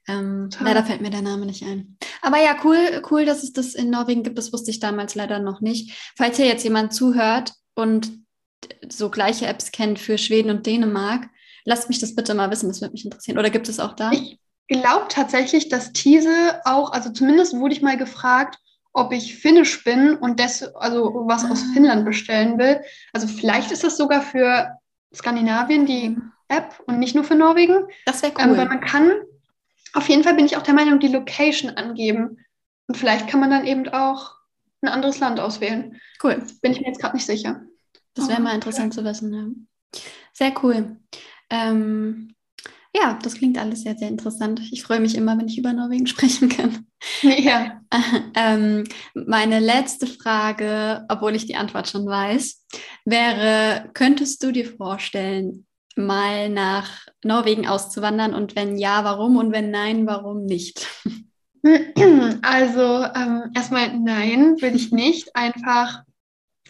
Ähm, 0.07 0.49
leider 0.59 0.83
fällt 0.83 1.01
mir 1.01 1.09
der 1.09 1.21
Name 1.21 1.45
nicht 1.45 1.63
ein. 1.63 1.97
Aber 2.21 2.37
ja, 2.37 2.55
cool, 2.63 3.01
cool, 3.11 3.25
dass 3.25 3.43
es 3.43 3.53
das 3.53 3.75
in 3.75 3.89
Norwegen 3.89 4.23
gibt. 4.23 4.37
Das 4.37 4.51
wusste 4.51 4.71
ich 4.71 4.79
damals 4.79 5.15
leider 5.15 5.39
noch 5.39 5.61
nicht. 5.61 6.13
Falls 6.17 6.37
hier 6.37 6.47
jetzt 6.47 6.63
jemand 6.63 6.93
zuhört 6.93 7.53
und 7.75 8.11
so 8.89 9.09
gleiche 9.09 9.47
Apps 9.47 9.71
kennt 9.71 9.99
für 9.99 10.17
Schweden 10.17 10.49
und 10.49 10.65
Dänemark, 10.65 11.29
lasst 11.65 11.89
mich 11.89 11.99
das 11.99 12.15
bitte 12.15 12.33
mal 12.33 12.51
wissen. 12.51 12.67
Das 12.67 12.81
würde 12.81 12.93
mich 12.93 13.05
interessieren. 13.05 13.37
Oder 13.37 13.49
gibt 13.49 13.69
es 13.69 13.79
auch 13.79 13.93
da? 13.93 14.11
Ich 14.11 14.39
glaube 14.67 15.05
tatsächlich, 15.09 15.69
dass 15.69 15.93
These 15.93 16.61
auch, 16.65 16.91
also 16.91 17.11
zumindest 17.11 17.55
wurde 17.55 17.73
ich 17.73 17.81
mal 17.81 17.97
gefragt, 17.97 18.57
ob 18.93 19.11
ich 19.13 19.35
finnisch 19.35 19.83
bin 19.83 20.15
und 20.15 20.39
das, 20.39 20.63
also 20.75 21.23
was 21.27 21.45
aus 21.45 21.63
ah. 21.63 21.73
Finnland 21.73 22.05
bestellen 22.05 22.57
will. 22.57 22.81
Also 23.13 23.27
vielleicht 23.27 23.71
ist 23.71 23.83
das 23.83 23.97
sogar 23.97 24.21
für 24.21 24.77
Skandinavien 25.13 25.85
die 25.85 26.09
mhm. 26.09 26.31
App 26.47 26.81
und 26.85 26.99
nicht 26.99 27.15
nur 27.15 27.23
für 27.23 27.35
Norwegen. 27.35 27.85
Das 28.05 28.21
wäre 28.21 28.33
ähm, 28.39 28.49
cool. 28.49 28.51
Ähm, 28.51 28.57
weil 28.57 28.67
man 28.67 28.81
kann, 28.81 29.11
auf 29.93 30.09
jeden 30.09 30.23
Fall 30.23 30.35
bin 30.35 30.45
ich 30.45 30.57
auch 30.57 30.63
der 30.63 30.73
Meinung, 30.73 30.99
die 30.99 31.07
Location 31.07 31.71
angeben. 31.71 32.37
Und 32.87 32.97
vielleicht 32.97 33.27
kann 33.27 33.39
man 33.39 33.49
dann 33.51 33.65
eben 33.65 33.87
auch 33.89 34.35
ein 34.81 34.89
anderes 34.89 35.19
Land 35.19 35.39
auswählen. 35.39 35.99
Cool. 36.23 36.43
Bin 36.61 36.71
ich 36.71 36.81
mir 36.81 36.87
jetzt 36.87 36.99
gerade 36.99 37.15
nicht 37.15 37.25
sicher. 37.25 37.61
Das 38.13 38.27
wäre 38.27 38.41
mal 38.41 38.55
interessant 38.55 38.93
zu 38.93 39.03
wissen. 39.03 39.33
Ja. 39.33 40.01
Sehr 40.33 40.53
cool. 40.63 40.97
Ähm, 41.49 42.35
ja, 42.93 43.17
das 43.21 43.35
klingt 43.35 43.57
alles 43.57 43.83
sehr, 43.83 43.95
sehr 43.95 44.09
interessant. 44.09 44.61
Ich 44.71 44.83
freue 44.83 44.99
mich 44.99 45.15
immer, 45.15 45.37
wenn 45.37 45.47
ich 45.47 45.57
über 45.57 45.71
Norwegen 45.73 46.07
sprechen 46.07 46.49
kann. 46.49 46.87
Ja. 47.23 47.81
ähm, 48.35 48.83
meine 49.15 49.59
letzte 49.59 50.05
Frage, 50.05 51.03
obwohl 51.09 51.35
ich 51.35 51.47
die 51.47 51.55
Antwort 51.55 51.87
schon 51.87 52.05
weiß, 52.05 52.65
wäre, 53.05 53.89
könntest 53.95 54.43
du 54.43 54.51
dir 54.51 54.67
vorstellen, 54.67 55.65
mal 55.97 56.49
nach 56.49 56.89
Norwegen 57.23 57.67
auszuwandern? 57.67 58.33
Und 58.33 58.55
wenn 58.55 58.77
ja, 58.77 59.03
warum? 59.03 59.37
Und 59.37 59.51
wenn 59.51 59.71
nein, 59.71 60.05
warum 60.07 60.45
nicht? 60.45 60.87
Also 62.41 63.03
ähm, 63.03 63.51
erstmal 63.53 63.95
nein, 63.95 64.59
will 64.61 64.75
ich 64.75 64.91
nicht. 64.91 65.35
Einfach 65.35 66.01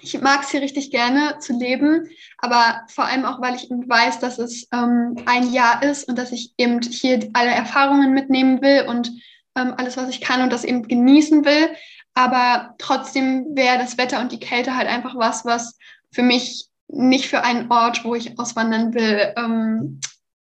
ich 0.01 0.19
mag 0.19 0.43
es 0.43 0.49
hier 0.49 0.61
richtig 0.61 0.91
gerne 0.91 1.38
zu 1.39 1.53
leben, 1.53 2.09
aber 2.39 2.82
vor 2.88 3.05
allem 3.05 3.26
auch, 3.26 3.39
weil 3.41 3.55
ich 3.55 3.69
eben 3.69 3.88
weiß, 3.88 4.19
dass 4.19 4.39
es 4.39 4.67
ähm, 4.74 5.15
ein 5.26 5.51
Jahr 5.51 5.84
ist 5.84 6.07
und 6.07 6.17
dass 6.17 6.32
ich 6.32 6.53
eben 6.57 6.82
hier 6.82 7.30
alle 7.34 7.51
Erfahrungen 7.51 8.13
mitnehmen 8.13 8.61
will 8.61 8.86
und 8.88 9.11
ähm, 9.55 9.74
alles, 9.78 9.97
was 9.97 10.09
ich 10.09 10.22
kann 10.22 10.41
und 10.41 10.51
das 10.51 10.63
eben 10.63 10.88
genießen 10.88 11.45
will. 11.45 11.69
Aber 12.13 12.76
trotzdem 12.78 13.45
wäre 13.55 13.78
das 13.78 13.97
Wetter 13.97 14.19
und 14.19 14.32
die 14.32 14.39
Kälte 14.39 14.76
halt 14.76 14.88
einfach 14.88 15.15
was, 15.15 15.45
was 15.45 15.78
für 16.11 16.24
mich 16.24 16.67
nicht 16.91 17.27
für 17.27 17.43
einen 17.43 17.71
Ort, 17.71 18.03
wo 18.03 18.15
ich 18.15 18.37
auswandern 18.39 18.93
will, 18.93 19.33
ähm, 19.37 19.99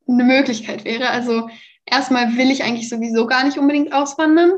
eine 0.08 0.24
Möglichkeit 0.24 0.84
wäre. 0.84 1.10
Also 1.10 1.48
erstmal 1.86 2.36
will 2.36 2.50
ich 2.50 2.64
eigentlich 2.64 2.88
sowieso 2.88 3.26
gar 3.26 3.44
nicht 3.44 3.58
unbedingt 3.58 3.92
auswandern 3.92 4.52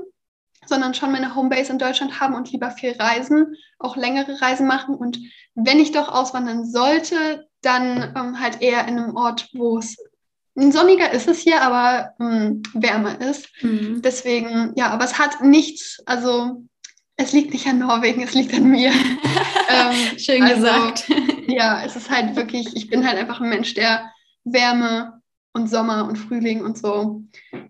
sondern 0.66 0.94
schon 0.94 1.12
meine 1.12 1.34
Homebase 1.34 1.72
in 1.72 1.78
Deutschland 1.78 2.20
haben 2.20 2.34
und 2.34 2.50
lieber 2.52 2.70
viel 2.70 2.92
reisen, 2.92 3.56
auch 3.78 3.96
längere 3.96 4.40
Reisen 4.40 4.66
machen. 4.66 4.94
Und 4.94 5.18
wenn 5.54 5.80
ich 5.80 5.92
doch 5.92 6.08
auswandern 6.08 6.64
sollte, 6.64 7.48
dann 7.62 8.14
ähm, 8.16 8.40
halt 8.40 8.60
eher 8.60 8.86
in 8.86 8.98
einem 8.98 9.16
Ort, 9.16 9.48
wo 9.52 9.78
es 9.78 9.96
sonniger 10.56 11.10
ist 11.12 11.26
es 11.28 11.40
hier, 11.40 11.62
aber 11.62 12.14
ähm, 12.20 12.62
wärmer 12.74 13.20
ist. 13.20 13.48
Mhm. 13.62 14.02
Deswegen, 14.02 14.72
ja, 14.76 14.90
aber 14.90 15.04
es 15.04 15.18
hat 15.18 15.42
nichts, 15.42 16.00
also 16.06 16.64
es 17.16 17.32
liegt 17.32 17.52
nicht 17.52 17.66
an 17.66 17.78
Norwegen, 17.78 18.22
es 18.22 18.34
liegt 18.34 18.54
an 18.54 18.68
mir. 18.68 18.90
ähm, 19.68 20.18
Schön 20.18 20.42
also, 20.42 20.62
gesagt. 20.62 21.08
ja, 21.46 21.84
es 21.84 21.96
ist 21.96 22.10
halt 22.10 22.36
wirklich, 22.36 22.74
ich 22.74 22.88
bin 22.88 23.06
halt 23.06 23.18
einfach 23.18 23.40
ein 23.40 23.48
Mensch, 23.48 23.74
der 23.74 24.10
Wärme 24.44 25.20
und 25.52 25.70
Sommer 25.70 26.06
und 26.08 26.16
Frühling 26.16 26.62
und 26.62 26.76
so 26.76 27.22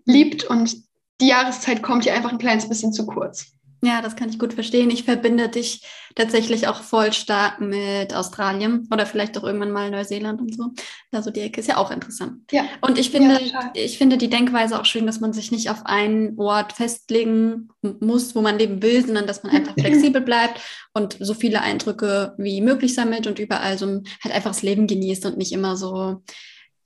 liebt 0.05 0.43
und 0.43 0.75
die 1.21 1.27
Jahreszeit 1.27 1.81
kommt 1.83 2.03
hier 2.03 2.13
einfach 2.13 2.31
ein 2.31 2.37
kleines 2.37 2.67
bisschen 2.67 2.91
zu 2.91 3.05
kurz. 3.05 3.53
Ja, 3.83 4.01
das 4.01 4.15
kann 4.15 4.29
ich 4.29 4.39
gut 4.39 4.53
verstehen. 4.53 4.89
Ich 4.89 5.03
verbinde 5.03 5.49
dich 5.49 5.85
tatsächlich 6.15 6.67
auch 6.67 6.81
voll 6.81 7.13
stark 7.13 7.59
mit 7.59 8.15
Australien 8.15 8.87
oder 8.91 9.05
vielleicht 9.05 9.37
auch 9.37 9.43
irgendwann 9.43 9.71
mal 9.71 9.91
Neuseeland 9.91 10.41
und 10.41 10.55
so. 10.55 10.71
Also 11.11 11.29
die 11.29 11.41
Ecke 11.41 11.59
ist 11.59 11.67
ja 11.67 11.77
auch 11.77 11.91
interessant. 11.91 12.41
Ja. 12.51 12.65
Und 12.81 12.97
ich 12.97 13.11
finde, 13.11 13.41
ja, 13.43 13.71
ich 13.73 13.97
finde 13.97 14.17
die 14.17 14.29
Denkweise 14.29 14.79
auch 14.79 14.85
schön, 14.85 15.05
dass 15.05 15.19
man 15.19 15.33
sich 15.33 15.51
nicht 15.51 15.69
auf 15.69 15.85
einen 15.85 16.39
Ort 16.39 16.73
festlegen 16.73 17.69
muss, 17.81 18.33
wo 18.33 18.41
man 18.41 18.57
leben 18.57 18.81
will, 18.81 19.05
sondern 19.05 19.27
dass 19.27 19.43
man 19.43 19.51
einfach 19.55 19.73
flexibel 19.73 20.21
bleibt 20.21 20.61
und 20.93 21.17
so 21.19 21.33
viele 21.33 21.61
Eindrücke 21.61 22.33
wie 22.37 22.61
möglich 22.61 22.93
sammelt 22.93 23.27
und 23.27 23.39
überall 23.39 23.77
so 23.77 23.85
halt 24.23 24.33
einfach 24.33 24.51
das 24.51 24.63
Leben 24.63 24.87
genießt 24.87 25.25
und 25.25 25.37
nicht 25.37 25.51
immer 25.51 25.75
so 25.75 26.23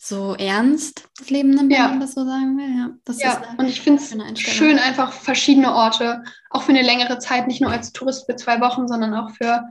so 0.01 0.33
ernst 0.35 1.09
das 1.19 1.29
Leben 1.29 1.49
nimmt, 1.49 1.73
ja. 1.73 1.83
wenn 1.83 1.89
man 1.91 1.99
das 1.99 2.13
so 2.13 2.25
sagen 2.25 2.57
will. 2.57 2.69
Ja, 2.73 2.89
das 3.03 3.21
ja. 3.21 3.41
und 3.57 3.67
ich 3.67 3.81
finde 3.81 4.01
es 4.01 4.39
schön, 4.39 4.79
einfach 4.79 5.11
verschiedene 5.11 5.73
Orte, 5.73 6.23
auch 6.49 6.63
für 6.63 6.71
eine 6.71 6.83
längere 6.83 7.19
Zeit, 7.19 7.47
nicht 7.47 7.61
nur 7.61 7.69
als 7.69 7.91
Tourist 7.91 8.25
für 8.25 8.37
zwei 8.37 8.61
Wochen, 8.61 8.87
sondern 8.87 9.13
auch 9.13 9.31
für 9.31 9.61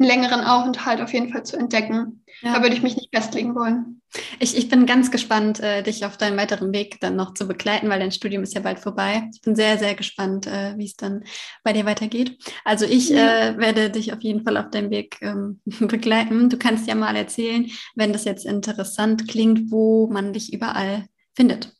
einen 0.00 0.08
längeren 0.08 0.40
Aufenthalt 0.40 1.00
auf 1.00 1.12
jeden 1.12 1.30
Fall 1.30 1.44
zu 1.44 1.56
entdecken. 1.56 2.24
Ja. 2.40 2.54
Da 2.54 2.62
würde 2.62 2.74
ich 2.74 2.82
mich 2.82 2.96
nicht 2.96 3.14
festlegen 3.14 3.54
wollen. 3.54 4.00
Ich, 4.40 4.56
ich 4.56 4.68
bin 4.68 4.86
ganz 4.86 5.10
gespannt, 5.10 5.60
äh, 5.60 5.82
dich 5.82 6.04
auf 6.04 6.16
deinem 6.16 6.36
weiteren 6.36 6.72
Weg 6.72 6.98
dann 7.00 7.14
noch 7.14 7.34
zu 7.34 7.46
begleiten, 7.46 7.88
weil 7.88 8.00
dein 8.00 8.10
Studium 8.10 8.42
ist 8.42 8.54
ja 8.54 8.60
bald 8.60 8.80
vorbei. 8.80 9.28
Ich 9.32 9.40
bin 9.42 9.54
sehr, 9.54 9.78
sehr 9.78 9.94
gespannt, 9.94 10.46
äh, 10.46 10.76
wie 10.76 10.86
es 10.86 10.96
dann 10.96 11.24
bei 11.62 11.72
dir 11.72 11.84
weitergeht. 11.84 12.38
Also 12.64 12.86
ich 12.86 13.12
äh, 13.12 13.56
werde 13.58 13.90
dich 13.90 14.12
auf 14.12 14.22
jeden 14.22 14.42
Fall 14.42 14.56
auf 14.56 14.70
deinem 14.70 14.90
Weg 14.90 15.18
ähm, 15.20 15.60
begleiten. 15.80 16.48
Du 16.48 16.56
kannst 16.56 16.88
ja 16.88 16.94
mal 16.94 17.14
erzählen, 17.14 17.70
wenn 17.94 18.12
das 18.12 18.24
jetzt 18.24 18.46
interessant 18.46 19.28
klingt, 19.28 19.70
wo 19.70 20.08
man 20.08 20.32
dich 20.32 20.52
überall 20.52 21.06
findet. 21.34 21.72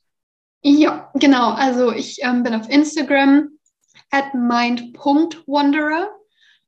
Ja, 0.62 1.10
genau. 1.14 1.52
Also 1.52 1.90
ich 1.90 2.18
ähm, 2.22 2.42
bin 2.42 2.54
auf 2.54 2.68
Instagram 2.68 3.48
at 4.10 4.34
mind.wanderer 4.34 6.10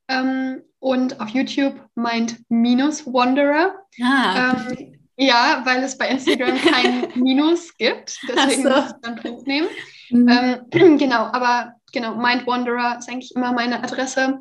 ähm, 0.09 0.63
und 0.83 1.21
auf 1.21 1.29
YouTube 1.29 1.81
mind-wanderer. 1.95 3.75
Ah. 4.03 4.57
Ähm, 4.69 4.99
ja, 5.17 5.63
weil 5.65 5.81
es 5.85 5.97
bei 5.97 6.09
Instagram 6.09 6.59
kein 6.59 7.07
Minus 7.15 7.77
gibt. 7.77 8.19
Deswegen 8.29 8.65
so. 8.65 8.69
muss 8.69 8.87
ich 8.87 9.01
dann 9.01 9.17
Punkt 9.17 9.47
nehmen. 9.47 9.69
Mhm. 10.11 10.29
Ähm, 10.73 10.99
genau, 10.99 11.27
aber 11.27 11.77
genau, 11.93 12.17
Mind 12.17 12.49
Wanderer 12.49 12.99
ist 12.99 13.09
eigentlich 13.09 13.33
immer 13.37 13.53
meine 13.53 13.83
Adresse. 13.85 14.41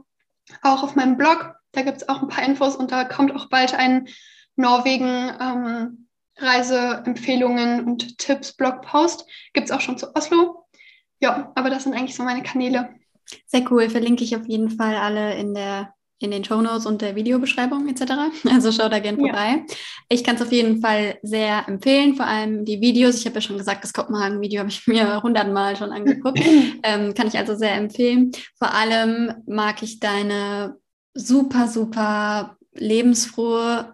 Auch 0.63 0.81
auf 0.81 0.95
meinem 0.95 1.15
Blog, 1.15 1.53
da 1.73 1.83
gibt 1.83 1.97
es 1.97 2.09
auch 2.09 2.23
ein 2.23 2.27
paar 2.27 2.43
Infos 2.43 2.75
und 2.75 2.91
da 2.91 3.03
kommt 3.03 3.35
auch 3.35 3.47
bald 3.49 3.75
ein 3.75 4.07
Norwegen 4.55 5.31
ähm, 5.39 6.07
Reiseempfehlungen 6.37 7.85
und 7.85 8.17
Tipps 8.17 8.53
Blogpost. 8.53 9.27
Gibt 9.53 9.69
es 9.69 9.71
auch 9.71 9.81
schon 9.81 9.99
zu 9.99 10.15
Oslo. 10.15 10.65
Ja, 11.19 11.51
aber 11.53 11.69
das 11.69 11.83
sind 11.83 11.93
eigentlich 11.93 12.15
so 12.15 12.23
meine 12.23 12.41
Kanäle. 12.41 12.95
Sehr 13.45 13.71
cool, 13.71 13.91
verlinke 13.91 14.23
ich 14.23 14.35
auf 14.35 14.47
jeden 14.47 14.71
Fall 14.71 14.95
alle 14.95 15.35
in 15.35 15.53
der 15.53 15.93
in 16.21 16.31
den 16.31 16.43
Shownotes 16.43 16.85
und 16.85 17.01
der 17.01 17.15
Videobeschreibung 17.15 17.87
etc. 17.87 18.13
Also 18.51 18.71
schau 18.71 18.89
da 18.89 18.99
gerne 18.99 19.17
vorbei. 19.17 19.63
Ja. 19.67 19.75
Ich 20.09 20.23
kann 20.23 20.35
es 20.35 20.41
auf 20.41 20.51
jeden 20.51 20.81
Fall 20.81 21.17
sehr 21.21 21.67
empfehlen, 21.67 22.15
vor 22.15 22.25
allem 22.25 22.65
die 22.65 22.81
Videos. 22.81 23.17
Ich 23.17 23.25
habe 23.25 23.35
ja 23.35 23.41
schon 23.41 23.57
gesagt, 23.57 23.83
das 23.83 23.93
Kopenhagen-Video 23.93 24.59
habe 24.59 24.69
ich 24.69 24.85
mir 24.87 25.21
hundertmal 25.23 25.75
schon 25.75 25.91
angeguckt. 25.91 26.39
ähm, 26.83 27.13
kann 27.13 27.27
ich 27.27 27.37
also 27.37 27.55
sehr 27.55 27.75
empfehlen. 27.75 28.31
Vor 28.57 28.73
allem 28.73 29.33
mag 29.47 29.81
ich 29.83 29.99
deine 29.99 30.75
super, 31.13 31.67
super 31.67 32.57
lebensfrohe, 32.73 33.93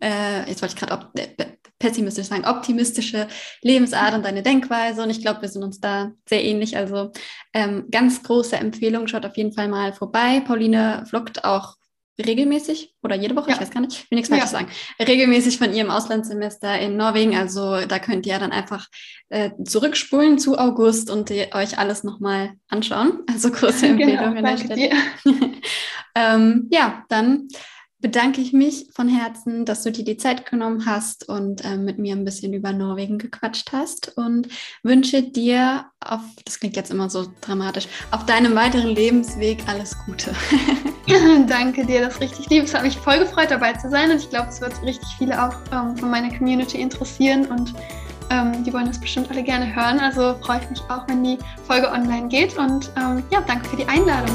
äh, 0.00 0.48
jetzt 0.48 0.62
wollte 0.62 0.74
ich 0.74 0.80
gerade 0.80 1.61
pessimistisch 1.82 2.28
sagen, 2.28 2.46
optimistische 2.46 3.26
Lebensart 3.60 4.14
und 4.14 4.24
deine 4.24 4.42
Denkweise. 4.42 5.02
Und 5.02 5.10
ich 5.10 5.20
glaube, 5.20 5.42
wir 5.42 5.48
sind 5.48 5.64
uns 5.64 5.80
da 5.80 6.12
sehr 6.28 6.44
ähnlich. 6.44 6.76
Also 6.76 7.10
ähm, 7.52 7.88
ganz 7.90 8.22
große 8.22 8.56
Empfehlung, 8.56 9.08
schaut 9.08 9.26
auf 9.26 9.36
jeden 9.36 9.52
Fall 9.52 9.68
mal 9.68 9.92
vorbei. 9.92 10.40
Pauline 10.46 11.04
vloggt 11.08 11.44
auch 11.44 11.76
regelmäßig 12.24 12.94
oder 13.02 13.16
jede 13.16 13.34
Woche, 13.34 13.48
ja. 13.48 13.56
ich 13.56 13.60
weiß 13.60 13.70
gar 13.70 13.80
nicht, 13.80 13.94
ich 13.94 14.10
will 14.10 14.16
nichts 14.16 14.28
Falsches 14.28 14.52
ja. 14.52 14.58
sagen, 14.58 14.70
regelmäßig 15.00 15.58
von 15.58 15.74
ihrem 15.74 15.90
Auslandssemester 15.90 16.78
in 16.78 16.96
Norwegen. 16.96 17.34
Also 17.34 17.84
da 17.86 17.98
könnt 17.98 18.26
ihr 18.26 18.38
dann 18.38 18.52
einfach 18.52 18.86
äh, 19.30 19.50
zurückspulen 19.64 20.38
zu 20.38 20.56
August 20.58 21.10
und 21.10 21.30
euch 21.30 21.78
alles 21.78 22.04
nochmal 22.04 22.52
anschauen. 22.68 23.24
Also 23.28 23.50
große 23.50 23.88
genau, 23.96 24.02
Empfehlung 24.02 24.34
genau, 24.34 24.50
an 24.50 24.56
der 24.56 24.64
Stelle. 24.64 24.90
ähm, 26.14 26.68
ja, 26.70 27.04
dann 27.08 27.48
bedanke 28.02 28.40
ich 28.40 28.52
mich 28.52 28.88
von 28.92 29.08
Herzen, 29.08 29.64
dass 29.64 29.84
du 29.84 29.92
dir 29.92 30.04
die 30.04 30.16
Zeit 30.16 30.44
genommen 30.44 30.84
hast 30.84 31.28
und 31.28 31.64
äh, 31.64 31.76
mit 31.76 31.98
mir 31.98 32.14
ein 32.14 32.24
bisschen 32.24 32.52
über 32.52 32.72
Norwegen 32.72 33.16
gequatscht 33.16 33.72
hast 33.72 34.18
und 34.18 34.48
wünsche 34.82 35.22
dir 35.22 35.86
auf, 36.00 36.20
das 36.44 36.58
klingt 36.58 36.76
jetzt 36.76 36.90
immer 36.90 37.08
so 37.08 37.26
dramatisch, 37.40 37.86
auf 38.10 38.26
deinem 38.26 38.54
weiteren 38.56 38.90
Lebensweg 38.90 39.62
alles 39.68 39.96
Gute. 40.04 40.34
Danke 41.46 41.86
dir, 41.86 42.00
das 42.00 42.14
ist 42.14 42.20
richtig 42.20 42.50
lieb. 42.50 42.64
Es 42.64 42.74
hat 42.74 42.82
mich 42.82 42.96
voll 42.96 43.20
gefreut, 43.20 43.50
dabei 43.50 43.72
zu 43.74 43.88
sein 43.88 44.10
und 44.10 44.18
ich 44.18 44.28
glaube, 44.28 44.48
es 44.48 44.60
wird 44.60 44.82
richtig 44.82 45.08
viele 45.16 45.40
auch 45.40 45.54
ähm, 45.72 45.96
von 45.96 46.10
meiner 46.10 46.36
Community 46.36 46.80
interessieren 46.80 47.46
und 47.46 47.72
ähm, 48.30 48.64
die 48.64 48.72
wollen 48.72 48.86
das 48.86 49.00
bestimmt 49.00 49.30
alle 49.30 49.44
gerne 49.44 49.74
hören. 49.74 50.00
Also 50.00 50.34
freue 50.40 50.60
ich 50.60 50.70
mich 50.70 50.80
auch, 50.88 51.06
wenn 51.06 51.22
die 51.22 51.38
Folge 51.68 51.88
online 51.88 52.26
geht 52.28 52.58
und 52.58 52.90
ähm, 52.96 53.22
ja, 53.30 53.40
danke 53.46 53.68
für 53.68 53.76
die 53.76 53.86
Einladung. 53.86 54.34